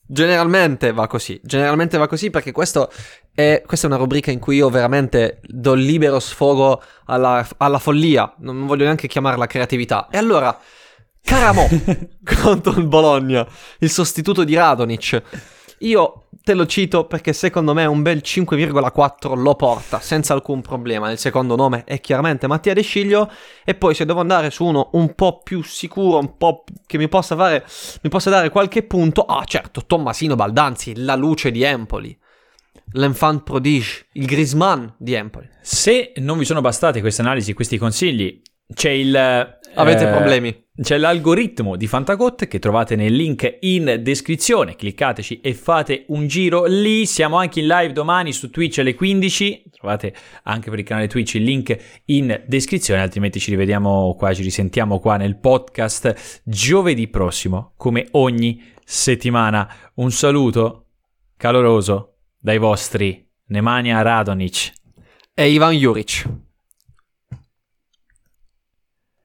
Generalmente 0.07 0.93
va 0.93 1.07
così, 1.07 1.39
generalmente 1.43 1.97
va 1.97 2.05
così 2.05 2.29
perché 2.29 2.51
questo 2.51 2.91
è, 3.33 3.63
questa 3.65 3.87
è 3.87 3.89
una 3.89 3.99
rubrica 3.99 4.29
in 4.29 4.37
cui 4.37 4.57
io 4.57 4.69
veramente 4.69 5.39
do 5.41 5.73
libero 5.73 6.19
sfogo 6.19 6.79
alla, 7.05 7.45
alla 7.57 7.79
follia, 7.79 8.31
non 8.39 8.67
voglio 8.67 8.83
neanche 8.83 9.07
chiamarla 9.07 9.47
creatività. 9.47 10.07
E 10.11 10.19
allora, 10.19 10.55
Caramo 11.25 11.67
contro 12.23 12.79
il 12.79 12.85
Bologna, 12.85 13.45
il 13.79 13.89
sostituto 13.89 14.43
di 14.43 14.53
Radonic. 14.53 15.23
Io 15.79 16.27
te 16.43 16.53
lo 16.53 16.67
cito 16.67 17.05
perché 17.05 17.33
secondo 17.33 17.73
me 17.73 17.85
un 17.85 18.03
bel 18.03 18.21
5,4 18.23 19.35
lo 19.35 19.55
porta 19.55 19.99
senza 19.99 20.33
alcun 20.33 20.61
problema. 20.61 21.09
Il 21.09 21.17
secondo 21.17 21.55
nome 21.55 21.83
è 21.83 21.99
chiaramente 21.99 22.45
Mattia 22.45 22.75
De 22.75 22.83
Sciglio. 22.83 23.31
E 23.63 23.73
poi 23.73 23.95
se 23.95 24.05
devo 24.05 24.19
andare 24.19 24.51
su 24.51 24.65
uno 24.65 24.91
un 24.93 25.15
po' 25.15 25.41
più 25.41 25.63
sicuro, 25.63 26.19
un 26.19 26.37
po' 26.37 26.63
che 26.85 26.99
mi 26.99 27.09
possa 27.09 27.35
fare, 27.35 27.65
mi 28.03 28.09
possa 28.09 28.29
dare 28.29 28.51
qualche 28.51 28.83
punto. 28.83 29.23
Ah, 29.23 29.43
certo, 29.45 29.83
Tommasino 29.83 30.35
Baldanzi, 30.35 30.93
la 30.97 31.15
luce 31.15 31.49
di 31.49 31.63
Empoli. 31.63 32.15
L'enfant 32.91 33.41
prodige, 33.41 34.05
il 34.13 34.27
Grisman 34.27 34.93
di 34.99 35.13
Empoli. 35.13 35.49
Se 35.59 36.13
non 36.17 36.37
vi 36.37 36.45
sono 36.45 36.61
bastate 36.61 37.01
queste 37.01 37.23
analisi, 37.23 37.53
questi 37.53 37.79
consigli, 37.79 38.41
c'è 38.71 38.91
il... 38.91 39.15
Avete 39.73 40.07
eh, 40.07 40.11
problemi? 40.11 40.64
C'è 40.77 40.97
l'algoritmo 40.97 41.77
di 41.77 41.87
Fantagot 41.87 42.47
che 42.47 42.59
trovate 42.59 42.97
nel 42.97 43.15
link 43.15 43.59
in 43.61 44.01
descrizione. 44.01 44.75
Cliccateci 44.75 45.39
e 45.39 45.53
fate 45.53 46.03
un 46.09 46.27
giro 46.27 46.65
lì. 46.65 47.05
Siamo 47.05 47.37
anche 47.37 47.61
in 47.61 47.67
live 47.67 47.93
domani 47.93 48.33
su 48.33 48.49
Twitch 48.49 48.79
alle 48.79 48.93
15. 48.93 49.69
Trovate 49.71 50.13
anche 50.43 50.69
per 50.69 50.79
il 50.79 50.83
canale 50.83 51.07
Twitch 51.07 51.35
il 51.35 51.43
link 51.43 51.77
in 52.07 52.43
descrizione. 52.45 52.99
Altrimenti 52.99 53.39
ci 53.39 53.51
rivediamo 53.51 54.15
qua, 54.15 54.33
ci 54.33 54.43
risentiamo 54.43 54.99
qua 54.99 55.15
nel 55.15 55.37
podcast 55.37 56.41
giovedì 56.43 57.07
prossimo, 57.07 57.71
come 57.77 58.09
ogni 58.11 58.61
settimana. 58.83 59.73
Un 59.93 60.11
saluto 60.11 60.87
caloroso 61.37 62.17
dai 62.37 62.57
vostri 62.57 63.25
Nemanja 63.45 64.01
Radonic. 64.01 64.73
E 65.33 65.49
Ivan 65.49 65.73
Juric. 65.73 66.44